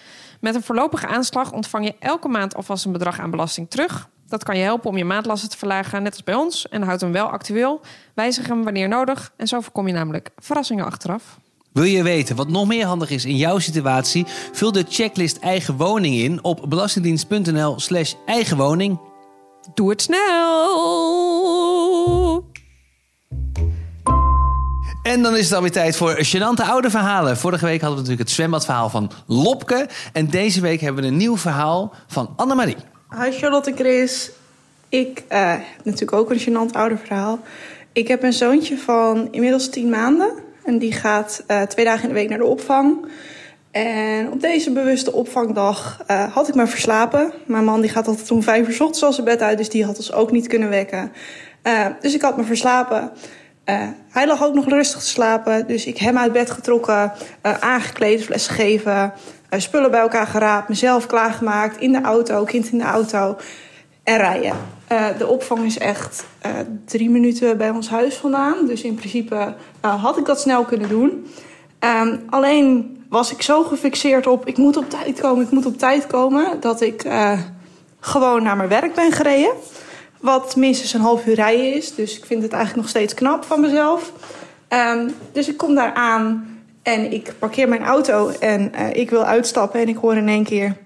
Met 0.40 0.54
een 0.54 0.62
voorlopige 0.62 1.06
aanslag 1.06 1.52
ontvang 1.52 1.84
je 1.84 1.94
elke 1.98 2.28
maand 2.28 2.54
alvast 2.54 2.84
een 2.84 2.92
bedrag 2.92 3.20
aan 3.20 3.30
belasting 3.30 3.70
terug. 3.70 4.08
Dat 4.28 4.44
kan 4.44 4.56
je 4.56 4.62
helpen 4.62 4.90
om 4.90 4.96
je 4.96 5.04
maandlasten 5.04 5.50
te 5.50 5.58
verlagen, 5.58 6.02
net 6.02 6.12
als 6.12 6.24
bij 6.24 6.34
ons. 6.34 6.68
En 6.68 6.82
houd 6.82 7.00
hem 7.00 7.12
wel 7.12 7.26
actueel. 7.26 7.80
Wijzig 8.14 8.46
hem 8.46 8.64
wanneer 8.64 8.88
nodig. 8.88 9.32
En 9.36 9.46
zo 9.46 9.60
voorkom 9.60 9.86
je 9.86 9.92
namelijk 9.92 10.30
verrassingen 10.36 10.84
achteraf. 10.84 11.38
Wil 11.72 11.84
je 11.84 12.02
weten 12.02 12.36
wat 12.36 12.48
nog 12.48 12.66
meer 12.66 12.86
handig 12.86 13.10
is 13.10 13.24
in 13.24 13.36
jouw 13.36 13.58
situatie? 13.58 14.24
Vul 14.52 14.72
de 14.72 14.84
checklist 14.88 15.38
eigen 15.38 15.76
woning 15.76 16.14
in 16.14 16.44
op 16.44 16.64
belastingdienst.nl/slash 16.68 18.14
eigenwoning. 18.26 18.98
Doe 19.74 19.90
het 19.90 20.02
snel! 20.02 21.09
En 25.02 25.22
dan 25.22 25.36
is 25.36 25.44
het 25.44 25.52
alweer 25.52 25.70
tijd 25.70 25.96
voor 25.96 26.18
gênante 26.18 26.64
oude 26.64 26.90
verhalen. 26.90 27.36
Vorige 27.36 27.64
week 27.64 27.80
hadden 27.80 27.98
we 27.98 28.02
natuurlijk 28.02 28.28
het 28.28 28.30
zwembadverhaal 28.30 28.88
van 28.88 29.10
Lopke. 29.26 29.88
En 30.12 30.26
deze 30.26 30.60
week 30.60 30.80
hebben 30.80 31.02
we 31.02 31.08
een 31.08 31.16
nieuw 31.16 31.36
verhaal 31.36 31.94
van 32.06 32.32
Annemarie. 32.36 32.76
Hi 33.10 33.30
Charlotte 33.30 33.70
en 33.70 33.76
Chris. 33.76 34.30
Ik 34.88 35.24
heb 35.28 35.60
natuurlijk 35.84 36.12
ook 36.12 36.30
een 36.30 36.40
gênant 36.40 36.72
ouder 36.72 36.98
verhaal. 36.98 37.38
Ik 37.92 38.08
heb 38.08 38.22
een 38.22 38.32
zoontje 38.32 38.78
van 38.78 39.28
inmiddels 39.30 39.68
10 39.68 39.90
maanden. 39.90 40.32
En 40.64 40.78
die 40.78 40.92
gaat 40.92 41.44
uh, 41.48 41.62
twee 41.62 41.84
dagen 41.84 42.02
in 42.02 42.08
de 42.08 42.14
week 42.14 42.28
naar 42.28 42.38
de 42.38 42.44
opvang. 42.44 43.06
En 43.70 44.32
op 44.32 44.40
deze 44.40 44.72
bewuste 44.72 45.12
opvangdag 45.12 46.02
uh, 46.10 46.34
had 46.34 46.48
ik 46.48 46.54
me 46.54 46.66
verslapen. 46.66 47.32
Mijn 47.46 47.64
man 47.64 47.80
die 47.80 47.90
gaat 47.90 48.06
altijd 48.06 48.30
om 48.30 48.42
vijf 48.42 48.68
uur 48.68 48.74
s 48.74 48.80
ochtends 48.80 49.02
al 49.02 49.12
zijn 49.12 49.26
bed 49.26 49.40
uit. 49.40 49.58
Dus 49.58 49.68
die 49.68 49.84
had 49.84 49.96
ons 49.96 50.12
ook 50.12 50.30
niet 50.30 50.46
kunnen 50.46 50.68
wekken. 50.68 51.12
dus 52.00 52.14
ik 52.14 52.22
had 52.22 52.36
me 52.36 52.44
verslapen. 52.44 53.12
Uh, 53.64 53.88
hij 54.08 54.26
lag 54.26 54.44
ook 54.44 54.54
nog 54.54 54.68
rustig 54.68 55.00
te 55.00 55.06
slapen, 55.06 55.66
dus 55.66 55.86
ik 55.86 55.98
hem 55.98 56.18
uit 56.18 56.32
bed 56.32 56.50
getrokken, 56.50 57.12
uh, 57.42 57.58
aangekleed, 57.58 58.24
fles 58.24 58.46
gegeven, 58.48 59.12
uh, 59.50 59.60
spullen 59.60 59.90
bij 59.90 60.00
elkaar 60.00 60.26
geraapt, 60.26 60.68
mezelf 60.68 61.06
klaargemaakt, 61.06 61.80
in 61.80 61.92
de 61.92 62.00
auto, 62.00 62.44
kind 62.44 62.72
in 62.72 62.78
de 62.78 62.84
auto 62.84 63.36
en 64.04 64.16
rijden. 64.16 64.56
de 65.18 65.26
opvang 65.26 65.64
is 65.64 65.78
echt 65.78 66.24
drie 66.84 67.10
minuten 67.10 67.58
bij 67.58 67.70
ons 67.70 67.88
huis 67.88 68.14
vandaan, 68.14 68.66
dus 68.66 68.82
in 68.82 68.94
principe 68.94 69.54
had 69.80 70.18
ik 70.18 70.24
dat 70.24 70.40
snel 70.40 70.64
kunnen 70.64 70.88
doen. 70.88 71.26
Um, 71.80 72.22
alleen 72.30 72.96
was 73.08 73.32
ik 73.32 73.42
zo 73.42 73.62
gefixeerd 73.62 74.26
op 74.26 74.46
ik 74.46 74.56
moet 74.56 74.76
op 74.76 74.90
tijd 74.90 75.20
komen, 75.20 75.44
ik 75.44 75.50
moet 75.50 75.66
op 75.66 75.78
tijd 75.78 76.06
komen, 76.06 76.60
dat 76.60 76.80
ik 76.80 77.06
gewoon 78.00 78.42
naar 78.42 78.56
mijn 78.56 78.68
werk 78.68 78.94
ben 78.94 79.12
gereden. 79.12 79.52
Wat 80.20 80.56
minstens 80.56 80.92
een 80.92 81.00
half 81.00 81.26
uur 81.26 81.34
rijden 81.34 81.74
is. 81.74 81.94
Dus 81.94 82.18
ik 82.18 82.24
vind 82.24 82.42
het 82.42 82.52
eigenlijk 82.52 82.82
nog 82.82 82.90
steeds 82.90 83.14
knap 83.14 83.44
van 83.44 83.60
mezelf. 83.60 84.12
Um, 84.68 85.14
dus 85.32 85.48
ik 85.48 85.56
kom 85.56 85.74
daar 85.74 85.94
aan 85.94 86.58
en 86.82 87.12
ik 87.12 87.34
parkeer 87.38 87.68
mijn 87.68 87.84
auto 87.84 88.28
en 88.28 88.72
uh, 88.74 88.92
ik 88.92 89.10
wil 89.10 89.24
uitstappen. 89.24 89.80
En 89.80 89.88
ik 89.88 89.96
hoor 89.96 90.16
in 90.16 90.28
één 90.28 90.44
keer 90.44 90.76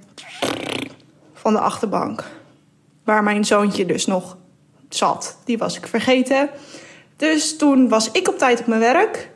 van 1.35 1.53
de 1.53 1.59
achterbank. 1.59 2.24
Waar 3.05 3.22
mijn 3.22 3.45
zoontje 3.45 3.87
dus 3.87 4.07
nog 4.07 4.37
zat. 4.89 5.37
Die 5.45 5.59
was 5.59 5.76
ik 5.76 5.87
vergeten. 5.87 6.51
Dus 7.16 7.57
toen 7.57 7.89
was 7.89 8.11
ik 8.11 8.28
op 8.28 8.39
tijd 8.39 8.61
op 8.61 8.66
mijn 8.66 8.80
werk. 8.80 9.30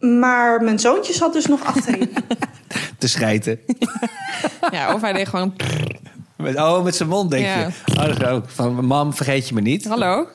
Maar 0.00 0.62
mijn 0.62 0.78
zoontje 0.78 1.12
zat 1.12 1.32
dus 1.32 1.46
nog 1.46 1.64
achterin. 1.64 2.10
Te 2.98 3.08
schijten. 3.08 3.60
ja, 4.70 4.94
of 4.94 5.00
hij 5.00 5.12
deed 5.12 5.28
gewoon... 5.28 5.54
Met, 6.44 6.56
oh, 6.56 6.84
met 6.84 6.96
zijn 6.96 7.08
mond, 7.08 7.30
denk 7.30 7.44
Ja. 7.44 7.58
je. 7.58 7.66
Oh, 7.98 8.04
dat 8.06 8.20
is 8.20 8.26
ook. 8.26 8.44
Van, 8.46 8.84
mam, 8.84 9.14
vergeet 9.14 9.48
je 9.48 9.54
me 9.54 9.60
niet. 9.60 9.84
Hallo, 9.84 10.26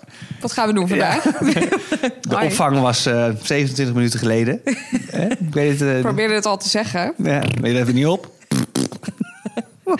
wat 0.42 0.52
gaan 0.52 0.68
we 0.68 0.74
doen 0.74 0.88
vandaag? 0.88 1.24
De 1.24 2.12
Hoi. 2.30 2.46
opvang 2.46 2.80
was 2.80 3.06
eh 3.06 3.26
27 3.42 3.96
minuten 3.96 4.20
geleden. 4.20 4.62
Ik 5.48 5.54
weet 5.54 5.80
het, 5.80 5.96
eh, 5.96 6.02
probeerde 6.02 6.34
het 6.34 6.46
al 6.46 6.58
te 6.58 6.70
zeggen. 6.70 7.14
ja, 7.18 7.42
maar 7.62 7.70
je 7.70 7.80
er 7.80 7.94
niet 7.94 8.06
op. 8.08 8.32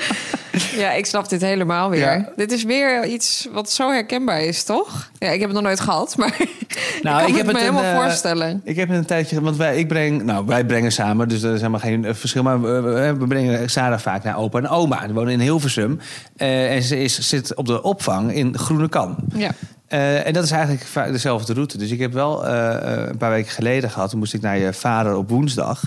Ja, 0.76 0.92
ik 0.92 1.06
snap 1.06 1.30
dit 1.30 1.42
helemaal 1.42 1.90
weer. 1.90 2.00
Ja. 2.00 2.30
Dit 2.36 2.52
is 2.52 2.64
weer 2.64 3.06
iets 3.06 3.48
wat 3.52 3.72
zo 3.72 3.92
herkenbaar 3.92 4.42
is, 4.42 4.64
toch? 4.64 5.10
Ja, 5.20 5.28
ik 5.28 5.40
heb 5.40 5.50
het 5.50 5.58
nog 5.58 5.64
nooit 5.64 5.80
gehad, 5.80 6.18
maar 6.18 6.38
Nou, 7.02 7.18
ik 7.18 7.24
kan 7.24 7.30
ik 7.30 7.36
heb 7.36 7.46
het 7.46 7.46
me 7.46 7.52
het 7.52 7.70
helemaal 7.70 7.94
eh, 7.94 8.04
voorstellen. 8.04 8.62
Ik 8.64 8.76
heb 8.76 8.90
een 8.90 9.06
tijdje, 9.06 9.42
want 9.42 9.58
wij, 9.58 9.78
ik 9.78 9.88
breng, 9.88 10.24
nou, 10.24 10.46
wij 10.46 10.66
brengen 10.66 10.92
samen, 10.92 11.30
dus 11.30 11.44
er 11.44 11.54
is 11.54 11.58
helemaal 11.58 11.80
geen 11.80 12.06
eh, 12.06 12.14
verschil. 12.14 12.44
Maar 12.44 12.62
we, 12.62 13.16
we 13.20 13.28
brengen 13.28 13.70
Sarah 13.70 14.00
vaak 14.00 14.24
naar 14.24 14.38
opa 14.38 14.58
en 14.58 14.68
oma. 14.68 15.06
Die 15.06 15.14
wonen 15.14 15.34
in 15.34 15.40
Hilversum. 15.40 16.00
Eh, 16.36 16.76
en 16.76 16.82
ze 16.82 17.04
is, 17.04 17.20
zit 17.20 17.56
op 17.56 17.66
de 17.66 17.82
opvang 17.82 18.34
in 18.34 18.58
Groene 18.58 18.90
Kan. 18.90 19.16
Ja. 19.34 19.52
Eh, 19.90 20.28
en 20.28 20.34
dat 20.34 20.44
is 20.44 20.52
eigenlijk 20.52 21.12
dezelfde 21.12 21.54
route. 21.54 21.78
Dus 21.78 21.92
ik 21.92 22.00
heb 22.00 22.14
wel 22.14 22.46
eh, 22.46 22.76
eh, 22.76 23.08
een 23.08 23.18
paar 23.18 23.30
weken 23.30 23.52
geleden 23.52 23.90
gehad. 23.90 24.10
Toen 24.10 24.20
moest 24.20 24.34
ik 24.34 24.42
naar 24.42 24.58
je 24.58 24.74
vader 24.74 25.16
op 25.16 25.30
woensdag. 25.30 25.82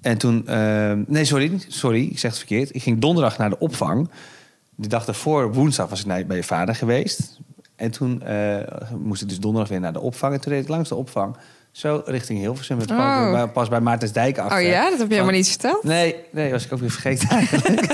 En 0.00 0.18
toen... 0.18 0.46
eh, 0.46 0.92
nee, 1.06 1.24
sorry, 1.24 1.52
sorry, 1.68 2.02
ik 2.02 2.18
zeg 2.18 2.30
het 2.30 2.38
verkeerd. 2.38 2.74
Ik 2.74 2.82
ging 2.82 3.00
donderdag 3.00 3.38
naar 3.38 3.50
de 3.50 3.58
opvang. 3.58 4.10
De 4.74 4.88
dag 4.88 5.04
daarvoor, 5.04 5.52
woensdag, 5.52 5.88
was 5.88 6.04
ik 6.04 6.26
bij 6.26 6.36
je 6.36 6.42
vader 6.42 6.74
geweest. 6.74 7.38
En 7.76 7.90
toen 7.90 8.22
moest 8.98 9.22
ik 9.22 9.28
dus 9.28 9.40
donderdag 9.40 9.70
weer 9.70 9.80
naar 9.80 9.92
de 9.92 10.00
opvang. 10.00 10.34
En 10.34 10.40
toen 10.40 10.52
reed 10.52 10.62
ik 10.62 10.68
langs 10.68 10.88
de 10.88 10.94
opvang. 10.94 11.36
Zo 11.76 12.02
richting 12.04 12.38
Hilversum. 12.38 12.78
Het 12.78 12.90
Oh. 12.90 13.42
pas 13.52 13.68
bij 13.68 13.80
Maartensdijk 13.80 14.38
achter. 14.38 14.58
Oh 14.58 14.64
ja, 14.64 14.90
dat 14.90 14.98
heb 14.98 15.08
je 15.08 15.14
helemaal 15.14 15.34
niet 15.34 15.48
verteld. 15.48 15.82
Nee, 15.82 16.14
nee, 16.30 16.50
was 16.50 16.64
ik 16.64 16.72
ook 16.72 16.80
weer 16.80 16.90
vergeten 16.90 17.28
eigenlijk. 17.28 17.80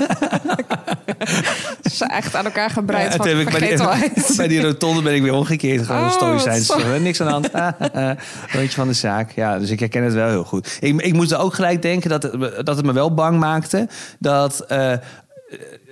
Ze 1.83 1.89
zijn 1.89 2.09
echt 2.09 2.35
aan 2.35 2.45
elkaar 2.45 2.69
gebreid 2.69 3.03
Ja, 3.11 3.15
van 3.17 3.25
toen 3.27 3.37
heb 3.37 3.47
ik 3.47 3.51
bij 3.59 3.67
die, 3.69 3.77
vergetelheid. 3.77 4.33
bij 4.37 4.47
die 4.47 4.61
rotonde 4.61 5.01
ben 5.01 5.15
ik 5.15 5.21
weer 5.21 5.33
omgekeerd. 5.33 5.85
Gewoon 5.85 6.01
Oh, 6.03 6.11
stoïcijns. 6.11 6.65
zo. 6.65 6.99
Niks 6.99 7.21
aan 7.21 7.41
de 7.41 7.49
hand. 7.51 8.19
Rondje 8.51 8.75
van 8.75 8.87
de 8.87 8.93
zaak. 8.93 9.31
Ja, 9.31 9.59
dus 9.59 9.69
ik 9.69 9.79
herken 9.79 10.03
het 10.03 10.13
wel 10.13 10.29
heel 10.29 10.43
goed. 10.43 10.77
Ik, 10.79 11.01
ik 11.01 11.13
moest 11.13 11.33
ook 11.35 11.53
gelijk 11.53 11.81
denken 11.81 12.09
dat 12.09 12.23
het, 12.23 12.37
me- 12.37 12.63
dat 12.63 12.75
het 12.77 12.85
me 12.85 12.93
wel 12.93 13.13
bang 13.13 13.39
maakte. 13.39 13.87
Dat... 14.19 14.59
eh, 14.59 14.93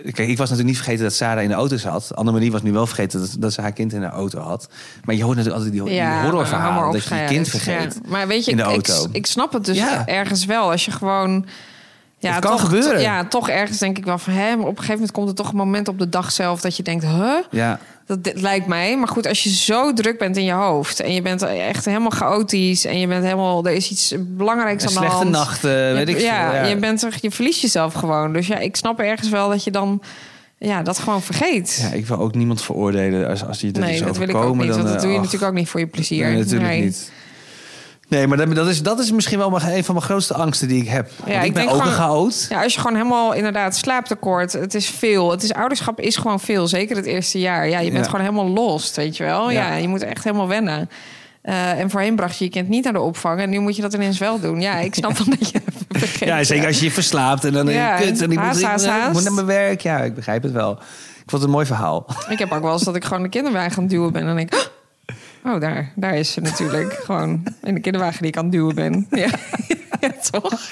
Kijk, 0.03 0.17
ik 0.29 0.37
was 0.37 0.49
natuurlijk 0.49 0.67
niet 0.67 0.77
vergeten 0.77 1.03
dat 1.03 1.13
Sarah 1.13 1.43
in 1.43 1.49
de 1.49 1.55
auto 1.55 1.77
zat. 1.77 2.15
Annemarie 2.15 2.51
was 2.51 2.61
nu 2.61 2.71
wel 2.71 2.87
vergeten 2.87 3.19
dat, 3.19 3.35
dat 3.39 3.53
ze 3.53 3.61
haar 3.61 3.71
kind 3.71 3.93
in 3.93 3.99
de 3.99 4.07
auto 4.07 4.39
had. 4.39 4.69
Maar 5.03 5.15
je 5.15 5.23
hoort 5.23 5.37
natuurlijk 5.37 5.63
altijd 5.63 5.83
die, 5.83 5.91
die 5.91 6.01
horrorverhalen. 6.03 6.73
allemaal 6.73 6.91
Dat 6.91 7.03
je 7.03 7.15
je 7.15 7.25
kind 7.25 7.49
vergeet. 7.49 7.93
Ja. 7.93 8.09
Maar 8.09 8.27
weet 8.27 8.45
je, 8.45 8.51
in 8.51 8.57
de 8.57 8.63
ik, 8.63 8.69
auto. 8.69 9.03
ik, 9.03 9.15
ik 9.15 9.25
snap 9.25 9.53
het 9.53 9.65
dus 9.65 9.77
Ja. 9.77 10.07
ergens 10.07 10.45
wel. 10.45 10.71
Als 10.71 10.85
je 10.85 10.91
gewoon... 10.91 11.45
Ja, 12.17 12.33
Het 12.33 12.41
kan 12.41 12.51
toch, 12.51 12.61
gebeuren. 12.61 13.01
Ja, 13.01 13.25
toch 13.25 13.49
ergens 13.49 13.77
denk 13.77 13.97
ik 13.97 14.05
wel 14.05 14.17
van... 14.17 14.33
Hè, 14.33 14.55
maar 14.55 14.65
op 14.65 14.71
een 14.71 14.75
gegeven 14.75 14.93
moment 14.93 15.11
komt 15.11 15.29
er 15.29 15.35
toch 15.35 15.49
een 15.49 15.55
moment 15.55 15.87
op 15.87 15.99
de 15.99 16.09
dag 16.09 16.31
zelf... 16.31 16.61
dat 16.61 16.77
je 16.77 16.83
denkt, 16.83 17.05
huh? 17.05 17.35
Ja, 17.51 17.79
Dat 18.19 18.41
lijkt 18.41 18.67
mij. 18.67 18.97
Maar 18.97 19.07
goed, 19.07 19.27
als 19.27 19.43
je 19.43 19.49
zo 19.49 19.93
druk 19.93 20.17
bent 20.17 20.37
in 20.37 20.43
je 20.43 20.51
hoofd... 20.51 20.99
en 20.99 21.13
je 21.13 21.21
bent 21.21 21.41
echt 21.41 21.85
helemaal 21.85 22.09
chaotisch... 22.09 22.85
en 22.85 22.99
je 22.99 23.07
bent 23.07 23.23
helemaal... 23.23 23.65
er 23.65 23.73
is 23.73 23.91
iets 23.91 24.13
belangrijks 24.17 24.83
aan 24.83 24.89
de 24.93 24.97
slechte 24.97 25.15
hand. 25.15 25.29
nacht, 25.29 25.63
eh, 25.63 25.71
weet 25.71 26.09
ik 26.09 26.19
ja, 26.19 26.51
veel. 26.51 26.69
je, 26.69 26.77
bent 26.77 27.01
er, 27.03 27.17
je 27.21 27.31
verliest 27.31 27.61
jezelf 27.61 27.93
gewoon. 27.93 28.33
Dus 28.33 28.47
ja, 28.47 28.57
ik 28.57 28.75
snap 28.75 28.99
ergens 28.99 29.29
wel 29.29 29.49
dat 29.49 29.63
je 29.63 29.71
dan... 29.71 30.01
Ja, 30.57 30.81
dat 30.81 30.99
gewoon 30.99 31.21
vergeet. 31.21 31.79
Ja, 31.81 31.97
ik 31.97 32.05
wil 32.05 32.17
ook 32.17 32.35
niemand 32.35 32.61
veroordelen 32.61 33.27
als, 33.27 33.45
als 33.45 33.61
je 33.61 33.71
dat 33.71 33.83
nee, 33.83 33.93
is 33.93 34.01
dat 34.01 34.17
wil 34.17 34.29
ik 34.29 34.35
ook 34.35 34.55
niet. 34.55 34.67
dan, 34.67 34.77
Want 34.77 34.87
dat 34.87 34.95
eh, 34.95 35.01
doe 35.01 35.11
je 35.11 35.17
ach. 35.17 35.23
natuurlijk 35.23 35.51
ook 35.51 35.57
niet 35.57 35.69
voor 35.69 35.79
je 35.79 35.87
plezier. 35.87 36.25
Nee, 36.25 36.37
natuurlijk 36.37 36.69
Nee. 36.69 36.81
niet. 36.83 37.11
Nee, 38.11 38.27
maar 38.27 38.53
dat, 38.53 38.67
is, 38.67 38.81
dat 38.83 38.99
is 38.99 39.11
misschien 39.11 39.37
wel 39.37 39.61
een 39.61 39.83
van 39.83 39.95
mijn 39.95 40.05
grootste 40.05 40.33
angsten 40.33 40.67
die 40.67 40.81
ik 40.81 40.87
heb. 40.89 41.09
Want 41.17 41.29
ik, 41.31 41.43
ik 41.43 41.53
ben 41.53 41.63
ook 41.63 41.69
een 41.69 41.75
gewoon- 41.81 41.93
chaot. 41.93 42.45
Ja, 42.49 42.63
als 42.63 42.73
je 42.73 42.79
gewoon 42.79 42.95
helemaal 42.95 43.33
inderdaad 43.33 43.75
slaaptekort, 43.75 44.53
het 44.53 44.73
is 44.73 44.89
veel. 44.89 45.31
Het 45.31 45.43
is 45.43 45.53
ouderschap 45.53 45.99
is 45.99 46.15
gewoon 46.15 46.39
veel, 46.39 46.67
zeker 46.67 46.95
het 46.95 47.05
eerste 47.05 47.39
jaar. 47.39 47.69
Ja, 47.69 47.79
je 47.79 47.91
bent 47.91 48.05
Ja. 48.05 48.11
gewoon 48.11 48.25
helemaal 48.25 48.47
lost, 48.53 48.95
weet 48.95 49.17
je 49.17 49.23
wel. 49.23 49.51
Ja, 49.51 49.67
Ja. 49.67 49.75
je 49.75 49.87
moet 49.87 50.01
echt 50.03 50.23
helemaal 50.23 50.47
wennen. 50.47 50.89
Eh, 51.41 51.79
en 51.79 51.89
voorheen 51.89 52.15
bracht 52.15 52.37
je 52.37 52.43
je 52.43 52.49
kind 52.51 52.69
niet 52.69 52.83
naar 52.83 52.93
de 52.93 52.99
opvang 52.99 53.39
en 53.39 53.49
nu 53.49 53.59
moet 53.59 53.75
je 53.75 53.81
dat 53.81 53.93
ineens 53.93 54.17
wel 54.17 54.39
doen. 54.39 54.61
Ja, 54.61 54.75
ik 54.77 54.95
snap 54.95 55.17
wel 55.17 55.27
dat 55.39 55.49
je. 55.49 55.61
Ja, 56.25 56.43
zeker 56.43 56.67
als 56.67 56.79
je 56.79 56.85
je 56.85 56.91
verslaapt 56.91 57.45
en 57.45 57.53
dan 57.53 57.65
denk 57.65 57.77
je, 57.77 57.83
Ja, 57.83 57.95
kut, 57.97 58.21
en 58.21 58.31
ik 58.31 58.37
moet, 58.37 58.45
haast, 58.47 58.59
ik, 58.59 58.65
haast, 58.65 59.13
moet- 59.13 59.23
naar 59.23 59.33
mijn 59.33 59.45
werk. 59.45 59.81
Ja, 59.81 59.97
ik 59.97 60.15
begrijp 60.15 60.43
het 60.43 60.51
wel. 60.51 60.71
Ik 60.71 61.29
vond 61.29 61.31
het 61.31 61.43
een 61.43 61.49
mooi 61.49 61.65
verhaal. 61.65 62.05
Ik 62.29 62.39
heb 62.39 62.51
ook 62.51 62.61
wel 62.61 62.73
eens 62.73 62.83
dat 62.83 62.95
ik 62.95 63.03
gewoon 63.05 63.23
de 63.23 63.29
kinderwagen 63.29 63.75
aan 63.77 63.81
het 63.83 63.89
duwen 63.91 64.11
ben 64.11 64.27
en 64.27 64.35
denk 64.35 64.53
ik, 64.53 64.71
oh, 65.43 65.59
daar, 65.59 65.91
daar 65.95 66.15
is 66.15 66.31
ze 66.31 66.41
natuurlijk. 66.41 66.93
gewoon 67.05 67.43
in 67.63 67.73
de 67.73 67.79
kinderwagen 67.79 68.21
die 68.21 68.31
ik 68.31 68.37
aan 68.37 68.43
het 68.43 68.53
duwen 68.53 68.75
ben. 68.75 69.07
Ja, 69.09 69.29
ja 70.01 70.11
toch? 70.31 70.67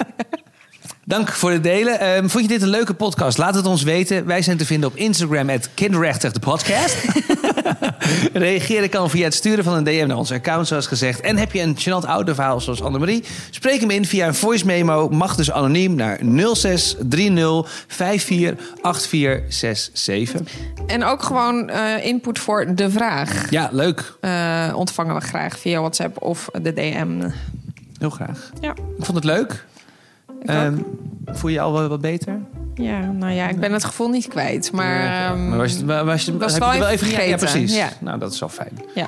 Dank 1.10 1.32
voor 1.32 1.50
het 1.50 1.62
delen. 1.62 2.00
Ehm, 2.00 2.28
vond 2.28 2.44
je 2.44 2.50
dit 2.50 2.62
een 2.62 2.68
leuke 2.68 2.94
podcast? 2.94 3.38
Laat 3.38 3.54
het 3.54 3.66
ons 3.66 3.82
weten. 3.82 4.26
Wij 4.26 4.42
zijn 4.42 4.56
te 4.56 4.66
vinden 4.66 4.88
op 4.88 4.96
Instagram, 4.96 5.48
kinderrechtig 5.74 6.32
de 6.32 6.40
podcast. 6.40 6.96
Reageren 8.32 8.88
kan 8.88 9.10
via 9.10 9.24
het 9.24 9.34
sturen 9.34 9.64
van 9.64 9.74
een 9.74 9.84
DM 9.84 10.04
naar 10.06 10.16
onze 10.16 10.34
account, 10.34 10.66
zoals 10.66 10.86
gezegd. 10.86 11.20
En 11.20 11.36
heb 11.36 11.52
je 11.52 11.60
een 11.60 11.78
gênant 11.78 12.06
ouderverhaal 12.06 12.60
zoals 12.60 12.82
Annemarie? 12.82 13.24
Spreek 13.50 13.80
hem 13.80 13.90
in 13.90 14.04
via 14.04 14.26
een 14.26 14.34
voice 14.34 14.66
memo. 14.66 15.08
Mag 15.08 15.36
dus 15.36 15.50
anoniem 15.50 15.94
naar 15.94 16.18
0630 16.54 17.84
548467. 17.86 20.40
En 20.86 21.04
ook 21.04 21.22
gewoon 21.22 21.68
eh, 21.68 22.04
input 22.04 22.38
voor 22.38 22.74
de 22.74 22.90
vraag. 22.90 23.50
Ja, 23.50 23.68
leuk. 23.72 24.14
Eh, 24.20 24.72
ontvangen 24.74 25.14
we 25.14 25.20
graag 25.20 25.58
via 25.58 25.80
WhatsApp 25.80 26.22
of 26.22 26.48
de 26.62 26.72
DM. 26.72 27.30
Heel 27.98 28.10
graag. 28.10 28.50
Ja, 28.60 28.70
Ik 28.70 29.04
vond 29.04 29.16
het 29.16 29.24
leuk. 29.24 29.68
Ehm, 30.44 30.76
voel 31.26 31.50
je 31.50 31.56
je 31.56 31.62
al 31.62 31.72
wel 31.72 31.88
wat 31.88 32.00
beter? 32.00 32.38
Ja, 32.74 33.00
nou 33.00 33.32
ja, 33.32 33.48
ik 33.48 33.60
ben 33.60 33.72
het 33.72 33.84
gevoel 33.84 34.08
niet 34.08 34.28
kwijt. 34.28 34.72
Maar, 34.72 35.30
ehm, 35.30 35.48
maar 35.48 35.58
was 35.58 35.72
je, 35.78 35.84
was 35.84 36.24
je, 36.24 36.36
was 36.36 36.52
heb 36.52 36.62
wel 36.62 36.72
je 36.72 36.74
er 36.78 36.82
wel 36.84 36.92
even 36.92 37.08
even 37.08 37.28
ja, 37.28 37.36
precies. 37.36 37.76
Ja. 37.76 37.88
Nou, 38.00 38.18
dat 38.18 38.32
is 38.32 38.40
wel 38.40 38.48
fijn. 38.48 38.72
ja, 38.94 39.06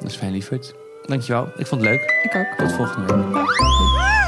Dat 0.00 0.10
is 0.10 0.16
fijn, 0.16 0.32
lieverd. 0.32 0.74
Dankjewel. 1.06 1.48
Ik 1.56 1.66
vond 1.66 1.80
het 1.80 1.90
leuk. 1.90 2.00
ik 2.22 2.36
ook. 2.36 2.66
Tot 2.66 2.72
volgende 2.76 3.14
week. 3.14 4.19